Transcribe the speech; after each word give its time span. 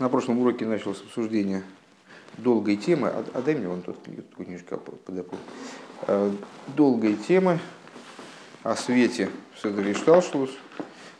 На 0.00 0.08
прошлом 0.08 0.40
уроке 0.40 0.66
началось 0.66 1.00
обсуждение 1.02 1.62
долгой 2.38 2.76
темы. 2.76 3.08
А, 3.08 3.24
а 3.32 3.42
дай 3.42 3.54
мне 3.54 3.68
вон 3.68 3.82
тут 3.82 3.96
книжка 4.36 4.76
подопу. 4.76 5.36
Э, 6.08 6.32
долгой 6.76 7.14
темы 7.14 7.60
о 8.64 8.74
свете 8.74 9.30
Седри 9.62 9.94
Шталшлус, 9.94 10.50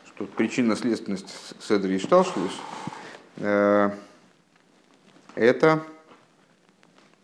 что 0.07 0.25
причинно-следственность 0.25 1.55
Седри 1.61 1.99
Шталшлус 1.99 2.51
э, 3.37 3.91
это 5.35 5.83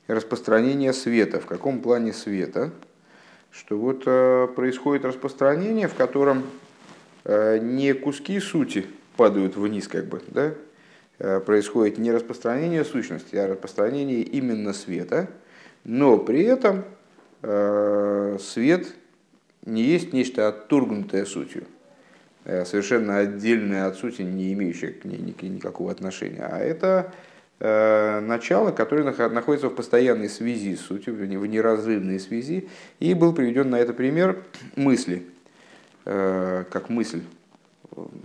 распространение 0.08 0.94
света. 0.94 1.42
В 1.42 1.48
каком 1.48 1.82
плане 1.82 2.14
света? 2.14 2.72
Что 3.52 3.78
вот 3.78 4.04
э, 4.06 4.48
происходит 4.56 5.04
распространение, 5.04 5.90
в 5.90 5.96
котором 5.96 6.44
не 7.24 7.94
куски 7.94 8.40
сути 8.40 8.88
падают 9.16 9.56
вниз, 9.56 9.88
как 9.88 10.08
бы, 10.08 10.24
да, 10.30 10.56
происходит 11.46 12.00
не 12.00 12.12
распространение 12.12 12.84
сущности, 12.84 13.36
а 13.36 13.48
распространение 13.48 14.22
именно 14.22 14.74
света, 14.74 15.30
но 15.84 16.18
при 16.18 16.44
этом 16.44 16.84
э, 17.44 18.38
свет 18.40 18.88
не 19.66 19.84
есть 19.84 20.14
нечто 20.14 20.48
отторгнутое 20.48 21.26
сутью, 21.26 21.66
э, 22.46 22.66
совершенно 22.66 23.20
отдельное 23.20 23.86
от 23.86 23.98
сути, 23.98 24.24
не 24.24 24.52
имеющее 24.54 24.94
к 24.94 25.06
ней 25.06 25.20
никакого 25.20 25.92
отношения, 25.92 26.44
а 26.44 26.60
это 26.60 27.14
начало, 27.60 28.72
которое 28.72 29.04
находится 29.30 29.70
в 29.70 29.76
постоянной 29.76 30.30
связи 30.30 30.76
с 30.76 30.80
сутью, 30.80 31.14
в 31.14 31.46
неразрывной 31.46 32.20
связи, 32.20 32.68
и 33.00 33.14
был 33.14 33.34
приведен 33.34 33.70
на 33.70 33.80
это 33.80 33.94
пример 33.94 34.42
мысли, 34.76 35.28
как 36.04 36.90
мысль 36.90 37.22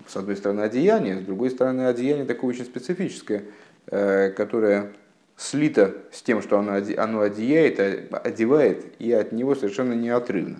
с 0.07 0.17
одной 0.17 0.37
стороны, 0.37 0.61
одеяние, 0.63 1.21
с 1.21 1.25
другой 1.25 1.51
стороны, 1.51 1.87
одеяние 1.87 2.25
такое 2.25 2.51
очень 2.51 2.65
специфическое, 2.65 3.45
э, 3.87 4.31
которое 4.31 4.93
слито 5.37 5.95
с 6.13 6.23
тем, 6.23 6.43
что 6.43 6.59
оно, 6.59 6.81
оно 6.97 7.21
одеяет, 7.21 7.81
а, 7.81 8.19
одевает, 8.19 8.85
и 8.99 9.13
от 9.13 9.33
него 9.33 9.55
совершенно 9.55 9.93
неотрывно. 9.93 10.59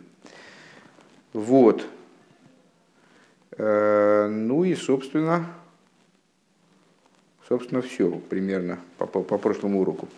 Вот. 1.33 1.87
Э, 3.53 4.29
ну 4.29 4.65
и, 4.65 4.75
собственно, 4.75 5.47
собственно, 7.49 7.81
все 7.83 8.11
примерно 8.11 8.79
по, 8.99 9.07
по, 9.07 9.23
по 9.23 9.39
прошлому 9.39 9.81
уроку. 9.81 10.09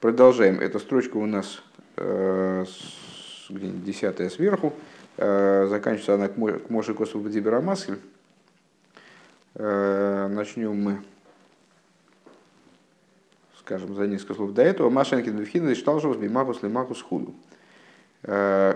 Продолжаем. 0.00 0.60
Эта 0.60 0.78
строчка 0.78 1.16
у 1.16 1.26
нас 1.26 1.62
э, 1.96 2.64
десятая 3.50 4.30
сверху. 4.30 4.72
Э, 5.16 5.66
заканчивается 5.68 6.14
она 6.14 6.28
к 6.28 6.70
Моше 6.70 6.94
Косову 6.94 7.24
Бадиберамасль. 7.24 7.94
Э, 7.94 8.15
начнем 9.58 10.76
мы, 10.80 11.02
скажем, 13.60 13.94
за 13.94 14.06
несколько 14.06 14.34
слов 14.34 14.52
до 14.52 14.62
этого. 14.62 14.90
Машенкин 14.90 15.36
Бифхина 15.36 15.74
читал 15.74 16.00
же 16.00 16.12
Бимахус 16.12 16.62
Лимахус 16.62 17.02
Худу. 17.02 17.34
Э, 18.22 18.74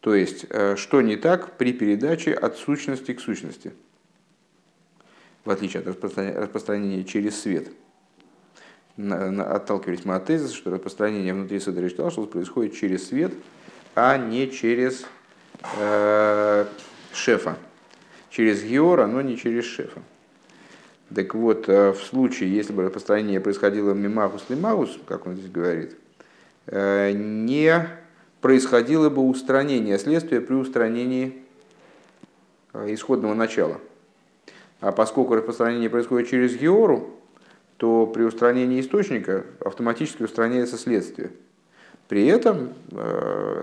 то 0.00 0.14
есть, 0.14 0.46
э, 0.50 0.76
что 0.76 1.02
не 1.02 1.16
так 1.16 1.56
при 1.56 1.72
передаче 1.72 2.32
от 2.32 2.56
сущности 2.56 3.12
к 3.12 3.20
сущности, 3.20 3.72
в 5.44 5.50
отличие 5.50 5.80
от 5.80 5.88
распространения 5.88 7.04
через 7.04 7.40
свет. 7.40 7.68
Отталкивались 8.96 10.04
мы 10.04 10.14
от 10.14 10.24
тезиса, 10.26 10.54
что 10.54 10.70
распространение 10.70 11.34
внутри 11.34 11.60
Седри 11.60 11.88
Шталшус 11.88 12.28
происходит 12.28 12.74
через 12.74 13.08
свет, 13.08 13.32
а 13.94 14.16
не 14.16 14.50
через 14.50 15.04
э, 15.76 16.66
шефа, 17.12 17.58
через 18.36 18.62
Геора, 18.62 19.06
но 19.06 19.22
не 19.22 19.38
через 19.38 19.64
Шефа. 19.64 20.02
Так 21.14 21.34
вот, 21.34 21.70
э, 21.70 21.92
в 21.92 22.02
случае, 22.02 22.54
если 22.54 22.74
бы 22.74 22.82
распространение 22.82 23.40
происходило 23.40 23.94
мимахус 23.94 24.44
лимахус, 24.50 24.98
как 25.06 25.26
он 25.26 25.36
здесь 25.36 25.50
говорит, 25.50 25.96
э, 26.66 27.12
не 27.12 27.88
происходило 28.42 29.08
бы 29.08 29.22
устранение 29.22 29.98
следствия 29.98 30.42
при 30.42 30.52
устранении 30.52 31.44
э, 32.74 32.92
исходного 32.92 33.32
начала. 33.32 33.80
А 34.80 34.92
поскольку 34.92 35.34
распространение 35.34 35.88
происходит 35.88 36.28
через 36.28 36.56
Геору, 36.56 37.18
то 37.78 38.06
при 38.06 38.24
устранении 38.24 38.82
источника 38.82 39.46
автоматически 39.64 40.24
устраняется 40.24 40.76
следствие. 40.76 41.30
При 42.08 42.26
этом 42.26 42.74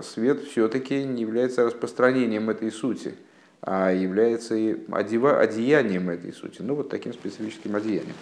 свет 0.02 0.42
все-таки 0.42 1.04
не 1.04 1.22
является 1.22 1.64
распространением 1.64 2.50
этой 2.50 2.72
сути– 2.72 3.14
а 3.66 3.90
является 3.90 4.54
и 4.54 4.76
одеянием 4.92 6.10
этой 6.10 6.34
сути, 6.34 6.60
ну 6.60 6.74
вот 6.74 6.90
таким 6.90 7.14
специфическим 7.14 7.74
одеянием. 7.74 8.14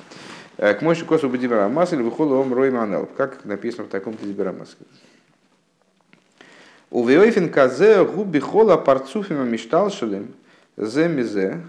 Э, 0.57 0.73
к 0.73 0.83
мойши 0.83 1.05
косу 1.05 1.29
бадибера 1.29 1.69
масль 1.69 2.01
выходу 2.01 2.37
ом 2.37 2.55
рой 2.55 2.71
манел, 2.71 3.09
как 3.17 3.45
написано 3.45 3.85
в 3.85 3.89
таком-то 3.89 4.25
дибера 4.25 4.55
У 6.91 7.05
веойфен 7.05 7.51
казе 7.51 8.05
губи 8.05 8.39
хола 8.39 8.77
парцуфима 8.77 9.43
мишталшелем 9.43 10.33
зе 10.77 11.09
мизе. 11.09 11.61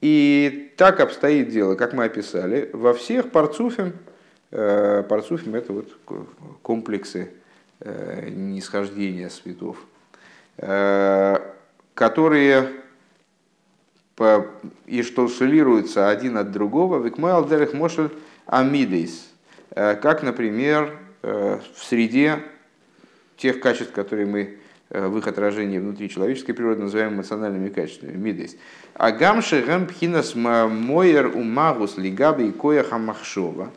И 0.00 0.72
так 0.78 1.00
обстоит 1.00 1.50
дело, 1.50 1.74
как 1.74 1.92
мы 1.92 2.04
описали, 2.04 2.70
во 2.72 2.94
всех 2.94 3.30
парцуфим, 3.30 3.92
э, 4.52 5.02
парцуфим 5.06 5.54
это 5.54 5.74
вот 5.74 5.98
комплексы 6.62 7.30
э, 7.80 8.30
нисхождения 8.30 9.28
светов, 9.28 9.76
которые 11.94 12.68
и 14.86 15.02
что 15.02 15.28
шелируются 15.28 16.08
один 16.08 16.38
от 16.38 16.50
другого, 16.50 17.02
викмайл 17.02 17.46
дерех 17.46 17.74
мошель 17.74 18.10
амидейс, 18.46 19.28
э, 19.70 19.94
как, 19.96 20.22
например, 20.22 20.96
э, 21.22 21.58
в 21.74 21.84
среде 21.84 22.38
тех 23.36 23.60
качеств, 23.60 23.92
которые 23.92 24.26
мы 24.26 24.56
э, 24.88 25.06
в 25.06 25.18
их 25.18 25.26
отражении 25.26 25.78
внутри 25.78 26.08
человеческой 26.08 26.54
природы 26.54 26.82
называем 26.82 27.14
эмоциональными 27.14 27.68
качествами, 27.68 28.16
мидейс. 28.16 28.56
Агамши 28.94 29.60
гэм 29.60 29.86
пхинас 29.86 30.34
моер 30.34 31.26
умагус 31.26 31.98
лигаби 31.98 32.48
и 32.48 32.52
кояха 32.52 32.96
махшова, 32.96 33.70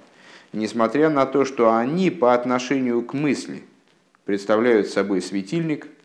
несмотря 0.54 1.10
на 1.10 1.26
то, 1.26 1.44
что 1.44 1.76
они 1.76 2.12
по 2.12 2.34
отношению 2.34 3.02
к 3.02 3.14
мысли 3.14 3.64
представляют 4.24 4.88
собой 4.88 5.22
светильник– 5.22 5.88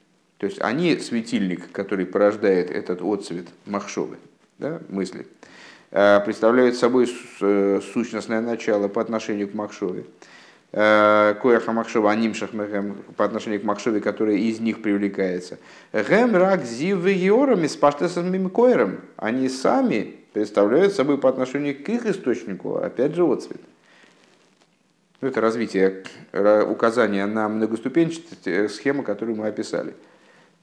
то 0.44 0.48
есть 0.48 0.60
они 0.60 0.98
светильник, 0.98 1.72
который 1.72 2.04
порождает 2.04 2.70
этот 2.70 3.00
отцвет 3.00 3.46
махшовы, 3.64 4.18
да, 4.58 4.78
мысли, 4.90 5.26
э, 5.90 6.20
представляют 6.22 6.76
собой 6.76 7.10
э, 7.40 7.80
сущностное 7.94 8.42
начало 8.42 8.88
по 8.88 9.00
отношению 9.00 9.48
к 9.48 9.54
махшове. 9.54 10.04
Э, 10.72 11.34
Кояха 11.40 11.72
махшова, 11.72 12.10
анимшах 12.10 12.50
по 13.16 13.24
отношению 13.24 13.62
к 13.62 13.64
махшове, 13.64 14.02
который 14.02 14.38
из 14.38 14.60
них 14.60 14.82
привлекается. 14.82 15.56
Гем 15.94 16.36
рак 16.36 16.66
зив 16.66 17.02
георами 17.02 17.66
с 17.66 17.76
паштесом 17.76 18.50
коером. 18.50 19.00
Они 19.16 19.48
сами 19.48 20.14
представляют 20.34 20.92
собой 20.92 21.16
по 21.16 21.30
отношению 21.30 21.82
к 21.82 21.88
их 21.88 22.04
источнику, 22.04 22.76
опять 22.76 23.14
же, 23.14 23.24
отцвет. 23.24 23.62
Ну, 25.22 25.28
это 25.28 25.40
развитие, 25.40 26.04
указания 26.68 27.24
на 27.24 27.48
многоступенчатость 27.48 28.74
схемы, 28.74 29.04
которую 29.04 29.38
мы 29.38 29.46
описали. 29.46 29.94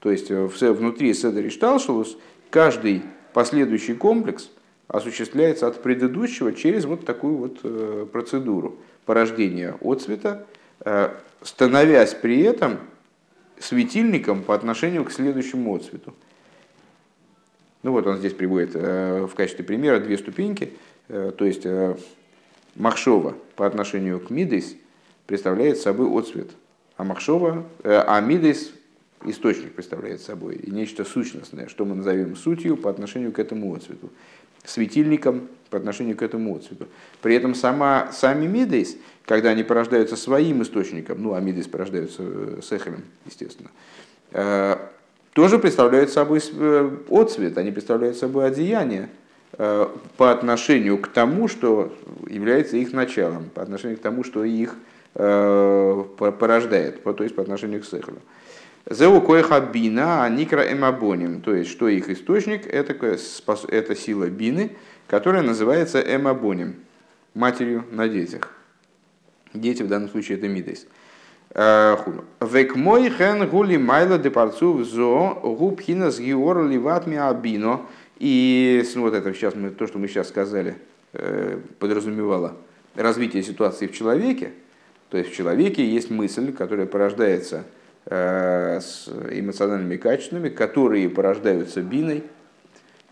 То 0.02 0.10
есть 0.10 0.30
э, 0.32 0.46
внутри 0.72 1.14
Седер 1.14 1.50
Шталшелус 1.50 2.18
каждый 2.50 3.02
последующий 3.32 3.94
комплекс 3.94 4.50
осуществляется 4.88 5.68
от 5.68 5.80
предыдущего 5.80 6.52
через 6.52 6.84
вот 6.84 7.06
такую 7.06 7.36
вот 7.36 7.60
э, 7.62 8.06
процедуру 8.10 8.76
порождения 9.06 9.76
отцвета, 9.80 10.44
э, 10.80 11.10
становясь 11.40 12.14
при 12.14 12.42
этом 12.42 12.78
светильником 13.60 14.42
по 14.42 14.56
отношению 14.56 15.04
к 15.04 15.12
следующему 15.12 15.72
отцвету. 15.72 16.14
Ну 17.84 17.92
вот 17.92 18.06
он 18.06 18.18
здесь 18.18 18.32
приводит 18.32 18.74
в 18.74 19.30
качестве 19.36 19.64
примера 19.64 19.98
две 19.98 20.16
ступеньки, 20.16 20.72
то 21.08 21.44
есть 21.44 21.66
Махшова 22.76 23.34
по 23.56 23.66
отношению 23.66 24.20
к 24.20 24.30
Мидейс 24.30 24.76
представляет 25.26 25.78
собой 25.78 26.08
отцвет, 26.16 26.50
а 26.96 27.02
Махшова, 27.02 27.66
а 27.82 28.20
Мидейс 28.20 28.72
источник 29.24 29.72
представляет 29.72 30.20
собой, 30.20 30.56
и 30.56 30.70
нечто 30.70 31.04
сущностное, 31.04 31.68
что 31.68 31.84
мы 31.84 31.94
назовем 31.94 32.36
сутью 32.36 32.76
по 32.76 32.90
отношению 32.90 33.32
к 33.32 33.38
этому 33.38 33.74
отцвету, 33.74 34.10
светильником 34.64 35.48
по 35.70 35.78
отношению 35.78 36.16
к 36.16 36.22
этому 36.22 36.56
отцвету. 36.56 36.86
При 37.20 37.34
этом 37.34 37.54
сама, 37.54 38.12
сами 38.12 38.46
мидейс, 38.46 38.96
когда 39.24 39.50
они 39.50 39.62
порождаются 39.62 40.16
своим 40.16 40.62
источником, 40.62 41.22
ну 41.22 41.34
а 41.34 41.40
мидейс 41.40 41.66
порождаются 41.66 42.22
э, 42.24 42.60
сехелем, 42.62 43.02
естественно, 43.24 43.70
э, 44.32 44.76
тоже 45.32 45.58
представляют 45.58 46.10
собой 46.10 46.40
э, 46.52 46.90
отцвет, 47.10 47.58
они 47.58 47.70
представляют 47.70 48.16
собой 48.16 48.46
одеяние 48.46 49.08
по 50.16 50.32
отношению 50.32 50.96
к 50.96 51.08
тому, 51.08 51.46
что 51.46 51.94
является 52.26 52.78
их 52.78 52.94
началом, 52.94 53.50
по 53.52 53.60
отношению 53.60 53.98
к 53.98 54.00
тому, 54.00 54.24
что 54.24 54.44
их 54.44 54.74
порождает, 55.12 57.04
то 57.04 57.22
есть 57.22 57.34
по 57.34 57.42
отношению 57.42 57.82
к 57.82 57.84
сехелю. 57.84 58.22
Зеу 58.90 59.20
коеха 59.20 59.60
бина, 59.60 60.24
а 60.24 60.28
никра 60.28 60.72
эмабоним. 60.72 61.40
То 61.40 61.54
есть, 61.54 61.70
что 61.70 61.88
их 61.88 62.08
источник, 62.08 62.66
это, 62.66 62.94
это 63.68 63.96
сила 63.96 64.26
бины, 64.26 64.72
которая 65.06 65.42
называется 65.42 66.00
Эмабоним, 66.00 66.76
матерью 67.34 67.84
на 67.90 68.08
детях. 68.08 68.50
Дети 69.52 69.82
в 69.82 69.88
данном 69.88 70.08
случае 70.08 70.38
это 70.38 70.48
Мидейс. 70.48 70.86
Век 71.54 72.76
мой 72.76 73.10
хен 73.10 73.46
гули 73.46 73.76
майла 73.76 74.16
депарцу 74.16 74.82
зо 74.84 75.38
губхина 75.42 76.10
с 76.10 76.18
геор 76.18 76.66
ливатми 76.66 77.18
абино. 77.18 77.82
И 78.18 78.82
ну, 78.94 79.02
вот 79.02 79.12
это 79.12 79.34
сейчас 79.34 79.54
мы, 79.54 79.68
то, 79.68 79.86
что 79.86 79.98
мы 79.98 80.08
сейчас 80.08 80.28
сказали, 80.28 80.76
э, 81.12 81.58
подразумевало 81.78 82.56
развитие 82.94 83.42
ситуации 83.42 83.88
в 83.88 83.92
человеке. 83.92 84.52
То 85.10 85.18
есть 85.18 85.30
в 85.30 85.34
человеке 85.34 85.84
есть 85.84 86.10
мысль, 86.10 86.52
которая 86.52 86.86
порождается 86.86 87.56
э, 87.56 87.81
с 88.04 89.08
эмоциональными 89.30 89.96
качествами, 89.96 90.48
которые 90.48 91.08
порождаются 91.08 91.82
биной. 91.82 92.24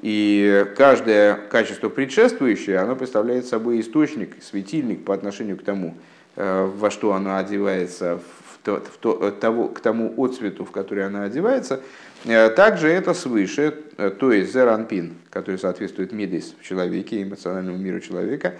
И 0.00 0.66
каждое 0.76 1.36
качество 1.36 1.88
предшествующее, 1.88 2.78
оно 2.78 2.96
представляет 2.96 3.46
собой 3.46 3.80
источник, 3.80 4.42
светильник 4.42 5.04
по 5.04 5.14
отношению 5.14 5.56
к 5.58 5.62
тому, 5.62 5.94
Э, 6.36 6.64
во 6.64 6.90
что 6.90 7.12
она 7.12 7.38
одевается, 7.38 8.18
в 8.18 8.58
то, 8.64 8.76
в 8.76 8.96
то, 8.98 9.28
э, 9.28 9.32
того, 9.32 9.68
к 9.68 9.80
тому 9.80 10.14
отцвету, 10.16 10.64
в 10.64 10.70
который 10.70 11.04
она 11.04 11.24
одевается, 11.24 11.80
э, 12.24 12.50
также 12.50 12.88
это 12.88 13.14
свыше, 13.14 13.72
то 14.18 14.32
есть 14.32 14.52
зеранпин, 14.52 15.16
который 15.28 15.58
соответствует 15.58 16.12
мидис 16.12 16.54
в 16.58 16.64
человеке, 16.64 17.22
эмоциональному 17.22 17.76
миру 17.76 18.00
человека, 18.00 18.54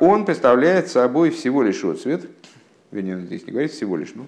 он 0.00 0.24
представляет 0.24 0.88
собой 0.88 1.30
всего 1.30 1.62
лишь 1.62 1.84
отцвет, 1.84 2.28
вернее, 2.90 3.20
здесь 3.20 3.46
не 3.46 3.52
говорит 3.52 3.72
всего 3.72 3.96
лишь, 3.96 4.12
ну, 4.14 4.26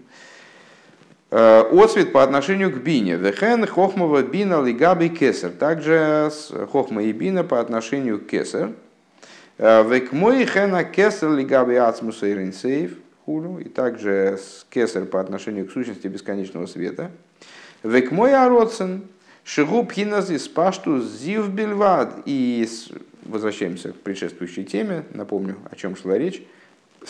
отцвет 1.31 2.13
по 2.13 2.23
отношению 2.23 2.71
к 2.71 2.79
бине. 2.79 3.17
Вехен 3.17 3.67
хохмова 3.67 4.23
бина 4.23 4.63
лигаби 4.63 5.09
кесар. 5.09 5.51
Также 5.51 6.31
хохма 6.71 7.03
и 7.03 7.13
бина 7.13 7.45
по 7.45 7.61
отношению 7.61 8.21
к 8.21 8.27
кесар. 8.27 8.71
Век 9.59 10.13
мой 10.13 10.45
хена 10.45 10.85
кесар 10.85 11.31
лигаби 11.33 11.75
ацмуса 11.75 12.31
иринсейв 12.31 12.97
хулю, 13.25 13.59
и 13.59 13.69
также 13.69 14.39
кесар 14.71 15.05
по 15.05 15.21
отношению 15.21 15.67
к 15.67 15.73
сущности 15.73 16.07
бесконечного 16.07 16.67
света. 16.67 17.11
Век 17.83 18.13
мой 18.13 18.35
ароцен 18.35 19.03
шигуб 19.45 19.93
хинази 19.93 20.37
спашту 20.39 21.01
зив 21.01 21.49
бельвад. 21.49 22.15
И 22.25 22.69
возвращаемся 23.25 23.93
к 23.93 23.97
предшествующей 23.97 24.65
теме, 24.65 25.05
напомню, 25.13 25.57
о 25.71 25.75
чем 25.75 25.97
шла 25.97 26.17
речь. 26.17 26.43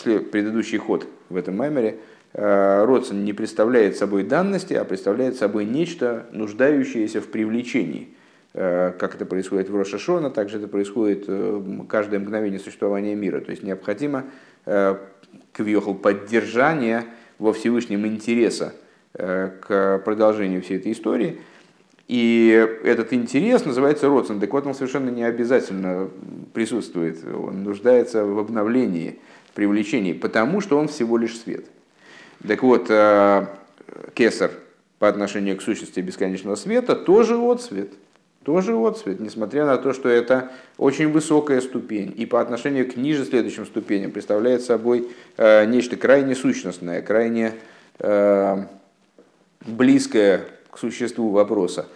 Предыдущий 0.03 0.77
ход 0.77 1.07
в 1.29 1.35
этом 1.35 1.57
маймере. 1.57 1.97
Родсен 2.33 3.23
не 3.23 3.33
представляет 3.33 3.97
собой 3.97 4.23
данности, 4.23 4.73
а 4.73 4.85
представляет 4.85 5.37
собой 5.37 5.65
нечто, 5.65 6.25
нуждающееся 6.31 7.21
в 7.21 7.27
привлечении– 7.27 8.09
Э, 8.59 8.91
как 8.97 9.13
это 9.13 9.27
происходит 9.27 9.69
в 9.69 9.75
Рошашона, 9.75 10.31
также 10.31 10.57
это 10.57 10.67
происходит 10.67 11.25
э, 11.27 11.61
каждое 11.87 12.19
мгновение 12.19 12.59
существования 12.59 13.13
мира. 13.13 13.39
То 13.39 13.51
есть 13.51 13.61
необходимо 13.61 14.25
э, 14.65 14.95
квьехал 15.51 15.93
поддержание 15.93 17.03
во 17.37 17.53
Всевышнем 17.53 18.07
интереса 18.07 18.73
к 19.13 20.01
продолжению 20.05 20.61
всей 20.61 20.77
этой 20.77 20.91
истории. 20.91 21.39
И 22.07 22.67
этот 22.83 23.13
интерес 23.13 23.65
называется 23.65 24.07
родствен. 24.07 24.39
Так 24.39 24.51
вот, 24.51 24.65
он 24.65 24.73
совершенно 24.73 25.09
не 25.09 25.23
обязательно 25.23 26.09
присутствует. 26.53 27.23
Он 27.25 27.63
нуждается 27.63 28.25
в 28.25 28.37
обновлении, 28.37 29.19
привлечении, 29.55 30.13
потому 30.13 30.61
что 30.61 30.77
он 30.77 30.87
всего 30.87 31.17
лишь 31.17 31.37
свет. 31.37 31.65
Так 32.47 32.63
вот, 32.63 32.87
кесар 34.13 34.51
по 34.99 35.07
отношению 35.07 35.57
к 35.57 35.61
сущности 35.61 35.99
бесконечного 35.99 36.55
света 36.55 36.95
тоже 36.95 37.35
отсвет– 37.35 37.89
тоже 38.47 38.77
отцвет, 38.77 39.19
несмотря 39.19 39.65
на 39.65 39.75
то, 39.75 39.91
что 39.91 40.07
это 40.07 40.51
очень 40.77 41.11
высокая 41.11 41.59
ступень, 41.59 42.13
и 42.15 42.25
по 42.25 42.39
отношению 42.39 42.89
к 42.89 42.95
ниже 42.95 43.25
следующим 43.25 43.65
ступеням 43.65 44.11
представляет 44.11 44.61
собой 44.61 45.09
э, 45.35 45.65
нечто 45.65 45.97
крайне 45.97 46.33
сущностное, 46.33 47.01
крайне 47.01 47.55
э, 47.99 48.63
близкое 49.65 50.45
к 50.71 50.77
существу 50.77 51.31
вопроса. 51.31 51.87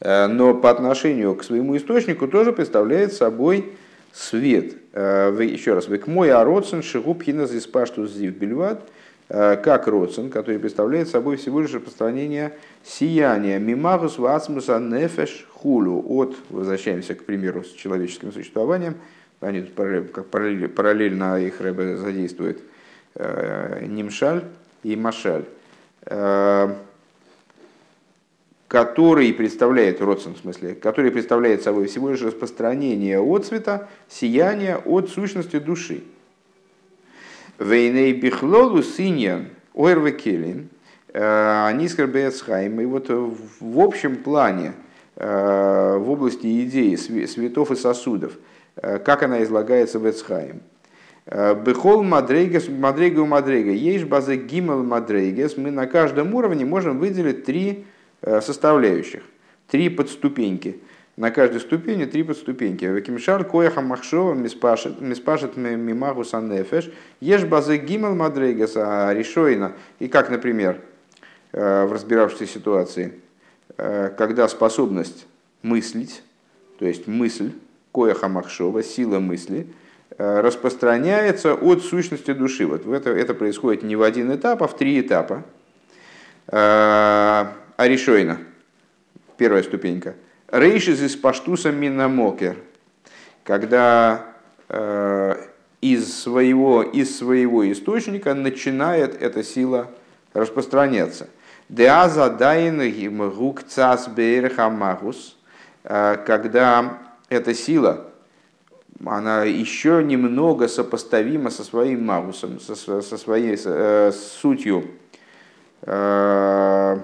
Э, 0.00 0.28
но 0.28 0.54
по 0.54 0.70
отношению 0.70 1.34
к 1.34 1.44
своему 1.44 1.76
источнику 1.76 2.26
тоже 2.26 2.54
представляет 2.54 3.12
собой 3.12 3.74
свет. 4.14 4.76
Еще 4.94 5.74
раз, 5.74 5.88
век 5.88 6.06
мой 6.06 6.32
ароцен 6.32 6.82
шигуб 6.82 7.22
хиназ 7.22 7.52
испаштус 7.52 8.12
зив 8.12 8.34
бельват– 8.34 8.80
Э, 8.90 8.97
как 9.28 9.86
родсен, 9.86 10.30
который 10.30 10.58
представляет 10.58 11.08
собой 11.08 11.36
всего 11.36 11.60
лишь 11.60 11.74
распространение 11.74 12.56
сияния. 12.82 13.58
Мимагус 13.58 14.18
васмуса 14.18 14.78
нефеш 14.78 15.46
хулю. 15.52 16.02
От, 16.08 16.34
возвращаемся 16.48 17.14
к 17.14 17.24
примеру 17.24 17.62
с 17.62 17.72
человеческим 17.72 18.32
существованием, 18.32 18.96
они 19.40 19.60
параллельно, 19.60 20.68
параллельно 20.68 21.40
их 21.40 21.60
рэбе 21.60 21.96
задействует 21.96 22.60
э, 23.14 23.84
Нимшаль 23.86 24.44
и 24.82 24.96
Машаль, 24.96 25.44
э, 26.06 26.74
который 28.66 29.32
представляет, 29.32 30.00
родсен 30.00 30.34
в 30.34 30.38
смысле, 30.38 30.74
который 30.74 31.10
представляет 31.10 31.62
собой 31.62 31.86
всего 31.86 32.10
лишь 32.10 32.22
распространение 32.22 33.20
от 33.20 33.46
цвета, 33.46 33.88
сияния 34.08 34.76
от 34.76 35.08
сущности 35.10 35.58
души. 35.58 36.02
Вейней 37.58 38.12
бихлолу 38.12 38.82
синьян 38.82 39.48
ойрвекелин, 39.74 40.68
они 41.12 41.88
скорбеецхайм. 41.88 42.80
И 42.80 42.84
вот 42.84 43.08
в 43.08 43.80
общем 43.80 44.16
плане, 44.16 44.74
э, 45.16 45.96
в 45.98 46.10
области 46.10 46.64
идеи 46.64 46.94
светов 46.94 47.72
и 47.72 47.76
сосудов, 47.76 48.34
э, 48.76 48.98
как 48.98 49.22
она 49.22 49.42
излагается 49.42 49.98
в 49.98 50.08
Эцхайм. 50.08 50.60
Э, 51.26 51.54
Бехол 51.54 52.02
мадрейгес, 52.02 52.68
мадрейга 52.68 53.20
у 53.20 53.26
мадрейга. 53.26 53.70
Есть 53.70 54.04
база 54.04 54.36
гимел 54.36 54.84
мадрейгес. 54.84 55.56
Мы 55.56 55.70
на 55.70 55.86
каждом 55.86 56.34
уровне 56.34 56.64
можем 56.64 56.98
выделить 56.98 57.44
три 57.44 57.84
составляющих, 58.20 59.22
три 59.68 59.88
подступеньки 59.88 60.80
на 61.18 61.32
каждой 61.32 61.60
ступени 61.60 62.04
три 62.04 62.22
подступеньки. 62.22 62.84
Векимшар 62.84 63.44
кояха 63.44 63.80
махшова 63.80 64.34
миспашет 64.34 65.56
мимагу 65.56 66.22
саннефеш. 66.22 66.92
Ешь 67.20 67.44
базы 67.44 67.76
гимел 67.76 68.14
мадрейгаса 68.14 69.12
решойна. 69.12 69.72
И 69.98 70.06
как, 70.06 70.30
например, 70.30 70.80
э, 71.50 71.86
в 71.86 71.92
разбиравшейся 71.92 72.46
ситуации, 72.46 73.14
э, 73.76 74.12
когда 74.16 74.46
способность 74.46 75.26
мыслить, 75.62 76.22
то 76.78 76.86
есть 76.86 77.08
мысль, 77.08 77.50
кояха 77.92 78.28
махшова, 78.28 78.84
сила 78.84 79.18
мысли, 79.18 79.66
э, 80.18 80.40
распространяется 80.40 81.52
от 81.54 81.82
сущности 81.82 82.32
души. 82.32 82.64
Вот 82.64 82.86
это, 82.86 83.10
это 83.10 83.34
происходит 83.34 83.82
не 83.82 83.96
в 83.96 84.02
один 84.02 84.32
этап, 84.32 84.62
а 84.62 84.68
в 84.68 84.76
три 84.76 85.00
этапа. 85.00 85.42
А 86.50 87.54
решойна, 87.76 88.38
первая 89.36 89.64
ступенька– 89.64 90.14
Рейшиз 90.48 91.02
из 91.02 91.14
паштуса 91.14 91.70
минамокер, 91.70 92.56
когда 93.44 94.32
э, 94.70 95.34
из, 95.82 96.22
своего, 96.22 96.82
из 96.82 97.18
своего 97.18 97.70
источника 97.70 98.32
начинает 98.32 99.20
эта 99.20 99.44
сила 99.44 99.88
распространяться. 100.32 101.28
Деаза 101.68 102.30
дайн 102.30 102.80
гук 103.30 103.62
цас 103.64 104.08
бейрхамагус, 104.08 105.36
э, 105.84 106.16
когда 106.26 106.98
эта 107.28 107.52
сила, 107.52 108.06
она 109.04 109.44
еще 109.44 110.02
немного 110.02 110.66
сопоставима 110.66 111.50
со 111.50 111.62
своим 111.62 112.06
магусом, 112.06 112.58
со, 112.58 112.74
со 112.74 113.16
своей 113.18 113.58
э, 113.62 114.12
сутью, 114.12 114.92
э, 115.82 116.98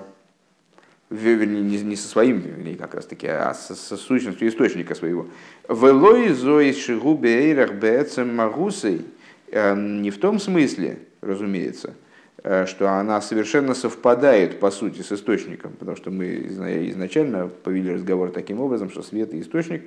вернее, 1.15 1.63
не, 1.63 1.81
не 1.83 1.97
со 1.97 2.09
своим, 2.09 2.41
вернее, 2.41 2.77
как 2.77 2.95
раз 2.95 3.07
таки, 3.07 3.27
а 3.27 3.55
со, 3.55 3.75
со 3.75 3.97
сущностью 3.97 4.49
источника 4.49 4.95
своего. 4.95 5.27
Велой 5.69 6.31
зои 6.31 6.73
шигубе 6.73 7.49
эйрах 7.49 7.75
бээцем 7.75 8.35
магусей, 8.35 9.05
э, 9.51 9.75
не 9.75 10.11
в 10.11 10.19
том 10.19 10.39
смысле, 10.39 10.99
разумеется, 11.21 11.95
э, 12.43 12.67
что 12.67 12.91
она 12.91 13.21
совершенно 13.21 13.75
совпадает 13.75 14.61
по 14.61 14.71
сути 14.71 15.03
с 15.03 15.13
источником, 15.13 15.73
потому 15.79 15.97
что 15.97 16.11
мы 16.11 16.47
изначально 16.91 17.49
повели 17.49 17.93
разговор 17.93 18.31
таким 18.31 18.61
образом, 18.61 18.91
что 18.91 19.03
свет 19.03 19.33
и 19.35 19.41
источник, 19.41 19.83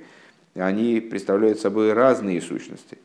они 0.54 1.00
представляют 1.00 1.60
собой 1.60 1.92
разные 1.92 2.40
сущности. 2.40 2.98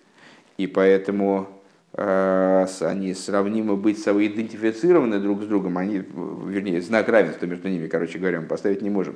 И 0.57 0.67
поэтому 0.67 1.62
они 1.95 3.13
сравнимы 3.13 3.75
быть 3.75 4.01
самоидентифицированы 4.01 5.19
друг 5.19 5.43
с 5.43 5.45
другом, 5.45 5.77
они, 5.77 6.03
вернее, 6.47 6.81
знак 6.81 7.07
равенства 7.07 7.45
между 7.45 7.69
ними, 7.69 7.87
короче 7.87 8.17
говоря, 8.17 8.41
мы 8.41 8.47
поставить 8.47 8.81
не 8.81 8.89
можем. 8.89 9.15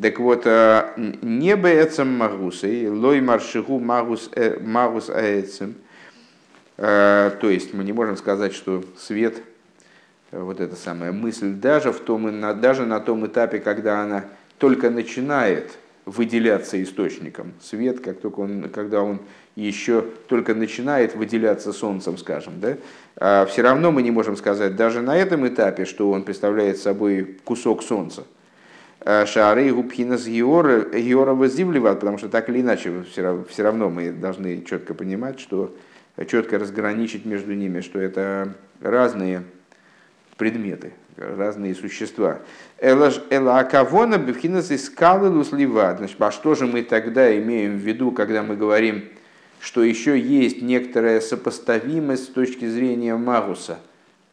Так 0.00 0.20
вот, 0.20 0.46
э, 0.46 0.92
не 0.96 1.56
бэцем 1.56 2.16
магусой, 2.16 2.88
лой 2.88 3.20
маршиху 3.20 3.80
магус, 3.80 4.30
э, 4.36 4.60
магус 4.60 5.10
аэцем, 5.10 5.74
то 6.76 7.38
есть 7.42 7.74
мы 7.74 7.84
не 7.84 7.92
можем 7.92 8.16
сказать, 8.16 8.54
что 8.54 8.82
свет, 8.96 9.42
вот 10.30 10.60
эта 10.60 10.74
самая 10.76 11.12
мысль, 11.12 11.52
даже, 11.52 11.92
в 11.92 12.00
том, 12.00 12.40
даже 12.60 12.86
на 12.86 13.00
том 13.00 13.26
этапе, 13.26 13.58
когда 13.58 14.00
она 14.00 14.24
только 14.58 14.90
начинает 14.90 15.76
выделяться 16.06 16.82
источником. 16.82 17.52
Свет, 17.60 18.00
как 18.00 18.20
только 18.20 18.40
он, 18.40 18.68
когда 18.70 19.02
он 19.02 19.20
еще 19.54 20.02
только 20.28 20.54
начинает 20.54 21.14
выделяться 21.14 21.72
солнцем, 21.72 22.16
скажем, 22.16 22.60
да, 22.60 22.76
а 23.16 23.44
все 23.46 23.62
равно 23.62 23.92
мы 23.92 24.02
не 24.02 24.10
можем 24.10 24.36
сказать 24.36 24.76
даже 24.76 25.02
на 25.02 25.16
этом 25.16 25.46
этапе, 25.46 25.84
что 25.84 26.10
он 26.10 26.22
представляет 26.22 26.78
собой 26.78 27.36
кусок 27.44 27.82
солнца. 27.82 28.24
А 29.04 29.26
Шары 29.26 29.72
губхина 29.72 30.16
с 30.16 30.26
Геора 30.26 31.34
воздивливат, 31.34 32.00
потому 32.00 32.18
что 32.18 32.28
так 32.28 32.48
или 32.48 32.60
иначе 32.60 33.02
все 33.10 33.62
равно 33.62 33.90
мы 33.90 34.10
должны 34.12 34.62
четко 34.62 34.94
понимать, 34.94 35.40
что 35.40 35.74
четко 36.28 36.58
разграничить 36.58 37.24
между 37.24 37.52
ними, 37.52 37.80
что 37.80 37.98
это 37.98 38.54
разные 38.80 39.42
предметы, 40.36 40.92
разные 41.16 41.74
существа. 41.74 42.38
Элакавона 42.80 44.18
бифхинас 44.18 44.70
искалылус 44.70 45.52
ливад. 45.52 45.98
Значит, 45.98 46.16
а 46.20 46.30
что 46.30 46.54
же 46.54 46.66
мы 46.66 46.82
тогда 46.82 47.36
имеем 47.36 47.78
в 47.78 47.80
виду, 47.80 48.12
когда 48.12 48.42
мы 48.42 48.56
говорим, 48.56 49.04
что 49.62 49.84
еще 49.84 50.18
есть 50.18 50.60
некоторая 50.60 51.20
сопоставимость 51.20 52.24
с 52.24 52.28
точки 52.28 52.66
зрения 52.68 53.14
магуса, 53.14 53.78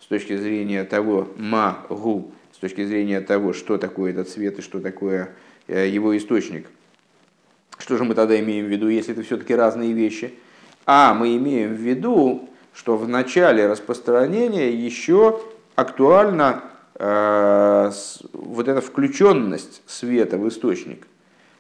с 0.01 0.07
точки 0.07 0.35
зрения 0.35 0.83
того 0.83 1.27
магу, 1.37 2.31
с 2.51 2.57
точки 2.57 2.83
зрения 2.83 3.21
того, 3.21 3.53
что 3.53 3.77
такое 3.77 4.11
этот 4.11 4.27
свет 4.27 4.57
и 4.57 4.63
что 4.63 4.79
такое 4.79 5.29
э, 5.67 5.87
его 5.87 6.17
источник. 6.17 6.65
Что 7.77 7.95
же 7.97 8.05
мы 8.05 8.15
тогда 8.15 8.39
имеем 8.39 8.65
в 8.65 8.69
виду, 8.69 8.89
если 8.89 9.13
это 9.13 9.21
все-таки 9.21 9.53
разные 9.53 9.93
вещи? 9.93 10.33
А 10.87 11.13
мы 11.13 11.37
имеем 11.37 11.75
в 11.75 11.79
виду, 11.79 12.49
что 12.73 12.97
в 12.97 13.07
начале 13.07 13.67
распространения 13.67 14.71
еще 14.71 15.41
актуальна 15.75 16.63
э, 16.95 17.91
вот 18.33 18.67
эта 18.67 18.81
включенность 18.81 19.83
света 19.85 20.39
в 20.39 20.47
источник. 20.47 21.05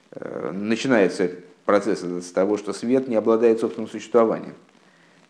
Э, 0.09 0.49
начинается 0.51 1.29
процесс 1.69 2.01
с 2.01 2.31
того, 2.31 2.57
что 2.57 2.73
свет 2.73 3.07
не 3.07 3.15
обладает 3.15 3.59
собственным 3.59 3.87
существованием. 3.87 4.55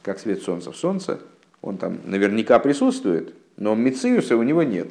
Как 0.03 0.19
свет 0.19 0.41
солнца 0.41 0.71
в 0.71 0.77
солнце, 0.77 1.19
он 1.61 1.77
там 1.77 1.99
наверняка 2.05 2.59
присутствует, 2.59 3.33
но 3.57 3.75
мициуса 3.75 4.37
у 4.37 4.43
него 4.43 4.63
нет. 4.63 4.87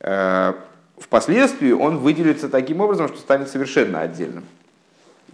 Э, 0.00 0.54
впоследствии 0.96 1.70
он 1.70 1.98
выделится 1.98 2.48
таким 2.48 2.80
образом, 2.80 3.06
что 3.06 3.18
станет 3.18 3.48
совершенно 3.48 4.00
отдельным. 4.00 4.44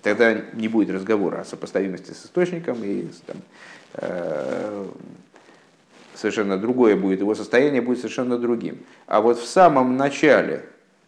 Тогда 0.03 0.35
не 0.53 0.69
будет 0.69 0.91
разговора 0.91 1.41
о 1.41 1.45
сопоставимости 1.47 2.11
с 2.11 2.27
источником 2.27 2.85
и 2.85 3.09
там, 3.27 3.37
совершенно 6.15 6.59
другое 6.59 6.95
будет, 6.95 7.21
его 7.21 7.35
состояние 7.35 7.81
будет 7.81 8.01
совершенно 8.01 8.37
другим. 8.37 8.81
А 9.07 9.23
вот 9.23 9.39
в 9.39 9.47
самом 9.47 9.97
начале, 9.97 10.67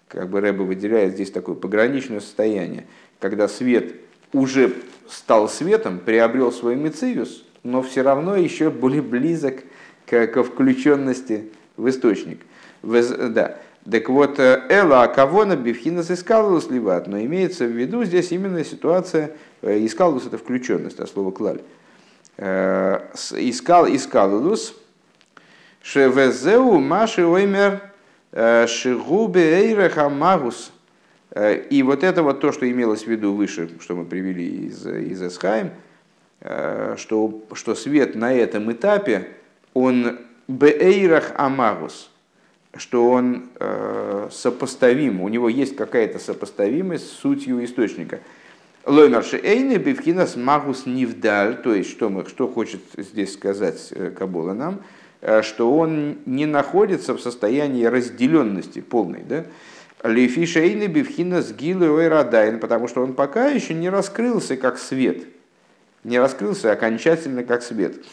как 0.09 0.31
бы 0.31 0.41
Рэба 0.41 0.63
выделяет 0.63 1.13
здесь 1.13 1.31
такое 1.31 1.57
пограничное 1.57 2.21
состояние, 2.21 2.87
когда 3.21 3.49
свет 3.49 3.95
уже 4.33 4.75
стал 5.09 5.49
светом, 5.49 5.99
приобрел 5.99 6.53
свой 6.53 6.77
мециус, 6.77 7.45
но 7.63 7.83
все 7.83 8.03
равно 8.03 8.37
еще 8.37 8.71
более 8.71 9.03
близок 9.03 9.63
к, 10.07 10.27
к 10.27 10.43
включенности 10.43 11.51
в 11.77 11.89
источник. 11.89 12.41
В, 12.83 13.29
да. 13.31 13.59
Так 13.91 14.09
вот, 14.09 14.41
Эла 14.41 15.05
Акавона 15.05 15.55
Бифхинас 15.55 16.11
Искалус 16.11 16.69
Ливат, 16.71 17.07
но 17.07 17.21
имеется 17.21 17.67
в 17.67 17.71
виду 17.71 18.05
здесь 18.05 18.33
именно 18.33 18.65
ситуация, 18.65 19.33
э, 19.63 19.85
Искалус 19.85 20.27
это 20.27 20.39
включенность, 20.39 20.99
а 20.99 21.07
слово 21.07 21.31
клаль. 21.31 21.61
Э, 22.37 23.01
искал 23.33 23.87
Искалус, 23.87 24.75
Шевезеу 25.83 26.81
Маши 26.81 27.25
Оймер 27.25 27.81
э, 28.33 28.67
Шигубе 28.67 29.61
Эйреха 29.61 30.09
Магус. 30.09 30.73
Э, 31.37 31.59
и 31.69 31.83
вот 31.83 32.03
это 32.03 32.23
вот 32.23 32.41
то, 32.41 32.51
что 32.51 32.69
имелось 32.69 33.05
в 33.05 33.09
виду 33.09 33.35
выше, 33.35 33.69
что 33.81 33.95
мы 33.95 34.07
привели 34.07 34.69
из, 34.69 34.87
из 34.87 35.23
Эсхайм, 35.23 35.71
э, 36.41 36.95
что, 36.97 37.43
что 37.53 37.75
свет 37.75 38.15
на 38.15 38.33
этом 38.33 38.73
этапе, 38.73 39.29
он 39.75 40.19
Бейрах 40.49 41.33
Амагус, 41.37 42.11
что 42.77 43.11
он 43.11 43.49
сопоставим, 44.31 45.21
у 45.21 45.29
него 45.29 45.49
есть 45.49 45.77
какая-то 45.77 46.19
сопоставимость 46.19 47.09
с 47.09 47.13
сутью 47.13 47.65
источника. 47.65 48.21
Лоймерши 48.85 49.41
Эйны 49.43 49.77
Бивхинас 49.77 50.37
Магус 50.37 50.87
Нивдаль, 50.87 51.61
то 51.63 51.75
есть 51.75 51.91
что, 51.91 52.09
мы, 52.09 52.25
что 52.27 52.47
хочет 52.47 52.81
здесь 52.97 53.35
сказать 53.35 53.93
Кабола 54.17 54.55
нам– 54.55 54.81
Э, 55.27 55.43
что 55.43 55.73
он 55.77 56.19
не 56.27 56.47
находится 56.47 57.15
в 57.15 57.21
состоянии 57.21 57.85
разделенности 57.85 58.81
полной. 58.81 59.23
Да? 59.29 59.45
Лейфишейны 60.07 60.87
бифхина 60.87 61.43
с 61.43 61.53
гилой 61.53 62.09
радайн, 62.09 62.61
потому 62.61 62.89
что 62.89 63.03
он 63.03 63.15
пока 63.15 63.49
еще 63.49 63.75
не 63.75 63.91
раскрылся 63.91 64.57
как 64.57 64.79
свет, 64.79 65.25
не 66.05 66.19
раскрылся 66.19 66.73
окончательно 66.73 67.45
как 67.45 67.63
свет. 67.63 68.05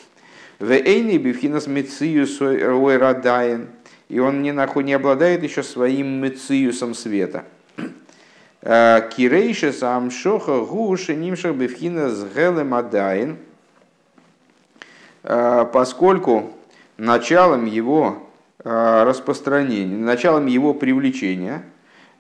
Вейны 0.60 1.18
бифхина 1.18 1.60
с 1.60 1.68
мециюс 1.68 2.40
радайн, 2.42 3.68
и 4.10 4.20
он 4.20 4.42
не, 4.42 4.52
не 4.84 4.94
обладает 4.94 5.44
еще 5.44 5.62
своим 5.62 6.22
мециюсом 6.22 6.94
света. 6.94 7.46
Э, 8.62 9.10
Кирейша 9.16 9.74
сам 9.74 10.10
шоха 10.10 10.62
гуши 10.62 11.16
нимшах 11.16 11.56
бифхина 11.56 12.10
с 12.10 12.24
гелем 12.34 12.74
адайн, 12.74 13.38
э, 15.24 15.66
поскольку 15.72 16.54
началом 16.98 17.66
его 17.66 18.30
э, 18.64 19.04
распространения, 19.04 19.98
началом 19.98 20.46
его 20.46 20.74
привлечения 20.74 21.64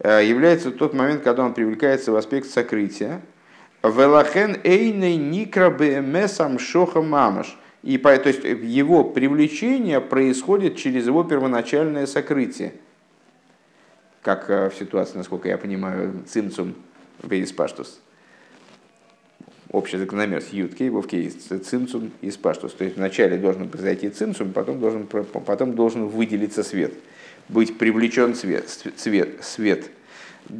является 0.03 0.72
тот 0.72 0.93
момент, 0.93 1.24
когда 1.24 1.43
он 1.45 1.53
привлекается 1.53 2.12
в 2.12 2.15
аспект 2.15 2.48
сокрытия. 2.48 3.22
Велахен 3.83 4.57
эйней 4.63 5.17
никра 5.17 5.69
бмсам 5.69 6.60
шоха 6.60 7.01
мамаш. 7.01 7.57
И 7.83 7.98
то 7.98 8.12
есть 8.12 8.43
его 8.43 9.03
привлечение 9.03 10.00
происходит 10.00 10.77
через 10.77 11.05
его 11.05 11.24
первоначальное 11.24 12.05
сокрытие. 12.05 12.74
Как 14.22 14.50
э, 14.50 14.69
в 14.69 14.75
ситуации, 14.75 15.17
насколько 15.17 15.50
я 15.50 15.57
понимаю, 15.57 16.24
цимцум 16.25 16.75
вейспаштус 17.22 18.00
общая 19.74 19.98
закономерность 19.98 20.53
ютки, 20.53 20.88
вовке 20.88 21.24
есть 21.24 21.65
цинцум 21.65 22.12
и 22.22 22.31
спаштус. 22.31 22.74
То 22.74 22.86
есть 22.86 22.95
вначале 22.95 23.38
должен 23.38 23.67
произойти 23.67 24.10
цинцум, 24.10 24.53
потом 24.53 24.79
должен, 24.79 25.07
потом 25.07 25.74
должен 25.74 26.07
выделиться 26.07 26.63
свет, 26.63 26.93
быть 27.50 27.78
привлечен 27.78 28.36
свет. 28.36 28.70
свет, 28.96 29.44
свет. 29.44 29.90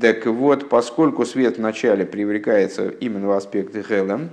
Так 0.02 0.26
вот, 0.26 0.70
поскольку 0.70 1.26
свет 1.26 1.58
вначале 1.58 2.06
привлекается 2.06 2.90
именно 2.90 3.28
в 3.28 3.32
аспект 3.32 3.76
Хелем, 3.88 4.30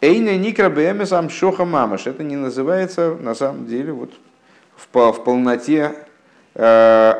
Эйна 0.00 0.36
Никра 0.36 0.68
Бэмесам 0.68 1.30
Шоха 1.30 1.64
Мамаш. 1.64 2.06
Это 2.06 2.24
не 2.24 2.36
называется 2.36 3.16
на 3.20 3.34
самом 3.34 3.66
деле 3.66 3.92
вот 3.92 4.12
в, 4.76 5.12
в 5.12 5.24
полноте 5.24 5.94
э, 6.54 7.14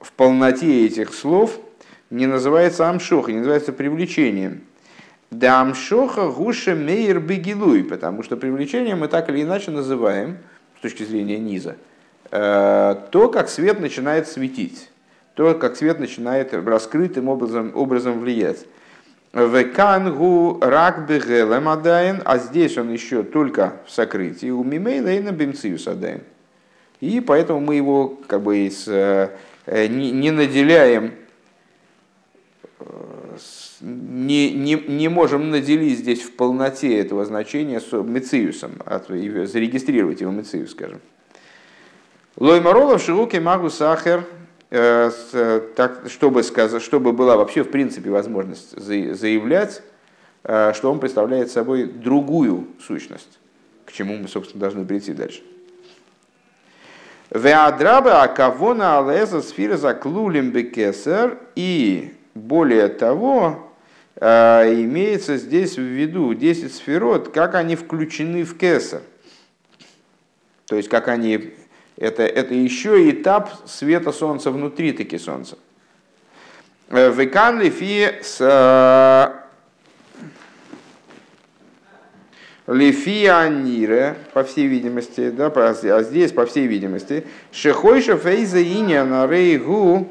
в 0.00 0.12
полноте 0.12 0.86
этих 0.86 1.14
слов 1.14 1.58
не 2.10 2.26
называется 2.26 2.88
амшоха, 2.88 3.32
не 3.32 3.38
называется 3.38 3.72
привлечением. 3.72 4.62
Дамшоха 5.30 6.28
гуша 6.28 6.74
мейер 6.74 7.18
бегилуй, 7.18 7.82
потому 7.82 8.22
что 8.22 8.36
привлечение 8.36 8.94
мы 8.94 9.08
так 9.08 9.28
или 9.28 9.42
иначе 9.42 9.72
называем, 9.72 10.38
с 10.78 10.82
точки 10.82 11.02
зрения 11.02 11.38
низа, 11.38 11.76
то, 12.30 13.30
как 13.32 13.48
свет 13.48 13.80
начинает 13.80 14.26
светить, 14.28 14.90
то, 15.34 15.54
как 15.54 15.76
свет 15.76 16.00
начинает 16.00 16.54
раскрытым 16.54 17.28
образом, 17.28 17.72
образом 17.74 18.20
влиять. 18.20 18.66
Рак 19.32 21.06
бегелем 21.06 21.68
адайн, 21.68 22.22
а 22.24 22.38
здесь 22.38 22.78
он 22.78 22.90
еще 22.90 23.22
только 23.22 23.74
в 23.86 23.90
сокрытии, 23.90 24.48
у 24.48 24.64
мимейлейна 24.64 25.30
бимциус 25.32 25.86
адайн. 25.86 26.22
И 27.00 27.20
поэтому 27.20 27.60
мы 27.60 27.74
его 27.76 28.18
как 28.26 28.42
бы 28.42 28.66
из, 28.66 28.88
э, 28.88 29.36
не, 29.66 30.10
не 30.10 30.30
наделяем 30.30 31.12
э, 32.80 32.84
не, 33.82 34.52
не, 34.52 34.74
не 34.74 35.08
можем 35.08 35.50
наделить 35.50 35.98
здесь 35.98 36.22
в 36.22 36.34
полноте 36.34 36.98
этого 36.98 37.26
значения 37.26 37.80
с 37.80 37.92
мециусом, 37.92 38.72
зарегистрировать 38.88 40.22
его 40.22 40.32
мециус, 40.32 40.70
скажем. 40.70 41.00
Лой 42.38 42.60
Маролов 42.60 43.02
Шилуки 43.02 43.38
Магу 43.38 43.70
Сахер, 43.70 44.22
э, 44.68 45.10
так, 45.74 46.02
чтобы, 46.10 46.42
сказать, 46.42 46.82
чтобы 46.82 47.14
была 47.14 47.34
вообще 47.38 47.62
в 47.62 47.70
принципе 47.70 48.10
возможность 48.10 48.78
заявлять, 48.78 49.80
э, 50.44 50.74
что 50.74 50.92
он 50.92 51.00
представляет 51.00 51.50
собой 51.50 51.86
другую 51.86 52.66
сущность, 52.78 53.38
к 53.86 53.92
чему 53.92 54.18
мы, 54.18 54.28
собственно, 54.28 54.60
должны 54.60 54.84
прийти 54.84 55.14
дальше. 55.14 55.42
Веадраба 57.30 58.22
Акавона 58.22 58.98
Алеза 58.98 59.40
Сфира 59.40 59.78
Заклулим 59.78 60.50
Бекесер 60.50 61.38
и 61.54 62.12
более 62.34 62.88
того, 62.88 63.62
имеется 64.18 65.36
здесь 65.36 65.76
в 65.76 65.82
виду 65.82 66.32
10 66.34 66.74
сферот, 66.74 67.30
как 67.30 67.54
они 67.54 67.76
включены 67.76 68.44
в 68.44 68.56
кесар. 68.56 69.00
То 70.66 70.76
есть, 70.76 70.88
как 70.88 71.08
они, 71.08 71.54
это, 71.96 72.22
это 72.22 72.54
еще 72.54 73.10
этап 73.10 73.50
света 73.66 74.12
Солнца 74.12 74.50
внутри 74.50 74.92
таки 74.92 75.18
Солнца. 75.18 75.56
Векан 76.90 77.60
лифи 77.60 78.14
с 78.22 79.34
Лифианире, 82.66 84.16
по 84.32 84.42
всей 84.42 84.66
видимости, 84.66 85.30
да, 85.30 85.52
а 85.54 86.02
здесь, 86.02 86.32
по 86.32 86.46
всей 86.46 86.66
видимости, 86.66 87.24
Шехойша 87.52 88.16
фейза 88.16 88.58
иня 88.58 89.04
на 89.04 89.26
рейгу, 89.28 90.08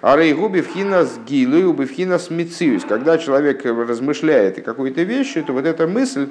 а 0.00 0.16
рейгу 0.16 0.48
бифхина 0.48 1.04
с 1.04 1.16
гилу, 1.18 1.72
бифхина 1.72 2.18
с 2.18 2.28
мициус. 2.28 2.84
Когда 2.84 3.18
человек 3.18 3.64
размышляет 3.64 4.58
о 4.58 4.62
какой-то 4.62 5.02
вещи, 5.02 5.42
то 5.42 5.52
вот 5.52 5.64
эта 5.64 5.86
мысль, 5.86 6.28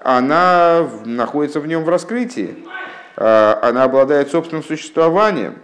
она 0.00 0.88
находится 1.04 1.58
в 1.58 1.66
нем 1.66 1.82
в 1.82 1.88
раскрытии, 1.88 2.56
она 3.16 3.84
обладает 3.84 4.30
собственным 4.30 4.64
существованием. 4.64 5.58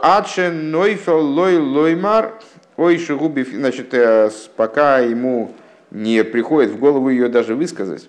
Адше 0.00 0.50
нойфел 0.50 1.20
лой 1.20 1.58
лоймар, 1.58 2.34
ой 2.76 2.98
шигуби, 2.98 3.42
значит, 3.42 3.92
э, 3.92 4.30
пока 4.56 5.00
ему 5.00 5.52
не 5.90 6.22
приходит 6.22 6.70
в 6.70 6.78
голову 6.78 7.08
ее 7.10 7.28
даже 7.28 7.54
высказать. 7.56 8.08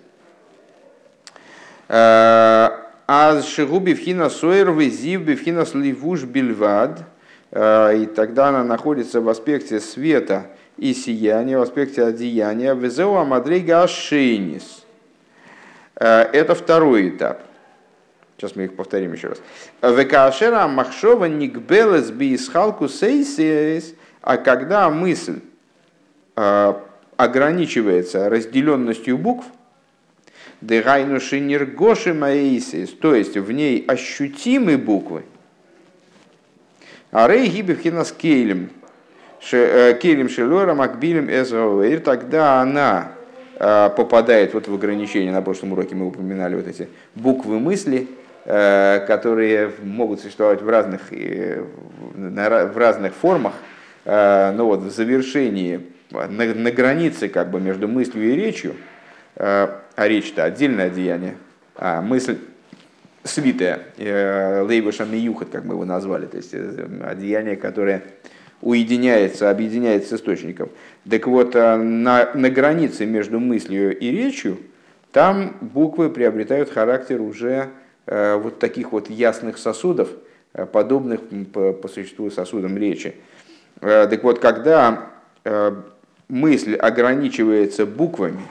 А 1.88 3.42
шигуби 3.42 3.96
вхина 3.96 4.30
сойр 4.30 4.72
везив 4.72 5.24
бифхина 5.24 5.66
сливуш 5.66 6.24
бильвад. 6.24 7.00
И 7.52 8.10
тогда 8.16 8.50
она 8.50 8.64
находится 8.64 9.22
в 9.22 9.28
аспекте 9.28 9.80
света 9.80 10.46
и 10.78 10.94
сияния, 10.94 11.58
в 11.58 11.64
аспекте 11.64 12.04
одеяния. 12.04 12.76
Везеу 12.76 13.16
амадрига 13.16 13.82
ашейнис. 13.82 14.86
Это 15.96 16.54
второй 16.54 17.10
этап. 17.10 17.42
Сейчас 18.40 18.56
мы 18.56 18.64
их 18.64 18.76
повторим 18.76 19.12
еще 19.12 19.28
раз. 19.28 19.42
Векашера 19.82 20.66
махшова 20.68 21.26
никбелес 21.26 22.10
биисхалку 22.10 22.88
сейсис. 22.88 23.94
А 24.22 24.38
когда 24.38 24.90
мысль 24.90 25.42
ограничивается 26.36 28.30
разделенностью 28.30 29.18
букв, 29.18 29.46
Дегайну 30.62 31.22
шинергоши 31.22 32.14
маэйсис, 32.14 32.90
то 32.90 33.16
есть 33.16 33.38
в 33.38 33.52
ней 33.52 33.86
ощутимы 33.88 34.78
буквы. 34.78 35.24
А 37.12 37.30
рей 37.30 37.48
гибевхина 37.48 38.04
с 38.04 38.12
кейлем, 38.12 38.70
э, 39.54 39.98
кейлем 40.02 40.28
шелора 40.28 40.74
макбилем 40.74 41.30
эзоуэйр, 41.30 42.02
тогда 42.02 42.62
она 42.62 43.14
э, 43.56 43.90
попадает 43.96 44.54
вот 44.54 44.68
в 44.68 44.74
ограничение, 44.74 45.32
на 45.32 45.42
прошлом 45.42 45.72
уроке 45.72 45.96
мы 45.96 46.08
упоминали 46.08 46.56
вот 46.56 46.68
эти 46.68 46.90
буквы 47.16 47.58
мысли, 47.60 48.08
э, 48.10 48.29
которые 48.46 49.72
могут 49.84 50.22
существовать 50.22 50.62
в 50.62 50.70
разных, 50.70 51.12
в 51.12 52.78
разных 52.78 53.14
формах, 53.14 53.54
но 54.06 54.66
вот 54.66 54.80
в 54.80 54.90
завершении, 54.90 55.82
на, 56.12 56.28
на 56.28 56.72
границе 56.72 57.28
как 57.28 57.52
бы 57.52 57.60
между 57.60 57.88
мыслью 57.88 58.32
и 58.32 58.36
речью, 58.36 58.76
а 59.36 59.84
речь-то 59.98 60.46
отдельное 60.46 60.88
одеяние, 60.88 61.36
а 61.76 62.02
мысль 62.02 62.38
свитая, 63.24 63.82
э, 63.98 64.62
лейбаша 64.68 65.06
миюхат, 65.06 65.50
как 65.50 65.66
мы 65.66 65.74
его 65.74 65.86
назвали, 65.86 66.26
то 66.26 66.38
есть 66.38 66.54
э, 66.54 66.88
одеяние, 67.04 67.56
которое 67.56 68.04
уединяется, 68.62 69.50
объединяется 69.50 70.18
с 70.18 70.20
источником. 70.20 70.70
Так 71.10 71.28
вот, 71.28 71.56
э, 71.56 71.76
на, 71.76 72.32
на 72.34 72.50
границе 72.50 73.06
между 73.06 73.40
мыслью 73.40 73.98
и 73.98 74.12
речью, 74.12 74.58
там 75.12 75.58
буквы 75.62 76.10
приобретают 76.10 76.70
характер 76.70 77.22
уже 77.22 77.70
вот 78.10 78.60
таких 78.60 78.92
вот 78.92 79.10
ясных 79.10 79.58
сосудов, 79.58 80.10
подобных 80.72 81.22
по, 81.54 81.74
по 81.74 81.88
существу 81.88 82.32
сосудам 82.32 82.78
речи. 82.78 83.16
Так 83.80 84.24
вот, 84.24 84.40
когда 84.40 85.10
мысль 86.28 86.76
ограничивается 86.76 87.86
буквами, 87.86 88.42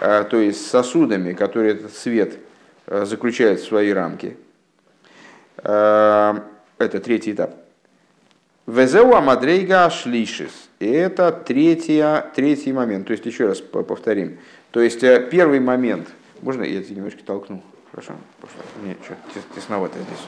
то 0.00 0.28
есть 0.32 0.66
сосудами, 0.66 1.32
которые 1.32 1.74
этот 1.74 1.94
свет 1.94 2.38
заключает 2.86 3.60
в 3.60 3.66
свои 3.66 3.90
рамки. 3.92 4.36
Это 5.56 6.44
третий 6.76 7.32
этап. 7.32 7.54
Везеу 8.68 9.14
амадрейга 9.14 9.88
шлишис. 9.88 10.68
И 10.78 10.86
это 10.86 11.32
третья, 11.32 12.30
третий 12.36 12.72
момент. 12.72 13.06
То 13.06 13.12
есть, 13.12 13.24
еще 13.24 13.46
раз 13.46 13.60
повторим. 13.60 14.38
То 14.70 14.80
есть, 14.82 15.02
э, 15.02 15.26
первый 15.30 15.58
момент. 15.58 16.06
Можно 16.42 16.64
я 16.64 16.82
тебя 16.82 16.96
немножко 16.96 17.24
толкну? 17.24 17.62
Хорошо? 17.90 18.14
Пошло. 18.40 18.60
Не, 18.82 18.96
что, 19.02 19.16
тесновато 19.54 19.98
здесь. 19.98 20.26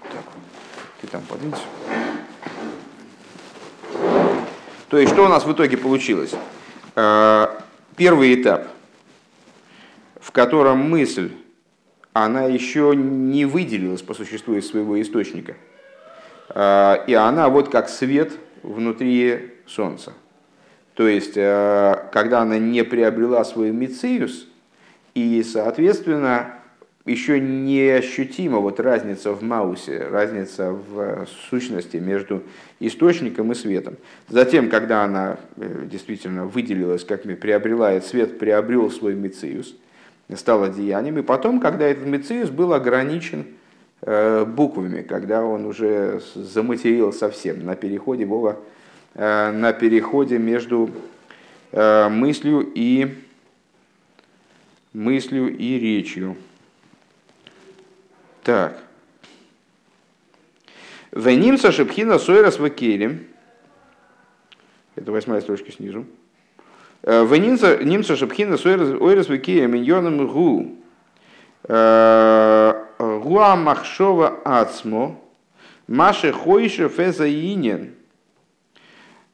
Вот 0.00 0.10
так. 0.12 0.24
Ты 1.00 1.06
там 1.06 1.22
подвинься. 1.22 1.62
То 4.88 4.98
есть, 4.98 5.12
что 5.12 5.24
у 5.24 5.28
нас 5.28 5.44
в 5.44 5.52
итоге 5.52 5.76
получилось? 5.76 6.34
первый 7.96 8.34
этап, 8.34 8.68
в 10.20 10.32
котором 10.32 10.78
мысль, 10.78 11.32
она 12.12 12.44
еще 12.44 12.94
не 12.96 13.44
выделилась 13.44 14.02
по 14.02 14.14
существу 14.14 14.54
из 14.54 14.68
своего 14.68 15.00
источника. 15.00 15.56
А, 16.48 17.04
и 17.06 17.14
она 17.14 17.48
вот 17.48 17.68
как 17.68 17.88
свет 17.88 18.32
внутри 18.62 19.54
Солнца. 19.66 20.12
То 20.94 21.06
есть, 21.06 21.34
а, 21.36 22.08
когда 22.12 22.40
она 22.40 22.58
не 22.58 22.82
приобрела 22.84 23.44
свой 23.44 23.70
мициус, 23.70 24.46
и, 25.14 25.42
соответственно, 25.42 26.60
еще 27.06 27.40
не 27.40 28.00
вот 28.60 28.78
разница 28.78 29.32
в 29.32 29.42
маусе, 29.42 30.06
разница 30.10 30.72
в 30.72 31.26
сущности 31.48 31.96
между 31.96 32.42
источником 32.78 33.52
и 33.52 33.54
светом. 33.54 33.96
Затем, 34.28 34.68
когда 34.68 35.04
она 35.04 35.38
э, 35.56 35.86
действительно 35.90 36.46
выделилась, 36.46 37.04
как 37.04 37.22
приобрела 37.22 37.92
этот 37.92 38.08
свет, 38.08 38.38
приобрел 38.38 38.90
свой 38.90 39.14
мициус, 39.14 39.74
стал 40.36 40.62
одеянием, 40.62 41.18
и 41.18 41.22
потом, 41.22 41.58
когда 41.58 41.86
этот 41.86 42.06
мициус 42.06 42.50
был 42.50 42.74
ограничен 42.74 43.46
э, 44.02 44.44
буквами, 44.44 45.02
когда 45.02 45.42
он 45.42 45.64
уже 45.64 46.20
заматерил 46.34 47.12
совсем 47.12 47.64
на 47.64 47.76
переходе 47.76 48.26
Вова, 48.26 48.58
э, 49.14 49.50
на 49.52 49.72
переходе 49.72 50.38
между 50.38 50.90
мыслью 51.72 52.68
и 52.74 53.14
мыслью 54.92 55.56
и 55.56 55.78
речью. 55.78 56.36
Так. 58.42 58.82
Венимса 61.12 61.72
шепхина 61.72 62.18
сойрас 62.18 62.58
вакелем. 62.58 63.26
Это 64.96 65.12
восьмая 65.12 65.40
строчка 65.40 65.72
снизу. 65.72 66.06
Э, 67.02 67.24
Венимса 67.24 67.82
немца 67.82 68.16
шепхина 68.16 68.56
сойрас 68.56 69.28
вакелем 69.28 69.72
миньоном 69.72 70.26
гу. 70.26 70.76
Э, 71.64 72.84
гуа 72.98 73.56
махшова 73.56 74.40
ацмо. 74.44 75.20
Маше 75.86 76.32
хойше 76.32 76.88
феза 76.88 77.26
инен. 77.28 77.94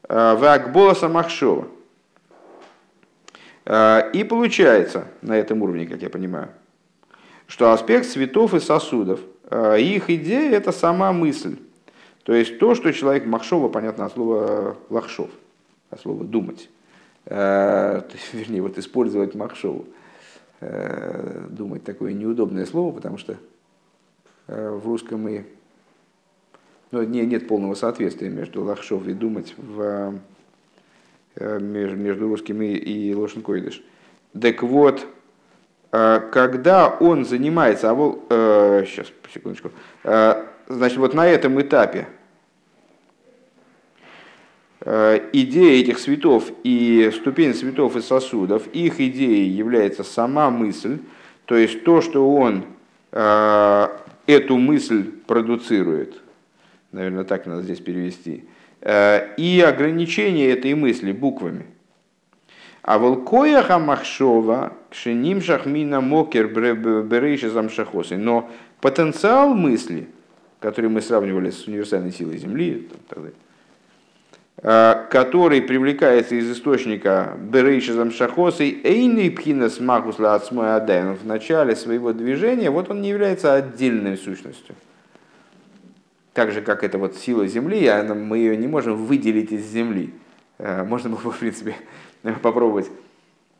Э, 0.08 0.34
Вакболаса 0.36 1.08
махшова. 1.08 1.68
И 3.66 4.26
получается 4.28 5.08
на 5.22 5.36
этом 5.36 5.62
уровне, 5.62 5.86
как 5.86 6.00
я 6.00 6.08
понимаю, 6.08 6.50
что 7.48 7.72
аспект 7.72 8.06
цветов 8.06 8.54
и 8.54 8.60
сосудов, 8.60 9.20
э, 9.50 9.80
их 9.80 10.08
идея– 10.08 10.50
это 10.52 10.70
сама 10.70 11.12
мысль. 11.12 11.56
То 12.22 12.32
есть 12.32 12.58
то, 12.58 12.74
что 12.76 12.92
человек 12.92 13.26
махшова, 13.26 13.68
понятно, 13.68 14.06
от 14.06 14.12
слова 14.12 14.76
лахшов, 14.88 15.30
от 15.90 16.00
слова 16.00 16.24
думать. 16.24 16.68
Есть, 17.28 18.32
вернее, 18.32 18.62
вот 18.62 18.78
использовать 18.78 19.34
махшову. 19.34 19.86
Думать 20.60 21.84
такое 21.84 22.12
неудобное 22.12 22.66
слово, 22.66 22.92
потому 22.94 23.18
что 23.18 23.36
в 24.46 24.86
русском 24.86 25.20
мы 25.20 25.44
ну, 26.90 27.02
не, 27.02 27.26
нет 27.26 27.48
полного 27.48 27.74
соответствия 27.74 28.28
между 28.28 28.62
лахшов 28.62 29.06
и 29.06 29.12
думать 29.12 29.54
в, 29.56 30.18
между 31.38 32.28
русским 32.28 32.62
и, 32.62 32.74
и 32.74 33.14
лошенкоидыш. 33.14 33.82
Так 34.32 34.62
вот, 34.62 35.06
Э, 35.92 36.20
когда 36.32 36.88
он 36.88 37.24
занимается, 37.24 37.90
а 37.90 37.94
вот, 37.94 38.26
э, 38.28 38.84
сейчас, 38.86 39.06
секундочку, 39.32 39.70
э, 40.04 40.44
значит, 40.68 40.98
вот 40.98 41.14
на 41.14 41.26
этом 41.26 41.60
этапе 41.60 42.08
э, 44.80 45.20
идея 45.32 45.80
этих 45.80 45.98
цветов 45.98 46.50
и 46.64 47.10
ступень 47.14 47.54
цветов 47.54 47.96
и 47.96 48.02
сосудов, 48.02 48.66
их 48.74 49.00
идеей 49.00 49.48
является 49.48 50.04
сама 50.04 50.50
мысль, 50.50 50.98
то 51.46 51.56
есть 51.56 51.84
то, 51.84 52.02
что 52.02 52.30
он 52.30 52.64
э, 53.12 53.88
эту 54.26 54.58
мысль 54.58 55.04
продуцирует, 55.26 56.20
наверное, 56.92 57.24
так 57.24 57.46
надо 57.46 57.62
здесь 57.62 57.80
перевести, 57.80 58.44
э, 58.44 58.55
и 58.86 59.64
ограничение 59.66 60.50
этой 60.50 60.74
мысли 60.74 61.12
буквами– 61.12 61.66
а 62.86 63.00
волкояха 63.00 63.80
махшова 63.80 64.72
кшеним 64.90 65.42
шахмина 65.42 66.00
мокер 66.00 66.46
берейши 66.46 67.50
замшахосы. 67.50 68.16
Но 68.16 68.48
потенциал 68.80 69.54
мысли, 69.54 70.08
который 70.60 70.88
мы 70.88 71.02
сравнивали 71.02 71.50
с 71.50 71.66
универсальной 71.66 72.12
силой 72.12 72.38
Земли, 72.38 72.88
который 74.62 75.62
привлекается 75.62 76.36
из 76.36 76.48
источника 76.48 77.36
Берейшизом 77.36 78.12
Шахосой, 78.12 78.80
Эйный 78.84 79.36
Магус 79.80 80.20
Лаацмой 80.20 80.76
Адайн, 80.76 81.16
в 81.16 81.26
начале 81.26 81.74
своего 81.74 82.12
движения, 82.12 82.70
вот 82.70 82.88
он 82.88 83.02
не 83.02 83.08
является 83.08 83.52
отдельной 83.52 84.16
сущностью. 84.16 84.76
Так 86.36 86.52
же, 86.52 86.60
как 86.60 86.84
это 86.84 86.98
вот 86.98 87.16
сила 87.16 87.46
Земли, 87.46 87.90
мы 88.14 88.36
ее 88.36 88.56
не 88.58 88.66
можем 88.66 89.06
выделить 89.06 89.52
из 89.52 89.64
Земли. 89.64 90.12
Можно 90.58 91.08
было, 91.08 91.32
в 91.32 91.38
принципе, 91.38 91.74
попробовать. 92.42 92.90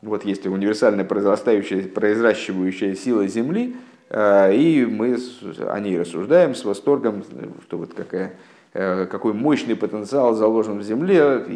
Вот 0.03 0.27
есть 0.27 0.47
универсальная 0.47 1.07
произрастающая, 1.07 1.89
произращивающая 1.89 2.95
сила 2.95 3.27
Земли, 3.27 3.77
и 4.13 4.87
мы 4.89 5.17
о 5.67 5.81
ней 5.81 5.99
рассуждаем 5.99 6.55
с 6.55 6.67
восторгом, 6.67 7.25
что 7.67 7.79
вот 7.79 7.95
какая 7.95 8.35
Э, 8.79 9.07
какой 9.07 9.33
мощный 9.33 9.75
потенциал 9.75 10.35
заложен 10.35 10.81
в 10.81 10.83
земле, 10.83 11.47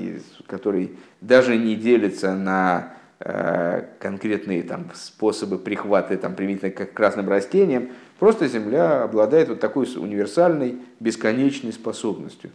который 0.47 0.97
даже 1.21 1.59
не 1.59 1.75
делится 1.75 2.35
на 2.35 2.95
э, 3.19 3.83
конкретные 3.99 4.63
там, 4.63 4.87
способы 4.95 5.59
прихвата 5.59 6.17
там, 6.17 6.35
применительно 6.35 6.71
к 6.71 6.95
красным 6.95 7.29
растениям. 7.29 7.91
Просто 8.21 8.47
Земля 8.47 9.03
обладает 9.03 9.49
вот 9.49 9.59
такой 9.59 9.89
универсальной, 9.97 10.77
бесконечной 11.01 11.73
способностью. 11.73 12.51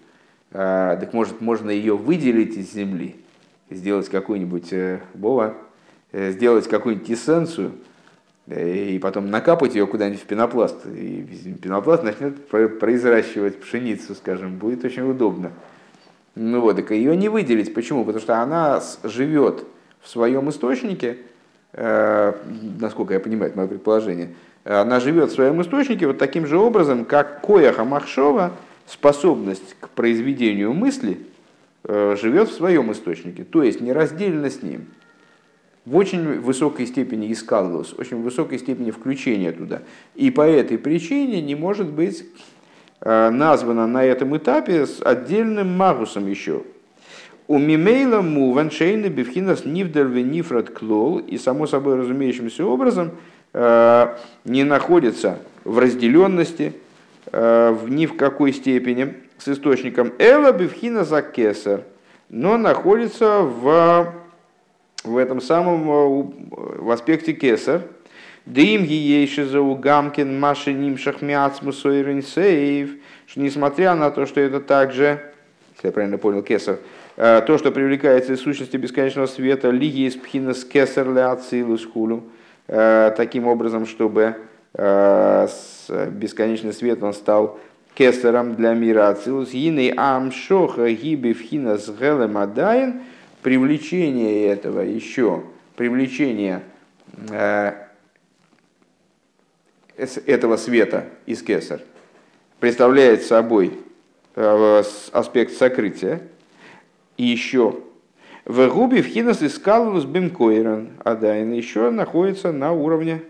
Э, 0.51 0.95
так 0.97 1.12
может, 1.12 1.41
можно 1.41 1.69
ее 1.69 1.97
выделить 1.97 2.56
из 2.56 2.71
Земли, 2.71 3.17
сделать 3.69 4.08
какую-нибудь, 4.08 4.73
Бова, 5.13 5.56
сделать 6.13 6.69
какую-нибудь 6.69 7.12
эссенцию– 7.12 7.73
и 8.47 8.99
потом 9.01 9.32
накапать 9.32 9.73
ее 9.73 9.88
куда-нибудь 9.88 10.21
в 10.21 10.25
пенопласт, 10.25 10.86
и 10.86 11.56
пенопласт 11.60 12.04
начнет 12.04 12.47
произращивать 12.47 13.60
пшеницу, 13.60 14.13
скажем, 14.13 14.58
будет 14.58 14.86
очень 14.86 15.10
удобно. 15.10 15.51
Ну 16.36 16.62
вот, 16.62 16.75
так 16.75 16.91
ее 16.91 17.17
не 17.17 17.30
выделить. 17.30 17.73
Почему? 17.73 18.06
Потому 18.06 18.21
что 18.21 18.39
она 18.41 18.84
живет 19.04 19.65
в 20.01 20.10
своем 20.10 20.49
источнике, 20.49 21.17
э, 21.73 22.34
насколько 22.80 23.15
я 23.15 23.19
понимаю, 23.19 23.49
это 23.49 23.58
мое 23.58 23.67
предположение, 23.67 24.36
она 24.65 24.99
живет 24.99 25.30
в 25.30 25.36
своем 25.36 25.62
источнике 25.62 26.08
вот 26.08 26.17
таким 26.17 26.47
же 26.47 26.58
образом, 26.58 27.06
как 27.06 27.41
Кояха 27.45 27.86
Махшова, 27.86 28.51
способность 28.88 29.75
к 29.80 29.89
произведению 29.89 30.73
мысли, 30.73 31.19
э, 31.84 32.15
живет 32.19 32.49
в 32.49 32.54
своем 32.54 32.91
источнике, 32.91 33.43
то 33.43 33.62
есть 33.63 33.80
нераздельно 33.80 34.49
с 34.49 34.63
ним 34.63 34.88
в 35.86 35.95
очень 35.95 36.39
высокой 36.39 36.88
степени 36.88 37.32
искалывалось, 37.32 37.93
очень 37.93 38.23
высокой 38.23 38.58
степени 38.58 38.89
включения 38.89 39.51
туда. 39.51 39.84
И 40.15 40.32
по 40.32 40.41
этой 40.41 40.80
причине 40.80 41.43
не 41.43 41.54
может 41.54 41.88
быть 41.88 42.25
э, 43.01 43.30
названа 43.30 43.86
на 43.86 44.04
этом 44.04 44.36
этапе 44.36 44.88
с 44.88 44.99
отдельным 44.99 45.78
магусом 45.78 46.28
еще. 46.28 46.63
У 47.47 47.60
мимейла 47.60 48.21
муван 48.21 48.71
шейна 48.71 49.10
бифхинас 49.10 49.63
нивдерве 49.63 50.23
нифрат 50.23 50.71
клол 50.71 51.19
и 51.19 51.38
само 51.38 51.67
собой 51.67 51.97
разумеющимся 51.97 52.65
образом 52.65 53.10
э, 53.10 53.35
не 54.44 54.63
находится 54.63 55.39
в 55.63 55.80
разделенности 55.80 56.74
э, 57.32 57.78
ни 57.88 58.06
в 58.06 58.18
какой 58.18 58.52
степени 58.52 59.13
с 59.38 59.48
источником 59.48 60.13
эла 60.20 60.52
бифхина 60.52 61.04
за 61.04 61.22
кесар, 61.22 61.82
но 62.30 62.58
находится 62.58 63.39
в 63.39 64.13
в 65.06 65.18
этом 65.18 65.39
самом 65.41 65.89
э, 65.89 66.82
в 66.82 66.91
аспекте 66.91 67.34
кесар. 67.34 67.82
Дым 68.46 68.84
ейши 68.84 69.46
за 69.46 69.60
угамкин 69.62 70.39
маши 70.39 70.74
нимшах 70.74 71.22
сейв. 71.22 72.98
Что 73.26 73.39
несмотря 73.39 73.96
на 73.96 74.12
то, 74.12 74.26
что 74.26 74.39
это 74.39 74.60
также, 74.60 75.32
если 75.76 75.88
я 75.88 75.91
правильно 75.91 76.18
понял, 76.18 76.44
кесар, 76.44 76.80
э, 77.18 77.41
то, 77.46 77.58
что 77.58 77.72
привлекается 77.72 78.34
из 78.34 78.41
сущности 78.41 78.78
бесконечного 78.78 79.28
света, 79.28 79.70
лиги 79.70 80.08
из 80.08 80.15
пхинас 80.15 80.63
кесар 80.63 81.12
ляцилус 81.12 81.86
хулю, 81.86 82.18
э, 82.18 82.22
таким 82.67 83.47
образом, 83.47 83.86
чтобы 83.86 84.38
бесконечный 84.73 86.73
свет 86.73 87.04
он 87.04 87.13
стал 87.13 87.60
кесаром 87.93 88.56
для 88.56 88.73
мира 88.73 89.10
Ацилус, 89.10 89.54
ины 89.54 89.93
амшоха 89.95 90.89
гиби 90.89 91.34
вхинас 91.34 91.89
гелем 91.89 92.38
адайн– 92.38 93.01
привлечение 93.45 94.47
этого 94.47 94.82
еще, 94.82 95.43
привлечение 95.75 96.63
э, 97.30 97.73
этого 99.95 100.58
света 100.58 101.06
из 101.28 101.43
кесар 101.43 101.82
представляет 102.60 103.21
собой 103.21 103.78
э, 104.34 104.84
аспект 105.12 105.54
сокрытия. 105.54 106.23
И 107.17 107.23
еще 107.23 107.82
в 108.45 108.67
губе 108.69 109.01
в 109.01 109.08
хинос 109.08 109.41
искалус 109.41 110.05
бимкоиран 110.05 110.89
адайн 111.03 111.51
еще 111.53 111.89
находится 111.89 112.51
на 112.51 112.71
уровне 112.71 113.21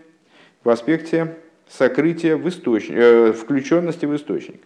в 0.62 0.70
аспекте 0.70 1.36
сокрытия 1.68 2.36
в 2.36 2.48
источник, 2.48 2.96
э, 2.96 3.32
включенности 3.32 4.06
в 4.06 4.14
источник. 4.14 4.62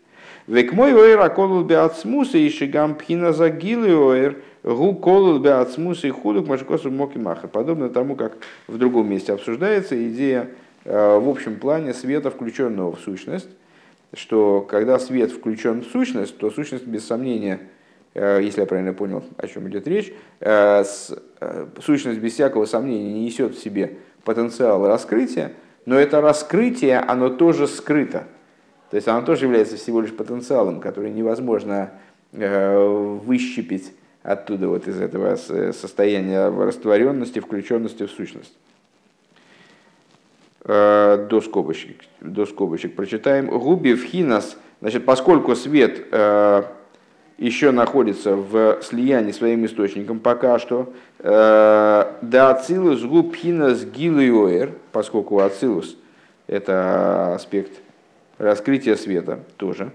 Век 0.47 0.73
мой 0.73 0.93
оэр 0.93 1.21
аколул 1.21 1.63
беацмуса 1.65 2.39
и 2.39 2.51
шигам 2.51 2.95
пхина 2.95 3.33
загилы 3.33 3.89
оэр– 3.89 4.37
Гу 4.63 4.95
колул 4.95 5.39
беацмус 5.39 6.05
и 6.05 6.11
худук 6.11 6.47
машкосу 6.47 6.91
моки 6.91 7.17
махар. 7.17 7.49
Подобно 7.49 7.89
тому, 7.89 8.15
как 8.15 8.37
в 8.67 8.77
другом 8.77 9.09
месте 9.09 9.33
обсуждается 9.33 9.97
идея 10.09 10.51
э, 10.85 11.19
в 11.19 11.29
общем 11.29 11.57
плане 11.57 11.95
света, 11.95 12.31
включенного 12.31 12.95
в 12.95 13.01
сущность, 13.01 13.49
что 14.13 14.61
когда 14.61 14.99
свет 14.99 15.33
включен 15.33 15.81
в 15.81 15.87
сущность, 15.87 16.37
то 16.37 16.51
сущность 16.51 16.87
без 16.87 17.07
сомнения, 17.07 17.61
если 18.15 18.61
я 18.61 18.67
правильно 18.67 18.93
понял, 18.93 19.23
о 19.37 19.47
чем 19.47 19.69
идет 19.69 19.87
речь, 19.87 20.13
э, 20.41 20.85
сущность 21.81 22.19
без 22.19 22.35
всякого 22.35 22.65
сомнения 22.65 23.13
не 23.13 23.25
несет 23.25 23.55
в 23.55 23.63
себе 23.63 23.99
потенциал 24.25 24.87
раскрытия, 24.87 25.53
но 25.87 25.99
это 25.99 26.21
раскрытие, 26.21 26.99
оно 26.99 27.31
тоже 27.31 27.67
скрыто. 27.67 28.25
То 28.91 28.97
есть 28.97 29.07
оно 29.07 29.23
тоже 29.23 29.47
является 29.47 29.77
всего 29.77 30.01
лишь 30.01 30.15
потенциалом, 30.15 30.81
который 30.81 31.11
невозможно 31.11 31.93
выщепить 32.33 33.93
оттуда, 34.23 34.69
вот 34.69 34.87
из 34.87 35.01
этого 35.01 35.37
состояния 35.37 36.49
растворенности, 36.49 37.41
включенности 37.41 38.07
в 38.07 38.11
сущность. 38.11 38.53
Э, 40.63 41.27
до 41.29 41.41
скобочек, 41.41 42.03
до 42.21 42.45
скобочек 42.45 42.95
прочитаем. 42.95 43.47
Губи 43.47 43.95
в 43.95 44.05
хинас, 44.05 44.59
значит, 44.81 45.07
поскольку 45.07 45.57
свет 45.57 46.07
э, 46.13 46.63
еще 47.41 47.73
находится 47.73 48.37
в 48.37 48.79
слиянии 48.83 49.33
своим 49.33 49.67
источником 49.67 50.21
пока 50.21 50.61
что, 50.61 50.93
э, 51.19 52.13
да 52.23 52.51
ацилус 52.51 53.03
губ 53.03 53.35
хинас 53.35 53.85
гилуэр, 53.85 54.73
поскольку 54.93 55.41
ацилус 55.41 55.97
это 56.47 57.35
аспект 57.35 57.73
раскрытия 58.39 58.95
света 58.95 59.41
тоже. 59.57 59.91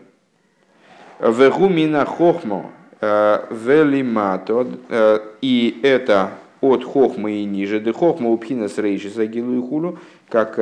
Вегумина 1.19 2.03
хохмо 2.05 2.71
Э, 3.01 3.45
велимато, 3.51 4.67
э, 4.89 5.19
и 5.41 5.79
это 5.84 6.31
от 6.62 6.84
хохмы 6.84 7.34
и 7.34 7.45
ниже, 7.45 7.79
де 7.79 7.91
хохма 7.91 8.29
упхина 8.29 8.67
с 8.67 8.77
рейши 8.77 9.10
сагилу 9.10 9.58
и 9.58 9.62
хулу, 9.62 9.99
как 10.29 10.55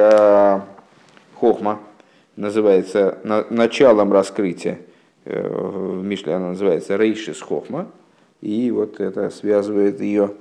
хохма 1.39 1.79
называется 2.35 3.19
началом 3.49 4.11
раскрытия, 4.11 4.79
в 5.25 6.03
Мишле 6.03 6.33
она 6.33 6.49
называется 6.49 6.97
рейшис 6.97 7.41
хохма, 7.41 7.87
и 8.41 8.71
вот 8.71 8.99
это 8.99 9.29
связывает 9.29 10.01
ее 10.01 10.31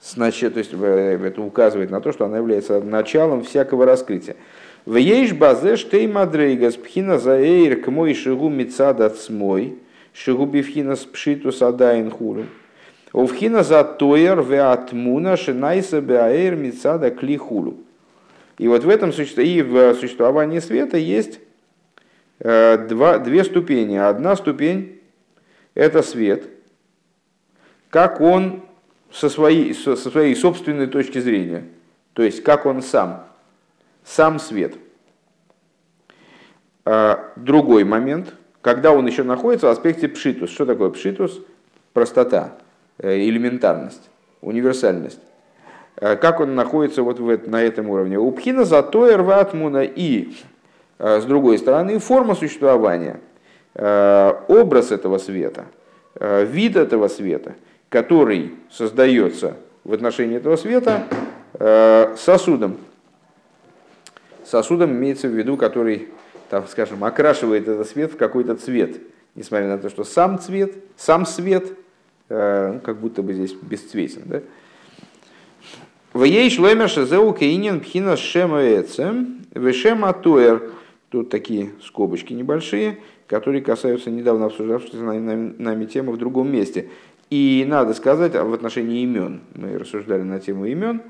с 0.00 0.16
началом, 0.16 0.54
то 0.54 0.58
есть 0.60 0.72
это 0.72 1.42
указывает 1.42 1.90
на 1.90 2.00
то, 2.00 2.12
что 2.12 2.24
она 2.24 2.38
является 2.38 2.80
началом 2.80 3.42
всякого 3.42 3.84
раскрытия. 3.84 4.36
В 4.86 4.96
ейш 4.96 5.32
базе 5.32 5.76
штей 5.76 6.06
мадрейгас 6.06 6.76
пхина 6.76 7.18
заэйр 7.18 7.82
к 7.82 7.88
мой 7.88 8.14
шигу 8.14 8.48
мицадат 8.48 9.18
смой, 9.18 9.78
Шигубивхина 10.18 10.96
спшиту 10.96 11.52
садайн 11.52 12.10
хуру. 12.10 12.46
Овхина 13.12 13.62
за 13.62 13.84
тоер 13.84 14.42
веатмуна 14.42 15.36
шинайса 15.36 16.00
беаэр 16.00 16.56
мицада 16.56 17.10
клихулу. 17.10 17.76
И 18.58 18.66
вот 18.66 18.82
в 18.82 18.88
этом 18.88 19.10
и 19.10 19.62
в 19.62 19.94
существовании 19.94 20.58
света 20.58 20.96
есть 20.96 21.36
э, 21.36 21.40
два, 22.40 23.18
две 23.18 23.44
ступени. 23.44 23.96
Одна 23.96 24.36
ступень– 24.36 25.00
это 25.74 26.02
свет, 26.02 26.44
как 27.90 28.20
он 28.20 28.62
со 29.10 29.28
своей, 29.28 29.74
со 29.74 29.96
своей 29.96 30.36
собственной 30.36 30.86
точки 30.86 31.18
зрения, 31.18 31.64
то 32.12 32.22
есть 32.22 32.42
как 32.42 32.66
он 32.66 32.82
сам, 32.82 33.26
сам 34.04 34.38
свет. 34.38 34.74
А 36.84 37.32
другой 37.36 37.84
момент– 37.84 38.34
когда 38.68 38.92
он 38.92 39.06
еще 39.06 39.22
находится 39.22 39.66
в 39.66 39.70
аспекте 39.70 40.08
пшитус. 40.08 40.50
Что 40.50 40.66
такое 40.66 40.90
пшитус? 40.90 41.40
Простота, 41.92 42.52
э, 42.98 43.18
элементарность, 43.18 44.10
универсальность. 44.40 45.20
Э, 45.96 46.16
как 46.16 46.40
он 46.40 46.54
находится 46.54 47.02
вот 47.02 47.18
в, 47.18 47.48
на 47.48 47.62
этом 47.62 47.88
уровне? 47.88 48.18
У 48.18 48.30
пхина 48.30 48.64
зато 48.64 49.16
рватмуна 49.16 49.84
и, 49.84 50.32
э, 50.32 50.34
с 50.98 51.24
другой 51.24 51.58
стороны, 51.58 51.98
форма 51.98 52.34
существования, 52.34 53.20
образ 53.74 54.90
этого 54.90 55.18
света, 55.18 55.66
вид 56.18 56.76
этого 56.76 57.08
света, 57.08 57.54
который 57.88 58.54
создается 58.70 59.56
в 59.84 59.92
отношении 59.92 60.36
этого 60.36 60.56
света 60.56 61.04
сосудом. 62.16 62.78
Сосудом 64.44 64.92
имеется 64.92 65.28
в 65.28 65.32
виду, 65.32 65.56
который, 65.56 66.08
там, 66.50 66.66
скажем, 66.68 67.04
окрашивает 67.04 67.68
этот 67.68 67.88
свет 67.88 68.12
в 68.12 68.16
какой-то 68.16 68.56
цвет, 68.56 68.98
несмотря 69.34 69.68
на 69.68 69.78
то, 69.78 69.90
что 69.90 70.04
сам 70.04 70.38
цвет, 70.38 70.74
сам 70.96 71.26
свет, 71.26 71.68
ну, 72.28 72.80
как 72.82 72.98
будто 72.98 73.22
бы 73.22 73.34
здесь 73.34 73.52
бесцветен. 73.52 74.22
Да? 74.24 74.40
В 76.12 76.24
ей 76.24 76.50
шлемер 76.50 76.88
шазеу 76.88 77.32
кейнин 77.32 77.80
пхина 77.80 78.16
шема 78.16 78.62
эцем, 78.62 79.46
вешема 79.54 80.12
туэр. 80.12 80.72
Тут 81.10 81.30
такие 81.30 81.70
скобочки 81.82 82.32
небольшие, 82.32 82.98
которые 83.26 83.62
касаются 83.62 84.10
недавно 84.10 84.46
обсуждавшейся 84.46 84.98
нами 85.02 85.86
темы 85.86 86.12
в 86.12 86.18
другом 86.18 86.52
месте. 86.52 86.88
И 87.30 87.64
надо 87.66 87.94
сказать 87.94 88.34
в 88.34 88.52
отношении 88.52 89.02
имен. 89.02 89.40
Мы 89.54 89.78
рассуждали 89.78 90.22
на 90.22 90.38
тему 90.40 90.66
имен, 90.66 91.02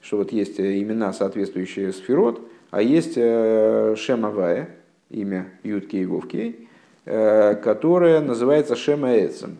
что 0.00 0.18
вот 0.18 0.32
есть 0.32 0.60
имена, 0.60 1.12
соответствующие 1.12 1.92
сферот, 1.92 2.40
а 2.70 2.82
есть 2.82 3.14
э, 3.16 3.94
Шемавая, 3.96 4.76
имя 5.10 5.50
Юткей 5.62 6.02
и 6.02 6.06
Вовкей, 6.06 6.68
э, 7.04 7.54
которое 7.56 8.20
называется 8.20 8.76
Шемаэцем. 8.76 9.56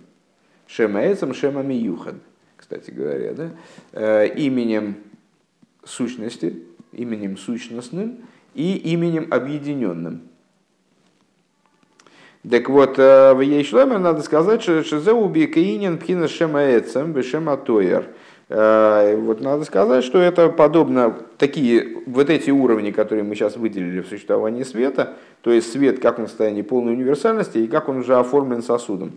Шемаэцем 0.66 1.32
Шемами 1.32 1.74
Юхад 1.74 2.16
кстати 2.58 2.90
говоря, 2.90 3.32
да, 3.32 3.50
э, 3.92 4.28
именем 4.36 4.96
сущности, 5.84 6.64
именем 6.92 7.38
сущностным 7.38 8.18
и 8.58 8.76
именем 8.92 9.28
объединенным. 9.30 10.22
Так 12.48 12.68
вот, 12.68 12.98
э, 12.98 13.32
в 13.34 13.40
Ейшлеме 13.40 13.98
надо 13.98 14.20
сказать, 14.22 14.62
что 14.62 14.82
Шизеу 14.82 15.28
Бикаинин 15.28 15.98
Пхина 15.98 16.26
Шемаэцем 16.26 17.12
Бешема 17.12 17.56
Тойер. 17.56 18.06
Э, 18.48 19.14
вот 19.16 19.40
надо 19.40 19.64
сказать, 19.64 20.02
что 20.02 20.18
это 20.18 20.48
подобно 20.48 21.16
такие 21.36 21.98
вот 22.06 22.30
эти 22.30 22.50
уровни, 22.50 22.90
которые 22.90 23.22
мы 23.22 23.36
сейчас 23.36 23.56
выделили 23.56 24.00
в 24.00 24.08
существовании 24.08 24.64
света, 24.64 25.14
то 25.42 25.52
есть 25.52 25.70
свет 25.70 26.00
как 26.00 26.18
он 26.18 26.26
в 26.26 26.28
состоянии 26.28 26.62
полной 26.62 26.94
универсальности 26.94 27.58
и 27.58 27.68
как 27.68 27.88
он 27.88 27.98
уже 27.98 28.16
оформлен 28.16 28.62
сосудом, 28.62 29.12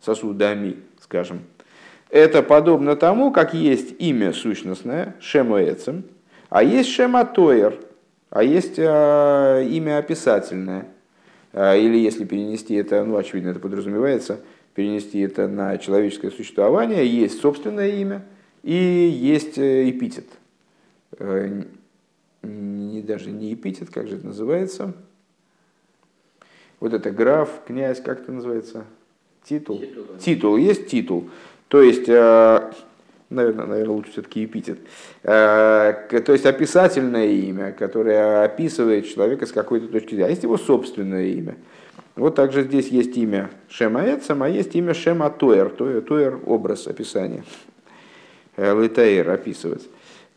сосудами, 0.00 0.76
скажем. 1.00 1.40
Это 2.10 2.42
подобно 2.42 2.94
тому, 2.94 3.32
как 3.32 3.54
есть 3.54 3.94
имя 3.98 4.34
сущностное, 4.34 5.14
Шемоэцем, 5.20 6.04
а 6.50 6.62
есть 6.62 6.90
Шематоер, 6.90 7.78
а 8.34 8.42
есть 8.42 8.74
э, 8.78 9.68
имя 9.70 9.98
описательное. 9.98 10.88
Э, 11.52 11.78
или 11.78 11.96
если 11.96 12.24
перенести 12.24 12.74
это, 12.74 13.04
ну, 13.04 13.16
очевидно, 13.16 13.50
это 13.50 13.60
подразумевается, 13.60 14.40
перенести 14.74 15.20
это 15.20 15.46
на 15.46 15.78
человеческое 15.78 16.32
существование, 16.32 17.06
есть 17.06 17.40
собственное 17.40 17.90
имя 17.90 18.26
и 18.64 18.74
есть 18.74 19.56
э, 19.56 19.88
эпитет. 19.88 20.26
Э, 21.16 21.62
не, 22.42 23.02
даже 23.02 23.30
не 23.30 23.54
эпитет, 23.54 23.90
как 23.90 24.08
же 24.08 24.16
это 24.16 24.26
называется? 24.26 24.94
Вот 26.80 26.92
это 26.92 27.12
граф, 27.12 27.62
князь, 27.68 28.00
как 28.00 28.22
это 28.22 28.32
называется? 28.32 28.84
Титул. 29.44 29.78
Титул, 29.78 30.04
титул 30.18 30.56
есть 30.56 30.88
титул. 30.88 31.30
То 31.68 31.82
есть, 31.82 32.08
наверное, 33.30 33.66
наверное 33.66 33.94
лучше 33.94 34.12
все-таки 34.12 34.44
эпитет. 34.44 34.78
То 35.22 36.06
есть 36.10 36.46
описательное 36.46 37.26
имя, 37.26 37.72
которое 37.72 38.44
описывает 38.44 39.08
человека 39.08 39.46
с 39.46 39.52
какой-то 39.52 39.88
точки 39.88 40.10
зрения. 40.10 40.26
А 40.26 40.30
есть 40.30 40.42
его 40.42 40.56
собственное 40.56 41.26
имя. 41.26 41.56
Вот 42.16 42.36
также 42.36 42.62
здесь 42.62 42.88
есть 42.88 43.16
имя 43.16 43.50
Шема 43.68 44.04
Эцем, 44.04 44.42
а 44.42 44.48
есть 44.48 44.74
имя 44.76 44.94
Шема 44.94 45.30
Тоер. 45.30 45.70
Тоер– 45.70 46.38
образ 46.46 46.86
описания. 46.86 47.44
Литаир 48.56 49.30
описывать. 49.30 49.88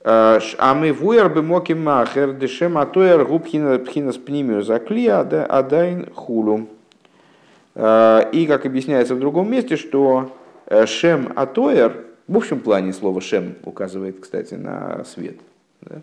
А 0.04 0.74
мы 0.74 0.94
вуер 0.94 1.30
бы 1.30 1.44
моки 1.44 1.74
махер 1.74 2.34
дешем 2.34 2.78
атоер 2.78 3.26
губхина 3.26 3.78
пхинас 3.78 4.16
пнимию 4.16 4.64
заклия 4.64 5.20
адайн 5.20 6.08
хулу. 6.16 6.68
И, 7.76 8.46
как 8.48 8.66
объясняется 8.66 9.14
в 9.14 9.20
другом 9.20 9.52
месте, 9.52 9.76
что 9.76 10.32
Э, 10.70 10.86
шем 10.86 11.32
Атоер, 11.34 12.07
в 12.28 12.36
общем 12.36 12.60
плане 12.60 12.92
слово 12.92 13.22
Шем 13.22 13.56
указывает, 13.64 14.20
кстати, 14.20 14.56
на 14.56 15.04
свет. 15.06 15.38
Да? 15.82 16.02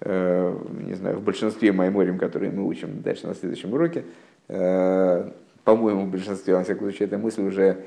Э, 0.00 0.56
не 0.86 0.94
знаю, 0.94 1.16
в 1.16 1.22
большинстве 1.22 1.72
майморим, 1.72 2.18
которые 2.18 2.52
мы 2.52 2.64
учим 2.64 3.02
дальше 3.02 3.26
на 3.26 3.34
следующем 3.34 3.72
уроке, 3.72 4.04
э, 4.48 5.30
по-моему, 5.64 6.06
в 6.06 6.10
большинстве, 6.10 6.54
во 6.54 6.62
всяком 6.62 6.82
случае, 6.84 7.06
эта 7.08 7.18
мысль 7.18 7.42
уже 7.42 7.78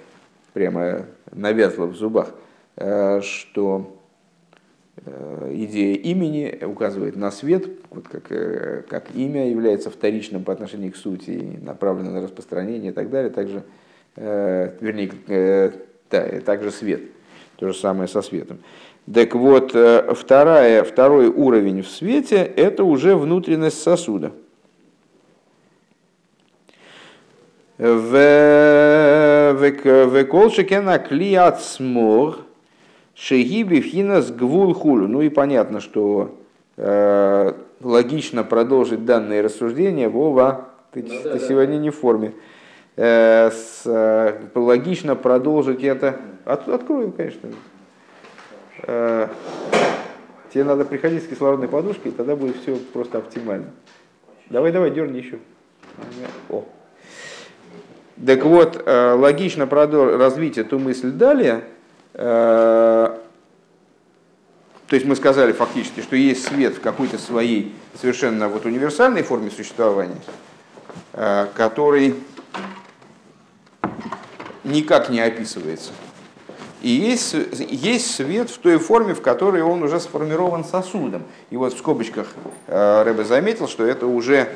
прямо 0.54 1.06
навязла 1.32 1.86
в 1.86 1.96
зубах, 1.96 2.34
что 2.76 3.96
идея 5.06 5.96
имени 5.96 6.62
указывает 6.66 7.16
на 7.16 7.32
свет, 7.32 7.70
вот 7.90 8.08
как, 8.10 8.28
как 8.88 9.16
имя 9.16 9.50
является 9.50 9.90
вторичным 9.90 10.44
по 10.44 10.52
отношению 10.52 10.92
к 10.92 10.98
сути, 10.98 11.58
направлено 11.62 12.12
на 12.12 12.22
распространение 12.22 12.92
и 12.92 12.94
так 12.94 13.10
далее, 13.10 13.30
также, 13.30 13.64
вернее, 14.18 15.74
да, 16.10 16.28
и 16.28 16.40
также 16.42 16.72
свет. 16.72 17.02
То 17.60 17.68
же 17.68 17.74
самое 17.74 18.08
со 18.08 18.22
светом. 18.22 18.60
Так 19.14 19.36
вот, 19.36 19.76
э, 19.76 20.14
вторая, 20.14 20.86
второй 20.86 21.28
уровень 21.28 21.82
в 21.82 21.90
свете– 21.90 22.38
это 22.56 22.86
уже 22.86 23.18
внутренность 23.18 23.84
сосуда. 23.84 24.32
В 27.78 29.58
колшикена 30.30 31.00
клиат 31.00 31.62
смор 31.62 32.38
шегиби 33.14 33.82
финас 33.82 34.32
гвул 34.32 34.74
хулю. 34.74 35.10
Ну 35.10 35.22
и 35.22 35.28
понятно, 35.28 35.82
что 35.82 36.38
э, 36.78 37.54
логично 37.82 38.46
продолжить 38.46 39.04
данные 39.04 39.42
рассуждения. 39.42 40.08
Вова, 40.08 40.70
ты, 40.94 41.04
ну, 41.04 41.10
да, 41.24 41.34
ты 41.34 41.40
да. 41.40 41.48
сегодня 41.48 41.78
не 41.78 41.90
в 41.90 41.96
форме. 41.98 42.34
Э, 42.96 43.50
с, 43.52 43.84
э, 43.86 44.40
логично 44.56 45.16
продолжить 45.16 45.84
это. 45.84 46.20
От, 46.50 46.68
откроем, 46.68 47.12
конечно. 47.12 47.52
Э, 48.82 49.28
тебе 50.52 50.64
надо 50.64 50.84
приходить 50.84 51.24
с 51.24 51.28
кислородной 51.28 51.68
подушкой, 51.68 52.12
тогда 52.12 52.36
будет 52.36 52.58
все 52.58 52.76
просто 52.76 53.20
оптимально. 53.20 53.68
Давай, 54.50 54.72
давай, 54.72 54.90
дерни 54.90 55.20
еще. 55.20 55.38
О. 56.50 56.66
Так 58.26 58.44
вот, 58.44 58.84
логично 58.86 59.68
развить 59.68 60.58
эту 60.58 60.80
мысль 60.80 61.12
далее. 61.12 61.66
То 62.14 63.20
есть 64.90 65.06
мы 65.06 65.16
сказали 65.16 65.52
фактически, 65.52 66.02
что 66.02 66.16
есть 66.16 66.48
свет 66.48 66.78
в 66.78 66.82
какой-то 66.82 67.20
своей 67.20 67.76
совершенно 67.94 68.50
вот 68.50 68.66
универсальной 68.66 69.22
форме 69.22 69.52
существования, 69.52 70.18
который 71.54 72.16
никак 74.64 75.10
не 75.10 75.22
описывается. 75.22 75.92
И 76.82 76.90
есть, 76.90 77.36
есть 77.58 78.16
свет 78.16 78.50
в 78.50 78.58
той 78.58 78.78
форме, 78.78 79.14
в 79.14 79.22
которой 79.22 79.62
он 79.62 79.84
уже 79.84 80.00
сформирован 80.00 80.64
сосудом. 80.64 81.24
И 81.50 81.58
вот 81.58 81.74
в 81.74 81.78
скобочках 81.78 82.28
э, 82.68 83.04
Рэбе 83.04 83.26
заметил, 83.26 83.68
что 83.68 83.86
это 83.86 84.08
уже 84.08 84.48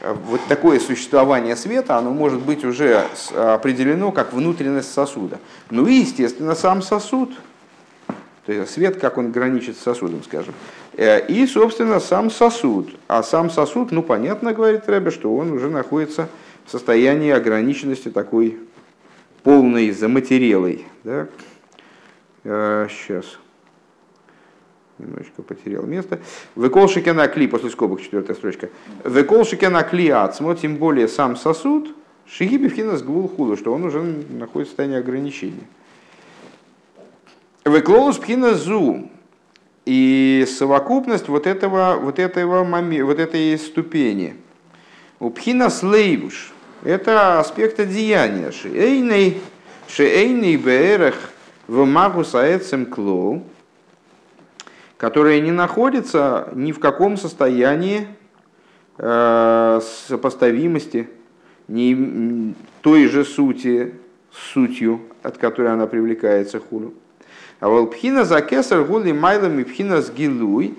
э, 0.00 0.14
вот 0.26 0.40
такое 0.48 0.78
существование 0.78 1.56
света, 1.56 1.96
оно 1.96 2.10
может 2.10 2.40
быть 2.40 2.64
уже 2.64 3.04
определено 3.34 4.12
как 4.12 4.32
внутренность 4.32 4.92
сосуда. 4.92 5.38
Ну 5.70 5.86
и, 5.86 5.94
естественно, 5.94 6.54
сам 6.54 6.82
сосуд, 6.82 7.30
то 8.46 8.52
есть 8.52 8.72
свет, 8.72 9.00
как 9.00 9.18
он 9.18 9.30
граничит 9.30 9.76
с 9.76 9.80
сосудом, 9.80 10.22
скажем. 10.24 10.54
Э, 10.96 11.24
и, 11.26 11.46
собственно, 11.46 12.00
сам 12.00 12.30
сосуд. 12.30 12.90
А 13.08 13.22
сам 13.22 13.50
сосуд, 13.50 13.92
ну, 13.92 14.02
понятно, 14.02 14.52
говорит 14.52 14.88
Рэбе, 14.88 15.10
что 15.10 15.34
он 15.34 15.52
уже 15.52 15.68
находится 15.68 16.28
в 16.64 16.70
состоянии 16.70 17.30
ограниченности 17.30 18.08
такой 18.08 18.58
полной 19.42 19.90
заматерелой. 19.90 20.86
Да? 21.04 21.26
Сейчас. 22.44 23.38
Немножечко 24.98 25.42
потерял 25.42 25.84
место. 25.84 26.20
Выколшикена 26.54 27.28
кли, 27.28 27.46
после 27.46 27.70
скобок 27.70 28.00
четвертая 28.00 28.36
строчка. 28.36 28.68
Выколшикена 29.04 29.82
кли 29.82 30.08
ацмо, 30.10 30.54
тем 30.54 30.76
более 30.76 31.08
сам 31.08 31.36
сосуд, 31.36 31.94
шигиби 32.26 32.68
финас 32.68 33.02
гвул 33.02 33.28
худу, 33.28 33.56
что 33.56 33.72
он 33.72 33.84
уже 33.84 34.00
находится 34.02 34.74
в 34.74 34.76
состоянии 34.76 34.98
ограничения. 34.98 35.66
Выклоус 37.64 38.18
пхина 38.18 38.54
зу, 38.54 39.08
и 39.84 40.46
совокупность 40.48 41.28
вот 41.28 41.46
этого, 41.46 41.96
вот 42.00 42.18
этого, 42.18 42.64
вот 42.64 43.18
этой 43.18 43.58
ступени. 43.58 44.36
У 45.18 45.30
пхина 45.30 45.70
слейбуш, 45.70 46.52
это 46.84 47.40
аспект 47.40 47.80
одеяния. 47.80 48.50
Шейный, 48.52 49.40
шейный 49.88 50.56
берех 50.56 51.31
в 51.66 51.84
магус 51.84 52.34
аэцем 52.34 52.86
клоу, 52.86 53.42
которое 54.96 55.40
не 55.40 55.50
находится 55.50 56.48
ни 56.54 56.72
в 56.72 56.80
каком 56.80 57.16
состоянии 57.16 58.06
э, 58.98 59.80
сопоставимости, 60.08 61.08
ни 61.68 62.54
той 62.82 63.06
же 63.08 63.24
сути 63.24 63.94
сутью, 64.30 65.00
от 65.22 65.38
которой 65.38 65.72
она 65.72 65.86
привлекается 65.86 66.60
хулю. 66.60 66.94
А 67.60 67.68
волпхина 67.68 68.24
за 68.24 68.40
кесар 68.42 68.84
гули 68.84 69.12
майлом 69.12 69.58
и 69.60 69.64
пхина 69.64 70.02
с 70.02 70.10
гилуй. 70.10 70.74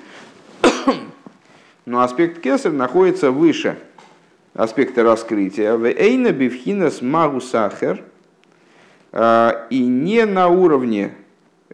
Но 1.85 2.01
аспект 2.01 2.41
кесар 2.41 2.71
находится 2.71 3.31
выше 3.31 3.77
аспекта 4.53 5.03
раскрытия. 5.03 5.75
В 5.75 5.85
эйна 5.85 6.31
бифхина 6.31 6.89
с 6.89 7.01
магу 7.01 7.41
сахар. 7.41 8.03
А, 9.15 9.67
и 9.69 9.79
не 9.85 10.25
на 10.25 10.47
уровне, 10.47 11.13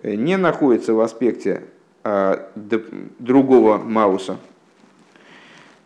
не 0.04 0.36
находится 0.36 0.94
в 0.94 1.00
аспекте 1.00 1.64
а, 2.04 2.52
другого 3.18 3.78
мауса. 3.78 4.38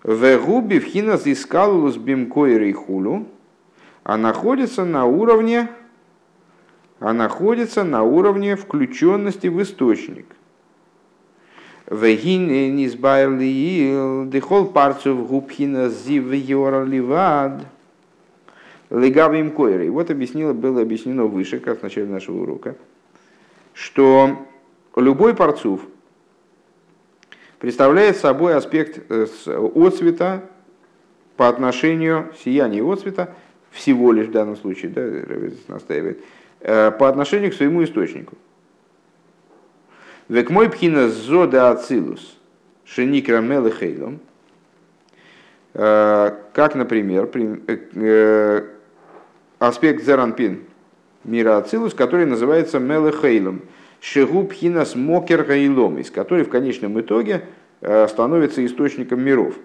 В 0.01 0.37
губи 0.39 0.79
вхинас 0.79 1.27
искалус 1.27 1.95
бимкойрей 1.97 2.73
хулю, 2.73 3.27
а 4.03 4.17
находится 4.17 4.83
на 4.83 5.05
уровне, 5.05 5.69
а 6.99 7.13
находится 7.13 7.83
на 7.83 8.01
уровне 8.01 8.55
включенности 8.55 9.45
в 9.45 9.61
источник. 9.61 10.25
Вегин 11.85 12.75
низбайрли 12.75 14.25
дехол 14.27 14.65
парцев 14.65 15.27
губхина 15.27 15.89
зив 15.89 16.31
ливад. 16.31 17.65
Легавим 18.93 19.49
койрей. 19.49 19.89
Вот 19.89 20.11
объяснило, 20.11 20.53
было 20.53 20.81
объяснено 20.81 21.25
выше, 21.25 21.59
как 21.59 21.79
в 21.79 21.83
начале 21.83 22.05
нашего 22.05 22.43
урока, 22.43 22.75
что 23.73 24.45
любой 24.95 25.35
парцув 25.35 25.81
представляет 27.57 28.17
собой 28.17 28.53
аспект 28.53 29.01
э, 29.09 29.25
отцвета 29.47 30.43
по 31.37 31.49
отношению 31.49 32.31
сияния 32.45 32.83
отцвета 32.83 33.33
всего 33.71 34.11
лишь 34.11 34.27
в 34.27 34.31
данном 34.31 34.57
случае, 34.57 34.91
да, 34.91 35.09
настаивает, 35.67 36.23
э, 36.59 36.91
по 36.91 37.09
отношению 37.09 37.49
к 37.49 37.55
своему 37.55 37.83
источнику. 37.83 38.37
Век 40.29 40.51
мой 40.51 40.69
пхина 40.69 41.09
зода 41.09 41.71
ацилус, 41.71 42.37
шеникра 42.85 43.39
мелехейлом, 43.39 44.19
э, 45.73 46.31
как, 46.53 46.75
например, 46.75 47.25
аспект 49.59 50.03
зеранпин 50.03 50.63
мира 51.23 51.57
ацилус, 51.57 51.93
который 51.93 52.25
называется 52.25 52.79
мелехейлом, 52.79 53.61
шегу 54.01 54.43
пхинас 54.45 54.95
мокер 54.95 55.43
гаиломис, 55.43 56.11
который 56.11 56.43
в 56.43 56.49
конечном 56.49 56.99
итоге 56.99 57.45
э, 57.81 58.07
становится 58.07 58.65
источником 58.65 59.21
миров, 59.21 59.55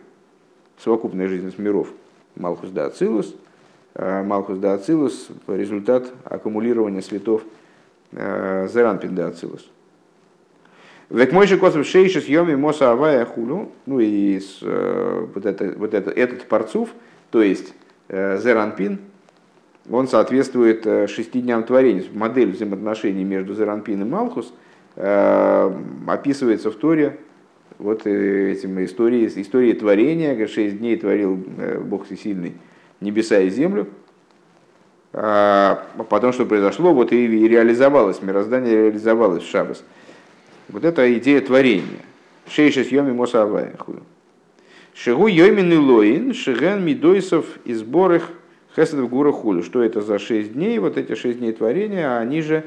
совокупная 0.79 1.29
жизненность 1.29 1.59
миров. 1.59 1.89
Малхус 2.37 2.71
да 2.71 2.87
Ацилус, 2.87 3.35
э, 3.95 4.23
Малхус 4.23 4.59
да 4.59 4.75
Ацилус– 4.75 5.29
результат 5.49 6.13
аккумулирования 6.25 7.03
светов 7.03 7.43
э, 8.13 8.69
Зеранпин 8.73 9.15
да 9.17 9.29
Ацилус. 9.29 9.69
Век 11.11 11.33
мой 11.33 11.47
же 11.47 11.59
косов 11.59 11.87
шейши 11.87 12.21
съеми 12.21 12.55
моса 12.55 12.93
авая 12.93 13.25
хулю, 13.25 13.73
ну 13.87 13.99
и 13.99 14.41
вот, 14.61 15.47
это, 15.47 15.75
вот 15.79 15.95
это, 15.95 16.11
этот 16.11 16.45
парцув, 16.45 16.91
то 17.31 17.41
есть 17.41 17.73
Зеранпин, 18.11 18.99
он 19.91 20.07
соответствует 20.09 20.87
э, 20.87 21.07
шести 21.07 21.41
дням 21.41 21.65
творения. 21.65 22.05
Модель 22.13 22.53
взаимоотношений 22.53 23.25
между 23.25 23.55
Зеранпин 23.55 24.03
и 24.03 24.05
Малхус 24.05 24.53
э, 24.97 25.73
описывается 26.07 26.71
в 26.71 26.75
Торе 26.75 27.19
вот 27.79 28.07
э, 28.07 28.53
этим 28.53 28.85
историей, 28.85 29.27
историей 29.41 29.73
творения. 29.73 30.47
Шесть 30.47 30.79
дней 30.79 30.97
творил 30.97 31.37
Бог 31.85 32.07
Всесильный 32.07 32.55
небеса 33.01 33.41
и 33.41 33.49
землю. 33.49 33.89
А 35.15 35.87
потом, 36.11 36.33
что 36.33 36.45
произошло, 36.45 36.93
вот 36.93 37.13
и 37.13 37.49
реализовалось, 37.49 38.21
мироздание 38.21 38.75
реализовалось 38.75 39.43
в 39.43 39.49
Шабас. 39.49 39.83
Вот 40.69 40.85
это 40.85 41.13
идея 41.15 41.41
творения. 41.41 42.05
Шейша 42.47 42.85
съеми 42.85 43.13
мосавая. 43.13 43.75
Шигу 44.95 45.29
йомин 45.29 45.81
лоин, 45.81 46.35
шиген 46.35 46.85
мидойсов 46.85 47.47
и 47.65 47.73
сборых 47.73 48.31
Хесед 48.79 49.01
Гура 49.09 49.33
Хулю. 49.33 49.63
Что 49.63 49.83
это 49.83 50.03
за 50.03 50.19
шесть 50.19 50.53
дней? 50.53 50.79
Вот 50.79 50.97
эти 50.97 51.15
шесть 51.15 51.41
дней 51.41 51.53
творения, 51.53 52.17
они 52.17 52.43
же 52.43 52.65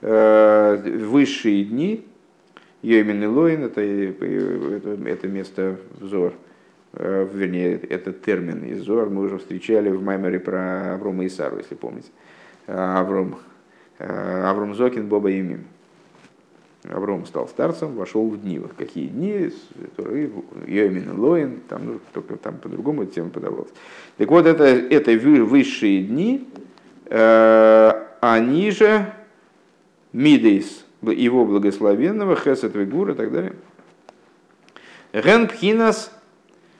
э, 0.00 0.98
высшие 1.04 1.64
дни. 1.64 2.06
Йоймин 2.82 3.22
и 3.22 3.26
Лоин, 3.26 3.64
это, 3.64 3.82
это, 3.82 4.98
это 5.04 5.28
место 5.28 5.76
взор, 5.98 6.32
э, 6.94 7.28
вернее, 7.30 7.76
этот 7.76 8.22
термин 8.22 8.64
из 8.64 8.88
мы 8.88 9.20
уже 9.20 9.36
встречали 9.36 9.90
в 9.90 10.02
Маймере 10.02 10.40
про 10.40 10.94
Аврома 10.94 11.26
и 11.26 11.28
Сару, 11.28 11.58
если 11.58 11.74
помните. 11.74 12.08
Авром, 12.66 13.38
э, 13.98 14.42
Авром 14.44 14.74
Зокин, 14.74 15.08
Боба 15.08 15.30
и 15.30 15.42
Мим. 15.42 15.64
Авром 16.88 17.26
стал 17.26 17.46
старцем, 17.46 17.94
вошел 17.94 18.28
в 18.28 18.40
дни. 18.40 18.58
Вот 18.58 18.72
какие 18.76 19.06
дни, 19.06 19.50
Йомин 20.66 21.18
Лоин, 21.18 21.60
там, 21.68 21.84
ну, 21.84 22.00
только 22.14 22.36
там 22.36 22.56
по-другому 22.56 23.02
эта 23.02 23.14
тема 23.16 23.30
подавалась. 23.30 23.70
Так 24.16 24.30
вот, 24.30 24.46
это, 24.46 24.64
это 24.64 25.12
высшие 25.12 26.02
дни, 26.02 26.48
э, 27.06 27.92
они 28.20 28.70
же 28.70 29.12
Мидейс, 30.12 30.84
его 31.02 31.44
благословенного, 31.44 32.34
Хесет 32.34 32.74
Вегур 32.74 33.10
и 33.10 33.14
так 33.14 33.30
далее. 33.30 33.52
Ген 35.12 35.48
Пхинас 35.48 36.10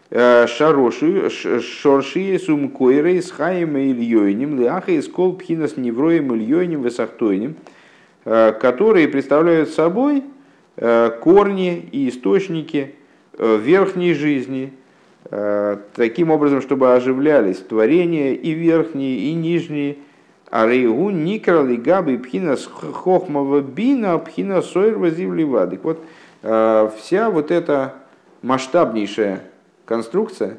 э, 0.09 0.47
Шароши, 0.47 1.29
Шорши, 1.29 2.39
Сумкойрей, 2.39 3.23
с 3.23 3.31
Хаем 3.31 3.77
Ильёйним, 3.77 4.59
Леаха 4.59 4.93
и 4.93 5.03
Скол 5.03 5.37
Пхинас 5.37 5.77
Невроем, 5.77 6.35
Ильёйним, 6.35 6.83
Весахтойним– 6.83 7.57
которые 8.24 9.09
представляют 9.09 9.70
собой 9.70 10.24
э, 10.76 11.11
корни 11.20 11.88
и 11.90 12.09
источники 12.09 12.94
э, 13.38 13.56
верхней 13.56 14.14
жизни, 14.14 14.72
таким 15.94 16.30
образом, 16.30 16.62
чтобы 16.62 16.94
оживлялись 16.94 17.59
творения 17.59 18.33
и 18.33 18.52
верхние, 18.52 19.18
и 19.18 19.35
нижние, 19.35 19.98
а 20.50 20.66
рейгу 20.66 21.11
никра 21.11 21.62
лигабы 21.62 22.18
пхина 22.18 22.56
хохмава 22.56 23.61
бина 23.61 24.18
пхина 24.18 24.62
сойрва 24.62 25.11
зивливадик. 25.11 25.85
Вот 25.85 26.02
вся 26.40 27.30
вот 27.30 27.50
эта 27.50 27.96
масштабнейшая 28.42 29.42
конструкция, 29.85 30.56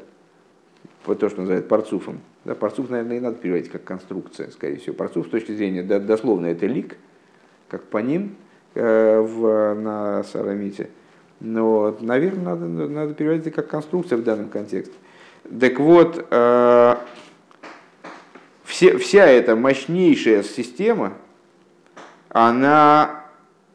вот 1.06 1.20
то, 1.20 1.28
что 1.28 1.42
называют 1.42 1.68
парцуфом, 1.68 2.22
да, 2.46 2.54
парцуф, 2.54 2.90
наверное, 2.92 3.18
и 3.18 3.20
надо 3.20 3.38
переводить 3.38 3.72
как 3.72 3.84
конструкция, 3.84 4.52
скорее 4.52 4.78
всего. 4.78 4.94
Парцуф 4.94 5.26
с 5.26 5.30
точки 5.30 5.54
зрения, 5.54 5.82
дословно, 5.82 6.46
это 6.46 6.68
лик– 6.68 6.98
как 7.72 7.84
по 7.84 8.00
ним 8.00 8.36
э, 8.76 9.20
в, 9.20 9.74
на 9.76 10.24
Сарамите. 10.26 10.90
Но, 11.40 11.98
наверное, 12.02 12.44
надо, 12.44 12.66
надо 12.66 13.14
переводить 13.14 13.48
это 13.48 13.56
как 13.56 13.70
конструкция 13.70 14.18
в 14.18 14.24
данном 14.24 14.50
контексте. 14.50 14.94
Так 15.60 15.80
вот, 15.80 16.28
э, 16.30 16.96
все, 18.66 18.98
вся 18.98 19.26
эта 19.26 19.56
мощнейшая 19.56 20.44
система, 20.44 21.14
она 22.28 23.24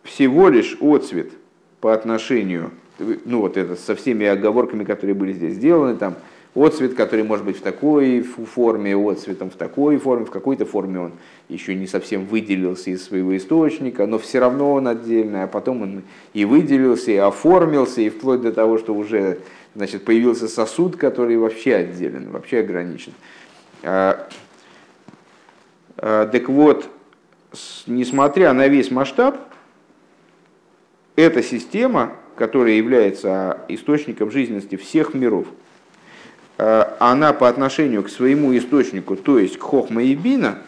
всего 0.02 0.50
лишь 0.50 0.76
отцвет 0.80 1.32
по 1.80 1.94
отношению, 1.94 2.72
ну 2.98 3.40
вот 3.40 3.56
это 3.56 3.76
со 3.76 3.94
всеми 3.94 4.26
оговорками, 4.26 4.84
которые 4.84 5.14
были 5.14 5.32
здесь 5.32 5.54
сделаны, 5.54 5.96
там, 5.96 6.16
отцвет, 6.64 6.94
который 6.94 7.22
может 7.22 7.44
быть 7.44 7.58
в 7.58 7.60
такой 7.60 8.22
форме, 8.22 8.96
отцветом 8.96 9.50
в 9.50 9.56
такой 9.56 9.98
форме, 9.98 10.24
в 10.24 10.30
какой-то 10.30 10.64
форме 10.64 11.00
он 11.00 11.12
еще 11.50 11.74
не 11.74 11.86
совсем 11.86 12.24
выделился 12.24 12.90
из 12.90 13.04
своего 13.04 13.36
источника, 13.36 14.06
но 14.06 14.18
все 14.18 14.38
равно 14.38 14.72
он 14.72 14.88
отдельный, 14.88 15.42
а 15.42 15.46
потом 15.48 15.82
он 15.82 16.02
и 16.32 16.46
выделился, 16.46 17.10
и 17.10 17.16
оформился, 17.16 18.00
и 18.00 18.08
вплоть 18.08 18.40
до 18.40 18.52
того, 18.52 18.78
что 18.78 18.94
уже 18.94 19.40
значит, 19.74 20.06
появился 20.06 20.48
сосуд, 20.48 20.96
который 20.96 21.36
вообще 21.36 21.74
отделен, 21.74 22.30
вообще 22.30 22.60
ограничен. 22.60 23.12
А, 23.82 24.26
а, 25.98 26.26
так 26.26 26.48
вот, 26.48 26.88
несмотря 27.86 28.54
на 28.54 28.66
весь 28.68 28.90
масштаб, 28.90 29.36
эта 31.16 31.42
система, 31.42 32.14
которая 32.34 32.74
является 32.74 33.60
источником 33.68 34.30
жизненности 34.30 34.76
всех 34.76 35.12
миров– 35.12 35.46
она 36.56 37.32
по 37.34 37.48
отношению 37.48 38.02
к 38.02 38.08
своему 38.08 38.56
источнику, 38.56 39.16
то 39.16 39.38
есть 39.38 39.58
к 39.58 39.62
хохма 39.62 40.02
и 40.02 40.14
бина, 40.14 40.58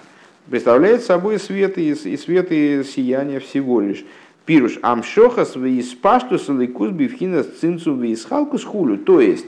представляет 0.50 1.02
собой 1.02 1.38
свет 1.38 1.78
и, 1.78 1.90
и 1.90 2.16
свет 2.16 2.48
и 2.50 2.82
сияние 2.84 3.40
всего 3.40 3.80
лишь. 3.80 4.04
Пируш 4.46 4.78
амшохас 4.80 5.56
вииспаштус 5.56 6.48
лейкус 6.48 6.90
бифхинас 6.90 7.46
цинцум 7.60 8.00
виисхалкус 8.00 8.64
хулю. 8.64 8.96
То 8.96 9.20
есть 9.20 9.46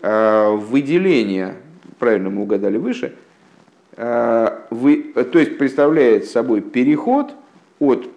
э, 0.00 0.56
выделение, 0.56 1.56
правильно 1.98 2.30
мы 2.30 2.42
угадали 2.42 2.78
выше, 2.78 3.14
э, 3.96 4.58
вы, 4.70 5.12
то 5.14 5.38
есть 5.38 5.58
представляет 5.58 6.26
собой 6.26 6.62
переход 6.62 7.32
от 7.78 8.08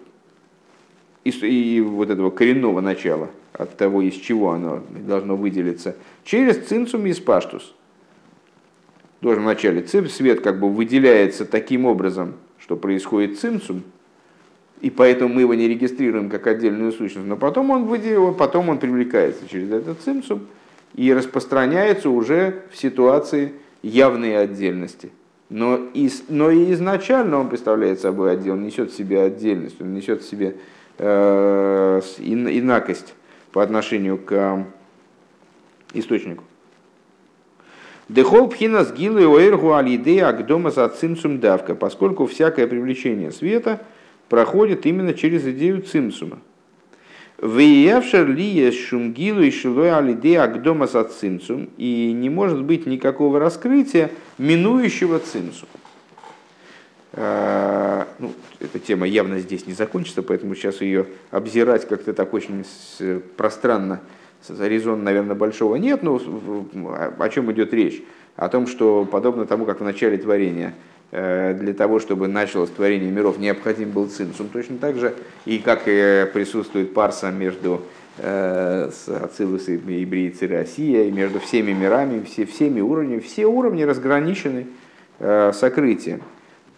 и, 1.24 1.30
и 1.30 1.80
вот 1.82 2.08
этого 2.08 2.30
коренного 2.30 2.80
начала, 2.80 3.28
от 3.58 3.76
того, 3.76 4.02
из 4.02 4.14
чего 4.14 4.52
оно 4.52 4.82
должно 5.06 5.36
выделиться, 5.36 5.96
через 6.24 6.58
цинцум 6.66 7.06
и 7.06 7.12
спаштус. 7.12 7.74
Тоже 9.20 9.40
в 9.40 9.44
начале 9.44 9.82
цып 9.82 10.10
свет 10.10 10.40
как 10.40 10.60
бы 10.60 10.68
выделяется 10.68 11.46
таким 11.46 11.86
образом, 11.86 12.34
что 12.58 12.76
происходит 12.76 13.38
цимсум, 13.38 13.82
и 14.82 14.90
поэтому 14.90 15.34
мы 15.34 15.40
его 15.40 15.54
не 15.54 15.68
регистрируем 15.68 16.28
как 16.28 16.46
отдельную 16.46 16.92
сущность, 16.92 17.26
но 17.26 17.36
потом 17.36 17.70
он, 17.70 17.86
выделил, 17.86 18.34
потом 18.34 18.68
он 18.68 18.78
привлекается 18.78 19.48
через 19.48 19.70
этот 19.70 20.00
цимсум 20.02 20.46
и 20.94 21.12
распространяется 21.14 22.10
уже 22.10 22.62
в 22.70 22.76
ситуации 22.76 23.52
явной 23.82 24.36
отдельности. 24.36 25.10
Но, 25.48 25.80
и, 25.94 26.10
но 26.28 26.50
и 26.50 26.72
изначально 26.72 27.38
он 27.38 27.48
представляет 27.48 28.00
собой 28.00 28.32
отдел, 28.32 28.54
он 28.54 28.64
несет 28.64 28.90
в 28.90 28.96
себе 28.96 29.22
отдельность, 29.22 29.80
он 29.80 29.94
несет 29.94 30.22
в 30.22 30.28
себе 30.28 30.56
э, 30.98 32.00
инакость 32.18 33.14
по 33.56 33.62
отношению 33.62 34.18
к 34.18 34.66
источнику. 35.94 36.44
Дехол 38.10 38.50
пхина 38.50 38.84
сгилу 38.84 39.18
и 39.18 39.24
оэргу 39.24 39.72
алидея 39.72 40.28
агдома 40.28 40.70
за 40.70 40.86
цимсум 40.90 41.40
давка, 41.40 41.74
поскольку 41.74 42.26
всякое 42.26 42.66
привлечение 42.66 43.32
света 43.32 43.80
проходит 44.28 44.84
именно 44.84 45.14
через 45.14 45.46
идею 45.46 45.80
цимсума. 45.80 46.40
Выявшер 47.38 48.28
ли 48.28 48.70
шумгилу 48.72 49.40
и 49.40 49.50
шилой 49.50 49.90
алидея 49.90 50.42
агдома 50.42 50.86
за 50.86 51.04
цимсум, 51.04 51.70
и 51.78 52.12
не 52.12 52.28
может 52.28 52.62
быть 52.62 52.84
никакого 52.84 53.40
раскрытия 53.40 54.10
минующего 54.36 55.18
цимсума. 55.18 55.72
Ну, 58.18 58.32
эта 58.60 58.78
тема 58.78 59.06
явно 59.06 59.38
здесь 59.38 59.66
не 59.66 59.74
закончится, 59.74 60.22
поэтому 60.22 60.54
сейчас 60.54 60.80
ее 60.80 61.06
обзирать 61.30 61.86
как-то 61.86 62.12
так 62.12 62.32
очень 62.34 62.64
пространно 63.36 64.00
резон, 64.48 65.04
наверное, 65.04 65.34
большого 65.34 65.76
нет, 65.76 66.02
но 66.02 66.20
о 67.18 67.28
чем 67.28 67.50
идет 67.52 67.72
речь? 67.72 68.02
О 68.36 68.48
том, 68.48 68.66
что 68.66 69.04
подобно 69.04 69.46
тому, 69.46 69.64
как 69.64 69.80
в 69.80 69.84
начале 69.84 70.18
творения, 70.18 70.74
э, 71.10 71.54
для 71.54 71.72
того, 71.72 71.98
чтобы 72.00 72.28
началось 72.28 72.70
творение 72.70 73.10
миров, 73.10 73.38
необходим 73.38 73.90
был 73.90 74.08
цинцум, 74.08 74.48
точно 74.48 74.78
так 74.78 74.96
же, 74.96 75.14
и 75.46 75.58
как 75.58 75.84
присутствует 75.84 76.92
парса 76.92 77.30
между 77.30 77.82
э, 78.18 78.90
с 78.92 79.08
Ацилус 79.08 79.68
и 79.68 79.76
Ибриицы 79.76 80.46
Россия, 80.48 81.04
и 81.04 81.10
между 81.10 81.40
всеми 81.40 81.72
мирами, 81.72 82.22
все, 82.24 82.44
всеми 82.44 82.80
уровнями, 82.80 83.20
все 83.20 83.46
уровни 83.46 83.82
разграничены 83.84 84.66
э, 85.18 85.52
сокрытием. 85.54 86.22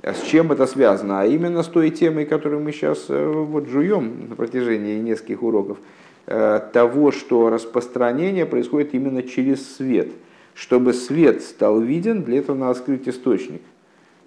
А 0.02 0.14
с 0.14 0.22
чем 0.22 0.52
это 0.52 0.66
связано? 0.66 1.20
А 1.20 1.26
именно 1.26 1.62
с 1.62 1.66
той 1.66 1.90
темой, 1.90 2.24
которую 2.24 2.62
мы 2.62 2.72
сейчас 2.72 3.06
вот 3.08 3.68
жуем 3.68 4.28
на 4.28 4.36
протяжении 4.36 4.98
нескольких 5.00 5.42
уроков– 5.42 5.78
Э, 6.30 6.60
того, 6.74 7.10
что 7.10 7.48
распространение 7.48 8.44
происходит 8.44 8.92
именно 8.92 9.22
через 9.22 9.76
свет. 9.76 10.08
Чтобы 10.52 10.92
свет 10.92 11.40
стал 11.40 11.80
виден, 11.80 12.22
для 12.22 12.40
этого 12.40 12.54
надо 12.54 12.78
скрыть 12.78 13.08
источник. 13.08 13.62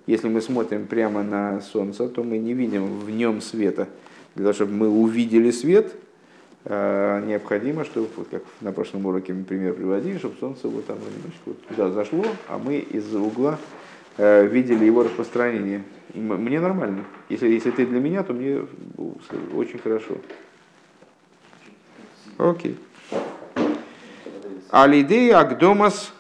Если 0.07 0.27
мы 0.27 0.41
смотрим 0.41 0.87
прямо 0.87 1.21
на 1.21 1.61
Солнце, 1.61 2.09
то 2.09 2.23
мы 2.23 2.39
не 2.39 2.53
видим 2.53 2.97
в 3.01 3.11
нем 3.11 3.39
света. 3.39 3.87
Для 4.33 4.45
того, 4.45 4.53
чтобы 4.53 4.73
мы 4.73 4.89
увидели 4.89 5.51
свет, 5.51 5.93
э, 6.65 7.23
необходимо, 7.27 7.85
чтобы, 7.85 8.07
вот 8.15 8.29
как 8.31 8.41
на 8.61 8.71
прошлом 8.71 9.05
уроке 9.05 9.33
мы 9.33 9.43
пример 9.43 9.75
приводили, 9.75 10.17
чтобы 10.17 10.37
Солнце 10.39 10.69
вот 10.69 10.87
там 10.87 10.97
немножко 10.97 11.41
вот 11.45 11.61
туда 11.67 11.91
зашло, 11.91 12.25
а 12.47 12.57
мы 12.57 12.79
из-за 12.79 13.19
угла 13.19 13.59
э, 13.59 13.80
видели 14.17 14.85
его 14.85 15.03
распространение. 15.03 15.83
мне 16.13 16.59
нормально. 16.59 17.05
Если, 17.29 17.49
если 17.49 17.71
ты 17.71 17.85
для 17.85 17.99
меня, 17.99 18.23
то 18.23 18.33
мне 18.33 18.61
очень 19.55 19.79
хорошо. 19.79 20.17
Окей. 22.37 22.77
Алидей 24.69 25.33
Агдомас 25.33 26.13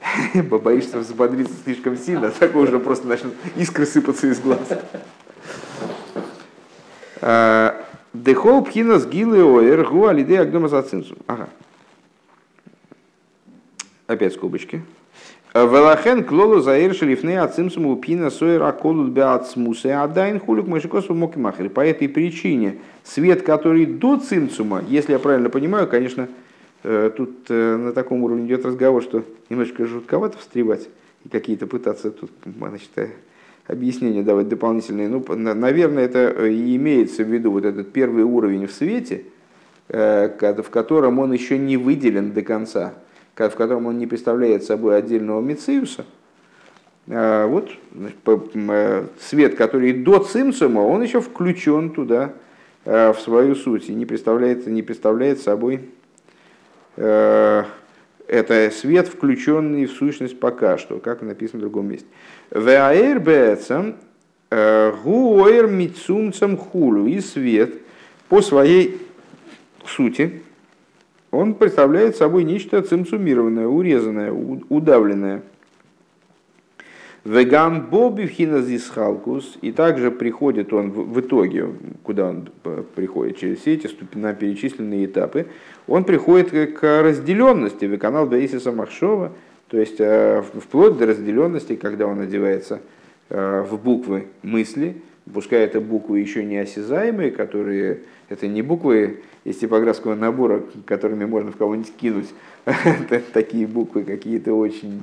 Боишься 0.34 0.98
взбодриться 0.98 1.54
слишком 1.64 1.96
сильно, 1.96 2.30
так 2.30 2.54
уже 2.56 2.78
просто 2.78 3.06
начнут 3.06 3.34
искры 3.56 3.86
сыпаться 3.86 4.26
из 4.28 4.40
глаз. 4.40 4.66
А, 7.20 7.84
Дехол 8.12 8.64
пхинас 8.64 9.06
гилы 9.06 9.42
оэр 9.42 9.86
алидей 10.08 10.40
агдомас 10.40 10.72
ацинсу. 10.72 11.16
Ага. 11.26 11.48
Опять 14.06 14.34
скобочки. 14.34 14.82
Велахен 15.52 16.22
клолу 16.22 16.60
заир 16.60 16.94
шелифны 16.94 17.36
ацимсум 17.36 17.86
упина 17.86 18.30
сойер 18.30 18.62
аколут 18.62 19.10
беацмусе 19.10 19.94
адайн 19.94 20.38
хулюк 20.38 20.68
мышикосу 20.68 21.12
мокимахер. 21.12 21.68
По 21.70 21.84
этой 21.84 22.08
причине 22.08 22.78
свет, 23.02 23.42
который 23.42 23.84
до 23.84 24.18
цимцума, 24.18 24.84
если 24.88 25.12
я 25.12 25.18
правильно 25.18 25.50
понимаю, 25.50 25.88
конечно, 25.88 26.28
э, 26.84 27.10
тут 27.16 27.46
э, 27.48 27.76
на 27.76 27.92
таком 27.92 28.22
уровне 28.22 28.46
идет 28.46 28.64
разговор, 28.64 29.02
что 29.02 29.24
немножко 29.48 29.86
жутковато 29.86 30.38
встревать 30.38 30.88
и 31.24 31.28
какие-то 31.28 31.66
пытаться 31.66 32.12
тут, 32.12 32.30
значит, 32.44 32.90
э, 32.94 33.08
объяснения 33.66 34.22
давать 34.22 34.48
дополнительные. 34.48 35.08
Ну, 35.08 35.24
наверное, 35.34 36.04
это 36.04 36.46
и 36.46 36.76
имеется 36.76 37.24
в 37.24 37.28
виду 37.28 37.50
вот 37.50 37.64
этот 37.64 37.92
первый 37.92 38.22
уровень 38.22 38.68
в 38.68 38.72
свете, 38.72 39.24
в 39.88 40.66
котором 40.70 41.18
он 41.18 41.32
еще 41.32 41.58
не 41.58 41.76
выделен 41.76 42.30
до 42.30 42.42
конца 42.42 42.94
в 43.48 43.54
котором 43.54 43.86
он 43.86 43.96
не 43.96 44.06
представляет 44.06 44.64
собой 44.64 44.98
отдельного 44.98 45.40
Мециуса, 45.40 46.04
а 47.08 47.46
вот 47.46 47.70
э, 48.26 49.06
свет, 49.18 49.54
который 49.56 49.92
до 49.92 50.18
цимсума, 50.18 50.80
он 50.80 51.02
еще 51.02 51.20
включен 51.20 51.90
туда, 51.90 52.34
э, 52.84 53.12
в 53.12 53.20
свою 53.20 53.54
суть, 53.54 53.88
и 53.88 53.94
не 53.94 54.06
представляет, 54.06 54.66
не 54.66 54.82
представляет 54.82 55.40
собой 55.40 55.80
э, 56.96 57.64
это 58.28 58.70
свет, 58.70 59.08
включенный 59.08 59.86
в 59.86 59.92
сущность 59.92 60.38
пока 60.38 60.78
что, 60.78 60.98
как 60.98 61.22
написано 61.22 61.58
в 61.58 61.62
другом 61.62 61.88
месте. 61.88 62.06
Веаэр 62.50 63.18
бецам 63.18 63.96
гуэр 64.50 65.68
мицумцам 65.68 66.56
хулу. 66.56 67.06
И 67.06 67.20
свет 67.20 67.74
по 68.28 68.40
своей 68.42 69.00
сути, 69.84 70.42
он 71.30 71.54
представляет 71.54 72.16
собой 72.16 72.44
нечто 72.44 72.82
цимсумированное, 72.82 73.66
урезанное, 73.66 74.32
удавленное. 74.32 75.42
Вегам 77.24 77.86
Боби 77.90 78.26
халкус, 78.94 79.58
и 79.60 79.72
также 79.72 80.10
приходит 80.10 80.72
он 80.72 80.90
в 80.90 81.20
итоге, 81.20 81.68
куда 82.02 82.30
он 82.30 82.48
приходит, 82.94 83.36
через 83.36 83.58
все 83.58 83.74
эти 83.74 83.88
ступена 83.88 84.32
перечисленные 84.32 85.04
этапы, 85.04 85.46
он 85.86 86.04
приходит 86.04 86.78
к 86.78 87.02
разделенности, 87.02 87.84
в 87.84 87.98
канал 87.98 88.26
Бейсиса 88.26 88.72
Махшова, 88.72 89.32
то 89.68 89.78
есть 89.78 90.00
э, 90.00 90.42
вплоть 90.42 90.96
до 90.96 91.06
разделенности, 91.06 91.76
когда 91.76 92.06
он 92.06 92.20
одевается 92.20 92.80
э, 93.28 93.66
в 93.68 93.80
буквы 93.80 94.28
мысли, 94.42 95.02
пускай 95.32 95.60
это 95.60 95.80
буквы 95.80 96.20
еще 96.20 96.44
не 96.44 96.58
осязаемые, 96.58 97.30
которые 97.30 98.00
это 98.28 98.46
не 98.46 98.62
буквы 98.62 99.20
из 99.44 99.56
типографского 99.58 100.14
набора, 100.14 100.62
которыми 100.86 101.24
можно 101.24 101.52
в 101.52 101.56
кого-нибудь 101.56 101.92
кинуть, 101.96 102.28
такие 103.32 103.66
буквы 103.66 104.04
какие-то 104.04 104.54
очень 104.54 105.02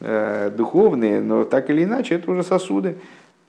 э, 0.00 0.50
духовные, 0.56 1.20
но 1.20 1.44
так 1.44 1.70
или 1.70 1.84
иначе 1.84 2.16
это 2.16 2.30
уже 2.30 2.42
сосуды. 2.42 2.96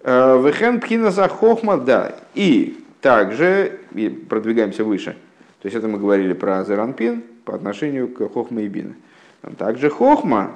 Э, 0.02 0.42
Вехен 0.44 0.80
пхина 0.80 1.12
за 1.12 1.28
хохма, 1.28 1.78
да. 1.78 2.16
И 2.36 2.84
также, 3.02 3.80
и 3.94 4.10
продвигаемся 4.10 4.84
выше, 4.84 5.16
то 5.62 5.66
есть 5.66 5.76
это 5.76 5.88
мы 5.88 5.98
говорили 5.98 6.34
про 6.34 6.64
Зеранпин 6.64 7.24
по 7.46 7.56
отношению 7.56 8.08
к 8.08 8.32
хохма 8.32 8.62
и 8.62 8.68
бина. 8.68 8.94
Также 9.58 9.90
хохма 9.90 10.52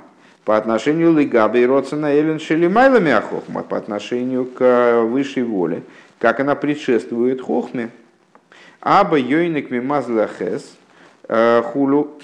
по 0.46 0.58
отношению 0.58 1.18
лигаби 1.18 1.62
и 1.62 1.66
родсена 1.66 2.20
элен 2.20 2.40
шелимайлами 2.40 3.12
а 3.12 3.22
хохма, 3.22 3.64
по 3.64 3.78
отношению 3.78 4.46
к 4.46 5.04
высшей 5.04 5.44
воле, 5.44 5.84
как 6.20 6.40
она 6.40 6.56
предшествует 6.56 7.42
хохме, 7.42 7.90
Аба 8.82 9.18
йойник 9.18 9.72
мимазлахес 9.72 10.76
э, 11.30 11.62
хулу 11.64 12.20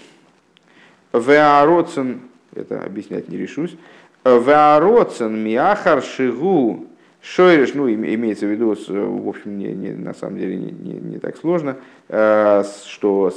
веароцен, 1.13 2.19
это 2.53 2.81
объяснять 2.83 3.29
не 3.29 3.37
решусь, 3.37 3.77
веароцен 4.25 5.41
миахар 5.41 6.03
шигу. 6.03 6.85
Шойреш, 7.21 7.73
ну 7.73 7.91
имеется 7.91 8.45
в 8.45 8.49
виду, 8.49 8.69
в 8.69 9.27
общем, 9.27 9.57
не, 9.57 9.73
не, 9.73 9.91
на 9.91 10.13
самом 10.13 10.37
деле 10.37 10.55
не, 10.55 10.71
не, 10.71 10.93
не 11.01 11.17
так 11.19 11.35
сложно, 11.35 11.75
э, 12.07 12.63
что 12.87 13.33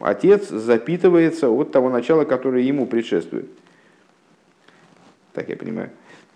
отец 0.00 0.48
запитывается 0.48 1.50
от 1.50 1.70
того 1.70 1.90
начала, 1.90 2.24
которое 2.24 2.62
ему 2.62 2.86
предшествует. 2.86 3.46
Так 5.32 5.48
я 5.48 5.56
понимаю. 5.56 5.90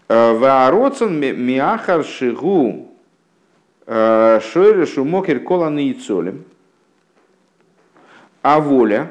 Э, 0.08 0.36
веароцен 0.36 1.18
миахар 1.18 2.04
шигу 2.04 2.88
Шойля 3.86 4.86
шумокер 4.86 5.40
коланы 5.40 5.88
и 5.88 5.94
цолем. 5.94 6.44
А 8.40 8.60
воля, 8.60 9.10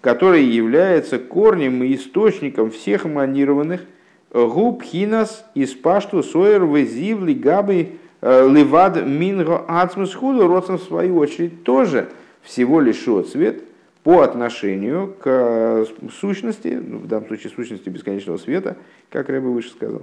которая 0.00 0.40
является 0.40 1.18
корнем 1.18 1.82
и 1.82 1.94
источником 1.94 2.70
всех 2.70 3.04
манированных 3.04 3.82
губ 4.32 4.82
хинас 4.82 5.44
из 5.54 5.74
пашту 5.74 6.22
сойер 6.22 6.64
везивли 6.64 7.32
габы 7.32 7.92
э, 8.20 8.48
ливад 8.48 9.04
минго 9.06 9.64
ацмус 9.66 10.14
худу 10.14 10.46
родством 10.46 10.78
в 10.78 10.82
свою 10.82 11.16
очередь 11.18 11.64
тоже 11.64 12.08
всего 12.42 12.80
лишь 12.80 13.06
отцвет 13.08 13.62
по 14.04 14.20
отношению 14.20 15.14
к 15.20 15.24
э, 15.24 15.84
сущности, 16.20 16.68
ну, 16.68 16.98
в 16.98 17.06
данном 17.06 17.28
случае 17.28 17.52
сущности 17.52 17.88
бесконечного 17.88 18.38
света, 18.38 18.76
как 19.10 19.28
Рэба 19.28 19.46
выше 19.46 19.70
сказал. 19.70 20.02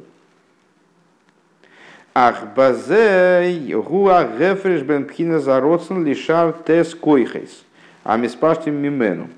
Ах 2.13 2.55
базей 2.55 3.73
гуа 3.73 4.23
гефреш 4.23 4.83
бен 4.83 5.05
пхина 5.05 5.39
зароцен 5.39 6.05
лишар 6.05 6.53
тес 6.65 6.95
койхейс. 6.95 7.63
А 8.03 8.17
миспаштим 8.17 8.75
мимену. 8.75 9.29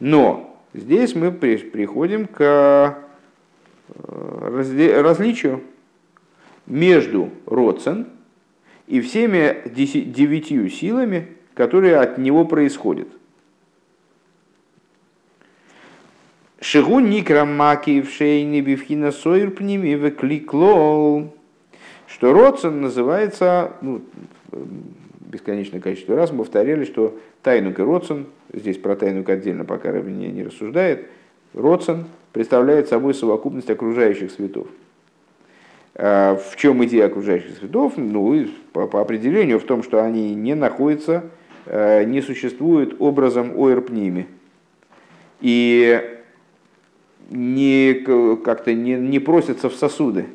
Но 0.00 0.60
здесь 0.74 1.14
мы 1.14 1.32
приходим 1.32 2.26
к 2.26 2.98
э, 3.88 5.02
различию 5.02 5.62
между 6.66 7.30
родцен 7.46 8.08
и 8.86 9.00
всеми 9.00 9.68
девятью 9.68 10.68
силами, 10.68 11.28
которые 11.54 11.96
от 11.96 12.18
него 12.18 12.44
происходят. 12.44 13.08
Шигу 16.68 16.98
никрамаки 16.98 18.00
в 18.00 18.10
шейне 18.10 18.60
бифхина 18.60 19.12
сойр 19.12 19.52
пними 19.52 19.94
векликлол. 19.94 21.32
Что 22.08 22.32
родцен 22.32 22.80
называется, 22.80 23.74
ну, 23.82 24.00
бесконечное 25.20 25.80
количество 25.80 26.16
раз 26.16 26.32
мы 26.32 26.38
повторяли, 26.38 26.84
что 26.84 27.16
тайнук 27.44 27.78
и 27.78 27.82
родцен, 27.82 28.26
здесь 28.52 28.78
про 28.78 28.96
тайнук 28.96 29.28
отдельно 29.28 29.64
пока 29.64 29.92
Равине 29.92 30.26
не 30.26 30.42
рассуждает, 30.42 31.06
родцен 31.54 32.06
представляет 32.32 32.88
собой 32.88 33.14
совокупность 33.14 33.70
окружающих 33.70 34.32
светов. 34.32 34.66
А 35.94 36.34
в 36.34 36.56
чем 36.56 36.84
идея 36.84 37.06
окружающих 37.06 37.58
светов? 37.58 37.92
Ну, 37.96 38.44
по, 38.72 38.88
по 38.88 39.00
определению 39.00 39.60
в 39.60 39.64
том, 39.64 39.84
что 39.84 40.02
они 40.02 40.34
не 40.34 40.56
находятся, 40.56 41.26
э, 41.66 42.02
не 42.02 42.22
существуют 42.22 42.96
образом 42.98 43.56
ойрпними. 43.56 44.26
И 45.40 46.15
не, 47.30 47.94
как-то 48.44 48.72
не, 48.74 48.94
не 48.94 49.18
просятся 49.18 49.68
в 49.68 49.74
сосуды, 49.74 50.26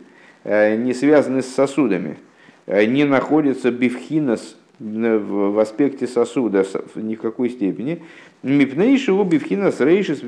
э, 0.43 0.75
не 0.75 0.93
связаны 0.93 1.41
с 1.41 1.47
сосудами, 1.47 2.17
э, 2.65 2.85
не 2.85 3.03
находятся 3.03 3.71
бифхинос 3.71 4.57
в 4.79 5.61
аспекте 5.61 6.07
сосуда 6.07 6.65
ни 6.95 7.15
в 7.15 7.21
какой 7.21 7.51
степени. 7.51 8.01
Мипнейши 8.41 9.11
у 9.11 9.23
бифхинос 9.23 9.79
рейшис 9.79 10.23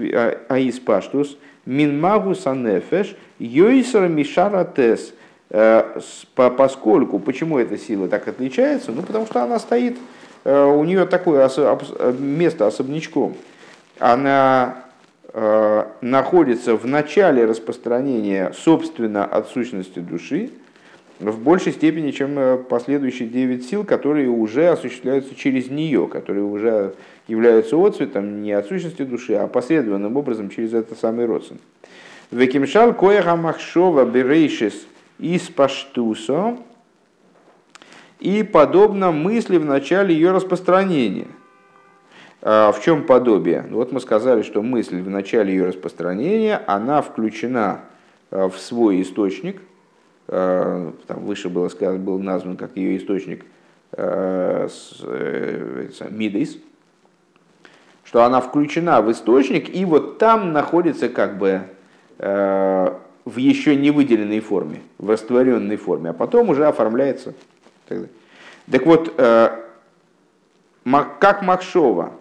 аиспаштус 0.48 1.38
минмагус 1.66 2.46
анефеш 2.46 3.16
йойсер 3.40 4.08
мишара 4.08 4.64
тес– 4.64 5.14
Э, 5.54 6.00
поскольку, 6.34 7.20
почему 7.20 7.60
эта 7.60 7.78
сила 7.78 8.08
так 8.08 8.28
отличается? 8.28 8.92
Ну, 8.92 9.04
потому 9.04 9.28
что 9.28 9.44
она 9.44 9.60
стоит, 9.60 9.98
у 10.44 10.84
нее 10.84 11.06
такое 11.06 11.48
место 12.20 12.68
особнячком. 12.68 13.36
Она 14.00 14.83
находится 15.34 16.76
в 16.76 16.86
начале 16.86 17.46
распространения, 17.46 18.54
собственно, 18.56 19.26
от 19.26 19.50
сущности 19.50 19.98
души, 20.00 20.52
в 21.20 21.40
большей 21.40 21.72
степени, 21.72 22.12
чем 22.12 22.64
последующие 22.66 23.28
девять 23.28 23.66
сил, 23.66 23.84
которые 23.84 24.30
уже 24.30 24.70
осуществляются 24.70 25.34
через 25.36 25.70
нее, 25.70 26.08
которые 26.08 26.44
уже 26.44 26.94
являются 27.28 27.78
отцветом 27.78 28.42
не 28.42 28.52
от 28.52 28.68
сущности 28.68 29.04
души, 29.04 29.34
а 29.34 29.48
последовательным 29.48 30.18
образом 30.18 30.50
через 30.50 30.74
этот 30.74 31.00
самый 31.00 31.26
родствен. 31.26 31.60
Векимшал 32.30 32.94
коеха 32.94 33.36
махшова 33.36 34.06
берейшис 34.06 34.86
из 35.20 35.42
паштусо 35.50 36.58
и 38.20 38.44
подобно 38.44 39.12
мысли 39.12 39.58
в 39.58 39.66
начале 39.66 40.14
ее 40.14 40.32
распространения. 40.32 41.28
А, 42.46 42.74
в 42.74 42.84
чем 42.84 43.06
подобие? 43.06 43.66
Вот 43.72 43.94
мы 43.94 44.02
сказали, 44.02 44.42
что 44.42 44.62
мысль 44.62 45.02
в 45.02 45.10
начале 45.10 45.54
ее 45.54 45.66
распространения, 45.66 46.62
она 46.68 47.02
включена 47.02 47.80
а, 48.32 48.50
в 48.50 48.58
свой 48.58 49.02
источник, 49.02 49.62
а, 50.28 50.92
там 51.08 51.24
выше 51.24 51.48
было 51.48 51.70
сказано, 51.70 52.00
был 52.00 52.20
назван 52.20 52.58
как 52.58 52.76
ее 52.76 52.98
источник 52.98 53.46
э, 53.94 54.68
Мидейс, 56.10 56.58
что 58.04 58.24
она 58.24 58.42
включена 58.42 59.02
в 59.02 59.10
источник, 59.10 59.74
и 59.74 59.86
вот 59.86 60.18
там 60.18 60.52
находится 60.52 61.08
как 61.08 61.38
бы 61.38 61.62
в 62.18 63.38
еще 63.38 63.76
не 63.76 63.92
выделенной 63.92 64.40
форме, 64.40 64.82
в 64.98 65.10
растворенной 65.10 65.78
форме, 65.78 66.12
а 66.12 66.14
потом 66.14 66.50
уже 66.50 66.68
оформляется. 66.68 67.34
Так 67.88 68.86
вот, 68.86 69.14
как 69.16 69.66
Махшова, 71.42 72.14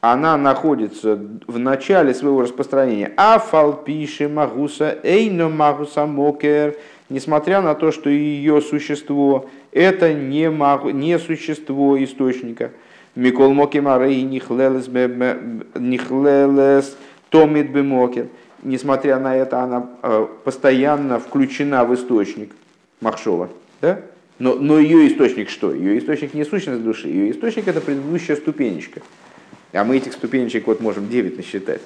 она 0.00 0.36
находится 0.36 1.18
в 1.46 1.58
начале 1.58 2.14
своего 2.14 2.42
распространения. 2.42 3.12
А 3.16 3.38
фалпиши 3.38 4.28
магуса 4.28 4.98
эйно 5.02 5.48
магуса 5.48 6.06
мокер, 6.06 6.76
несмотря 7.08 7.60
на 7.60 7.74
то, 7.74 7.92
что 7.92 8.10
ее 8.10 8.60
существо 8.60 9.46
это 9.72 10.12
не, 10.14 10.50
магу, 10.50 10.90
не 10.90 11.18
существо 11.18 12.02
источника. 12.02 12.70
Микол 13.14 13.52
мокемарей 13.52 14.22
нихлелес 14.22 14.86
томит 17.30 17.70
бемокер 17.70 18.26
несмотря 18.62 19.18
на 19.18 19.36
это, 19.36 19.60
она 19.60 19.90
э, 20.02 20.26
постоянно 20.44 21.18
включена 21.18 21.84
в 21.84 21.94
источник 21.94 22.52
Махшова. 23.00 23.50
Да? 23.80 24.02
Но, 24.38 24.54
но 24.54 24.78
ее 24.78 25.08
источник 25.08 25.50
что? 25.50 25.72
Ее 25.72 25.98
источник 25.98 26.34
не 26.34 26.44
сущность 26.44 26.82
души, 26.82 27.08
ее 27.08 27.30
источник 27.30 27.68
это 27.68 27.80
предыдущая 27.80 28.36
ступенечка. 28.36 29.02
А 29.72 29.84
мы 29.84 29.96
этих 29.96 30.12
ступенечек 30.12 30.66
вот 30.66 30.80
можем 30.80 31.08
9 31.08 31.36
насчитать. 31.36 31.80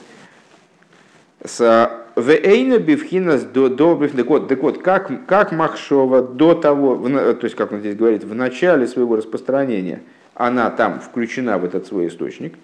С 1.45 1.91
Вейна 2.16 2.78
бифхинас 2.78 3.43
до 3.43 3.68
до 3.68 3.97
так 3.97 4.26
вот, 4.26 4.49
так 4.49 4.62
вот, 4.62 4.82
как, 4.82 5.26
как 5.26 5.53
Махшова 5.53 6.22
до 6.22 6.55
того, 6.55 6.95
в, 6.95 7.35
то 7.35 7.45
есть, 7.45 7.57
как 7.57 7.72
он 7.72 7.80
здесь 7.80 7.97
говорит, 7.97 8.24
в 8.24 8.35
начале 8.35 8.87
своего 8.87 9.16
распространения, 9.16 10.01
она 10.35 10.70
там 10.70 11.01
включена 11.01 11.59
в 11.59 11.64
этот 11.64 11.87
свой 11.87 12.09
источник 12.09 12.55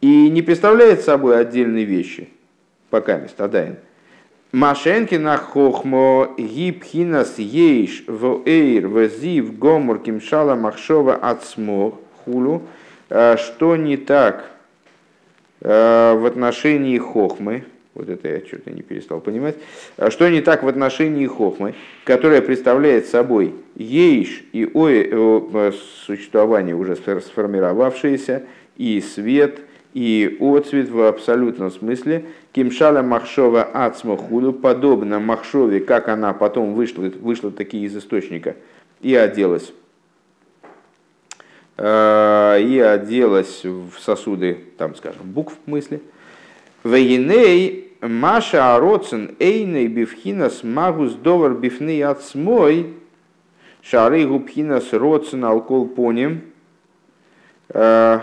и 0.00 0.28
не 0.28 0.42
представляет 0.42 1.00
собой 1.02 1.40
отдельные 1.40 1.84
вещи– 1.84 2.28
пока 2.90 3.18
местадайн. 3.18 3.76
Машенкина 4.52 5.36
хохмо 5.36 6.34
гибхинас 6.38 7.38
ейш 7.38 8.04
в 8.06 8.42
эйр 8.46 8.88
в 8.88 9.08
зив 9.08 9.58
гомор 9.58 9.98
кимшала 9.98 10.54
махшова 10.54 11.16
ацмо 11.16 11.98
хулу. 12.24 12.62
Э, 13.10 13.36
что 13.38 13.76
не 13.76 13.96
так 13.96 14.50
э, 15.60 16.14
в 16.14 16.26
отношении 16.26 16.98
хохмы, 16.98 17.64
вот 17.94 18.08
это 18.08 18.28
я 18.28 18.38
что-то 18.46 18.70
не 18.70 18.82
перестал 18.82 19.20
понимать, 19.20 19.56
э, 19.96 20.10
что 20.10 20.28
не 20.28 20.42
так 20.42 20.62
в 20.62 20.68
отношении 20.68 21.26
хохмы, 21.26 21.74
которая 22.04 22.42
представляет 22.42 23.06
собой 23.06 23.54
ейш 23.76 24.44
и 24.52 24.70
ой, 24.72 25.72
существование 26.04 26.74
уже 26.74 26.96
сформировавшееся, 26.96 28.42
и 28.76 29.00
свет, 29.00 29.60
и 29.94 30.36
отцвет 30.40 30.90
в 30.90 31.00
абсолютном 31.00 31.70
смысле. 31.70 32.26
Кимшала 32.52 33.02
Махшова 33.02 33.62
Ацмахуду, 33.62 34.52
подобно 34.52 35.18
Махшове, 35.18 35.80
как 35.80 36.08
она 36.08 36.32
потом 36.34 36.74
вышла, 36.74 37.04
вышла 37.04 37.50
такие 37.50 37.84
из 37.84 37.96
источника 37.96 38.54
и 39.00 39.14
оделась. 39.14 39.72
Э, 41.80 42.60
и 42.60 42.80
оделась 42.80 43.64
в 43.64 43.92
сосуды, 44.00 44.64
там, 44.76 44.96
скажем, 44.96 45.30
букв 45.30 45.54
мысли. 45.66 46.02
Вейней 46.82 47.92
Маша 48.00 48.74
Ароцен 48.74 49.36
Эйней 49.38 49.86
Бифхинас 49.86 50.64
Магус 50.64 51.14
Довар 51.14 51.54
Бифней 51.54 52.02
Ацмой 52.04 52.94
Шары 53.80 54.26
Губхинас 54.26 54.92
Роцен 54.92 55.44
Алкол 55.44 55.86
Поним 55.86 56.42
э, 57.68 58.20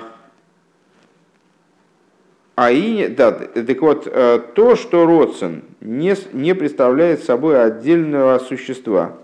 а 2.57 2.71
и, 2.71 3.07
да, 3.07 3.31
так 3.31 3.81
вот, 3.81 4.05
э, 4.05 4.39
то, 4.53 4.75
что 4.75 5.05
родствен 5.05 5.63
не, 5.79 6.15
не 6.33 6.55
представляет 6.55 7.23
собой 7.23 7.61
отдельного 7.61 8.39
существа, 8.39 9.17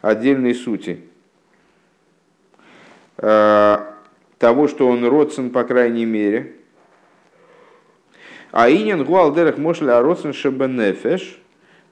отдельной 0.00 0.54
сути, 0.54 1.00
того, 3.22 4.68
что 4.68 4.88
он 4.88 5.06
родствен, 5.06 5.50
по 5.50 5.62
крайней 5.64 6.04
мере, 6.04 6.56
а 8.50 8.68
инин 8.70 9.04
гуалдерах 9.04 9.58
мошля 9.58 10.02
родствен 10.02 10.32
шебенефеш, 10.32 11.40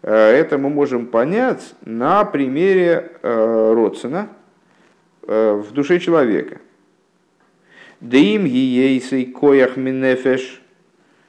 э, 0.02 0.12
это 0.12 0.58
мы 0.58 0.68
можем 0.68 1.06
понять 1.06 1.74
на 1.84 2.24
примере 2.24 3.12
родствена 3.22 4.28
в 5.22 5.72
душе 5.72 6.00
человека– 6.00 6.58
Дим 8.00 8.46
ейсей 8.46 9.26
коях 9.26 9.76
минефеш 9.76 10.62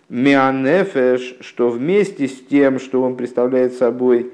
мианефеш, 0.08 1.38
что 1.42 1.70
вместе 1.70 2.30
с 2.30 2.40
тем, 2.46 2.80
что 2.80 3.02
он 3.02 3.18
представляет 3.18 3.74
собой 3.74 4.32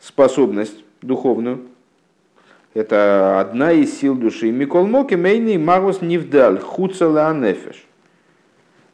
способность 0.00 0.82
духовную, 1.02 1.66
это 2.74 3.40
одна 3.40 3.72
из 3.72 3.98
сил 3.98 4.14
души. 4.14 4.50
Микол 4.50 4.86
моки 4.86 5.14
мейный 5.14 5.56
магус 5.56 6.02
невдаль, 6.02 6.58
хуцела 6.58 7.28
анефеш. 7.28 7.86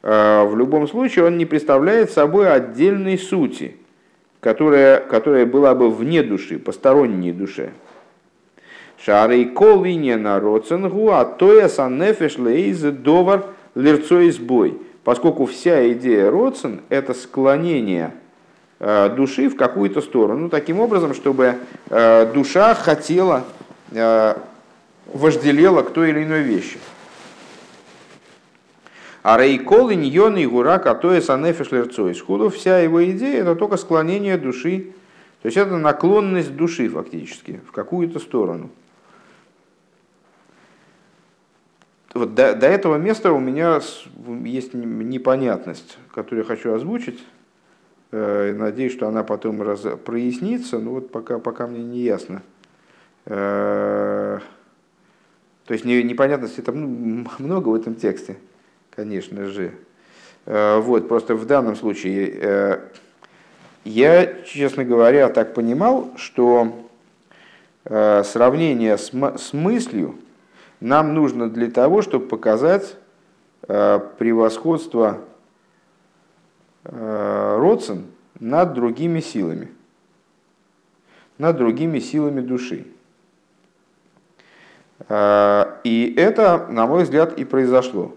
В 0.01 0.53
любом 0.55 0.87
случае 0.87 1.25
он 1.25 1.37
не 1.37 1.45
представляет 1.45 2.11
собой 2.11 2.51
отдельной 2.51 3.17
сути. 3.17 3.75
которая, 4.41 4.99
которая 4.99 5.45
была 5.45 5.73
бы 5.75 5.89
вне 5.89 6.23
души, 6.23 6.59
посторонней 6.59 7.31
душе. 7.31 7.71
Шарей 9.03 9.45
колиния 9.45 10.17
на 10.17 10.39
роценгу, 10.39 11.11
а 11.11 11.25
то 11.25 11.53
я 11.53 11.69
санефеш 11.69 12.37
лейз 12.37 12.81
довар 12.81 13.45
лерцой 13.75 14.31
бой. 14.39 14.77
Поскольку 15.03 15.45
вся 15.45 15.91
идея 15.93 16.29
роцен– 16.29 16.81
это 16.89 17.13
склонение 17.13 18.13
э, 18.79 19.09
души 19.15 19.49
в 19.49 19.55
какую-то 19.55 20.01
сторону, 20.01 20.49
таким 20.49 20.79
образом, 20.79 21.13
чтобы 21.13 21.55
душа 22.33 22.75
хотела, 22.75 23.43
вожделела 23.91 25.83
к 25.83 25.91
той 25.91 26.09
или 26.09 26.23
иной 26.23 26.43
вещи. 26.43 26.79
А 29.23 29.37
рейкол 29.37 29.91
иньон 29.91 30.37
и 30.37 30.47
гура, 30.47 30.79
катоя 30.79 31.21
санефиш 31.21 31.71
лерцой. 31.71 32.15
Сходу 32.15 32.49
вся 32.49 32.79
его 32.79 33.03
идея 33.11 33.41
это 33.41 33.55
только 33.55 33.77
склонение 33.77 34.37
души. 34.37 34.93
То 35.41 35.47
есть 35.47 35.57
это 35.57 35.77
наклонность 35.77 36.55
души 36.55 36.89
фактически 36.89 37.61
в 37.67 37.71
какую-то 37.71 38.19
сторону. 38.19 38.69
Вот 42.13 42.35
до, 42.35 42.55
до 42.55 42.67
этого 42.67 42.97
места 42.97 43.31
у 43.31 43.39
меня 43.39 43.79
есть 44.43 44.73
непонятность, 44.73 45.97
которую 46.13 46.39
я 46.39 46.47
хочу 46.47 46.73
озвучить. 46.73 47.23
Э, 48.11 48.53
надеюсь, 48.53 48.91
что 48.91 49.07
она 49.07 49.23
потом 49.23 49.61
раз, 49.61 49.85
прояснится, 50.03 50.79
но 50.79 50.91
вот 50.91 51.11
пока, 51.11 51.39
пока 51.39 51.67
мне 51.67 51.83
не 51.83 51.99
ясно. 51.99 52.41
Э, 53.25 54.39
то 55.65 55.73
есть 55.73 55.85
непонятности 55.85 56.61
там 56.61 57.27
много 57.39 57.69
в 57.69 57.75
этом 57.75 57.95
тексте 57.95 58.37
конечно 58.89 59.45
же. 59.45 59.73
Э, 60.45 60.79
вот, 60.79 61.07
просто 61.07 61.35
в 61.35 61.45
данном 61.45 61.75
случае 61.75 62.31
э, 62.41 62.79
я, 63.83 64.43
честно 64.43 64.83
говоря, 64.83 65.29
так 65.29 65.53
понимал, 65.53 66.11
что 66.17 66.87
сравнение 67.83 68.95
с, 68.95 69.11
с 69.11 69.53
мыслью 69.53 70.15
нам 70.79 71.15
нужно 71.15 71.49
для 71.49 71.71
того, 71.71 72.03
чтобы 72.03 72.27
показать 72.27 72.95
превосходство 73.61 75.21
родцен 76.83 78.05
над 78.39 78.73
другими 78.73 79.19
силами, 79.19 79.71
над 81.39 81.57
другими 81.57 81.97
силами 81.97 82.41
души. 82.41 82.85
И 85.09 86.13
это, 86.17 86.67
на 86.69 86.85
мой 86.85 87.03
взгляд, 87.03 87.37
и 87.37 87.43
произошло. 87.43 88.13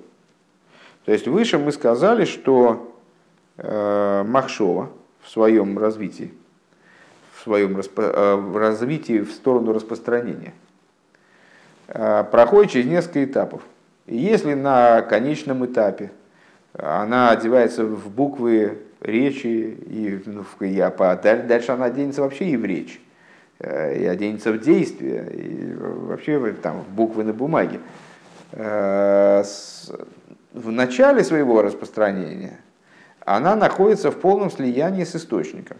То 1.04 1.12
есть 1.12 1.28
выше 1.28 1.58
мы 1.58 1.72
сказали, 1.72 2.24
что 2.24 2.94
э, 3.58 4.24
Махшова 4.26 4.90
в 5.22 5.28
своем 5.28 5.78
развитии, 5.78 6.32
в 7.34 7.42
своем 7.42 7.76
распо, 7.76 8.02
э, 8.02 8.52
развитии 8.58 9.20
в 9.20 9.30
сторону 9.30 9.72
распространения, 9.72 10.54
э, 11.88 12.24
проходит 12.30 12.72
через 12.72 12.86
несколько 12.86 13.24
этапов. 13.24 13.62
И 14.06 14.16
если 14.16 14.54
на 14.54 15.02
конечном 15.02 15.64
этапе 15.66 16.10
она 16.72 17.30
одевается 17.30 17.84
в 17.84 18.10
буквы 18.10 18.78
речи, 19.00 19.78
и, 19.86 20.22
ну, 20.24 20.44
а 20.58 21.16
дальше 21.16 21.72
она 21.72 21.86
оденется 21.86 22.22
вообще 22.22 22.46
и 22.46 22.56
в 22.56 22.64
речь, 22.64 22.98
э, 22.98 23.03
и 23.64 24.04
оденется 24.04 24.52
в 24.52 24.60
действие, 24.60 25.30
и 25.32 25.74
вообще 25.74 26.52
там, 26.52 26.84
буквы 26.90 27.24
на 27.24 27.32
бумаге. 27.32 27.80
Э, 28.52 29.42
в 30.52 30.70
начале 30.70 31.24
своего 31.24 31.62
распространения 31.62 32.60
она 33.24 33.56
находится 33.56 34.10
в 34.10 34.20
полном 34.20 34.50
слиянии 34.50 35.04
с 35.04 35.16
источником. 35.16 35.78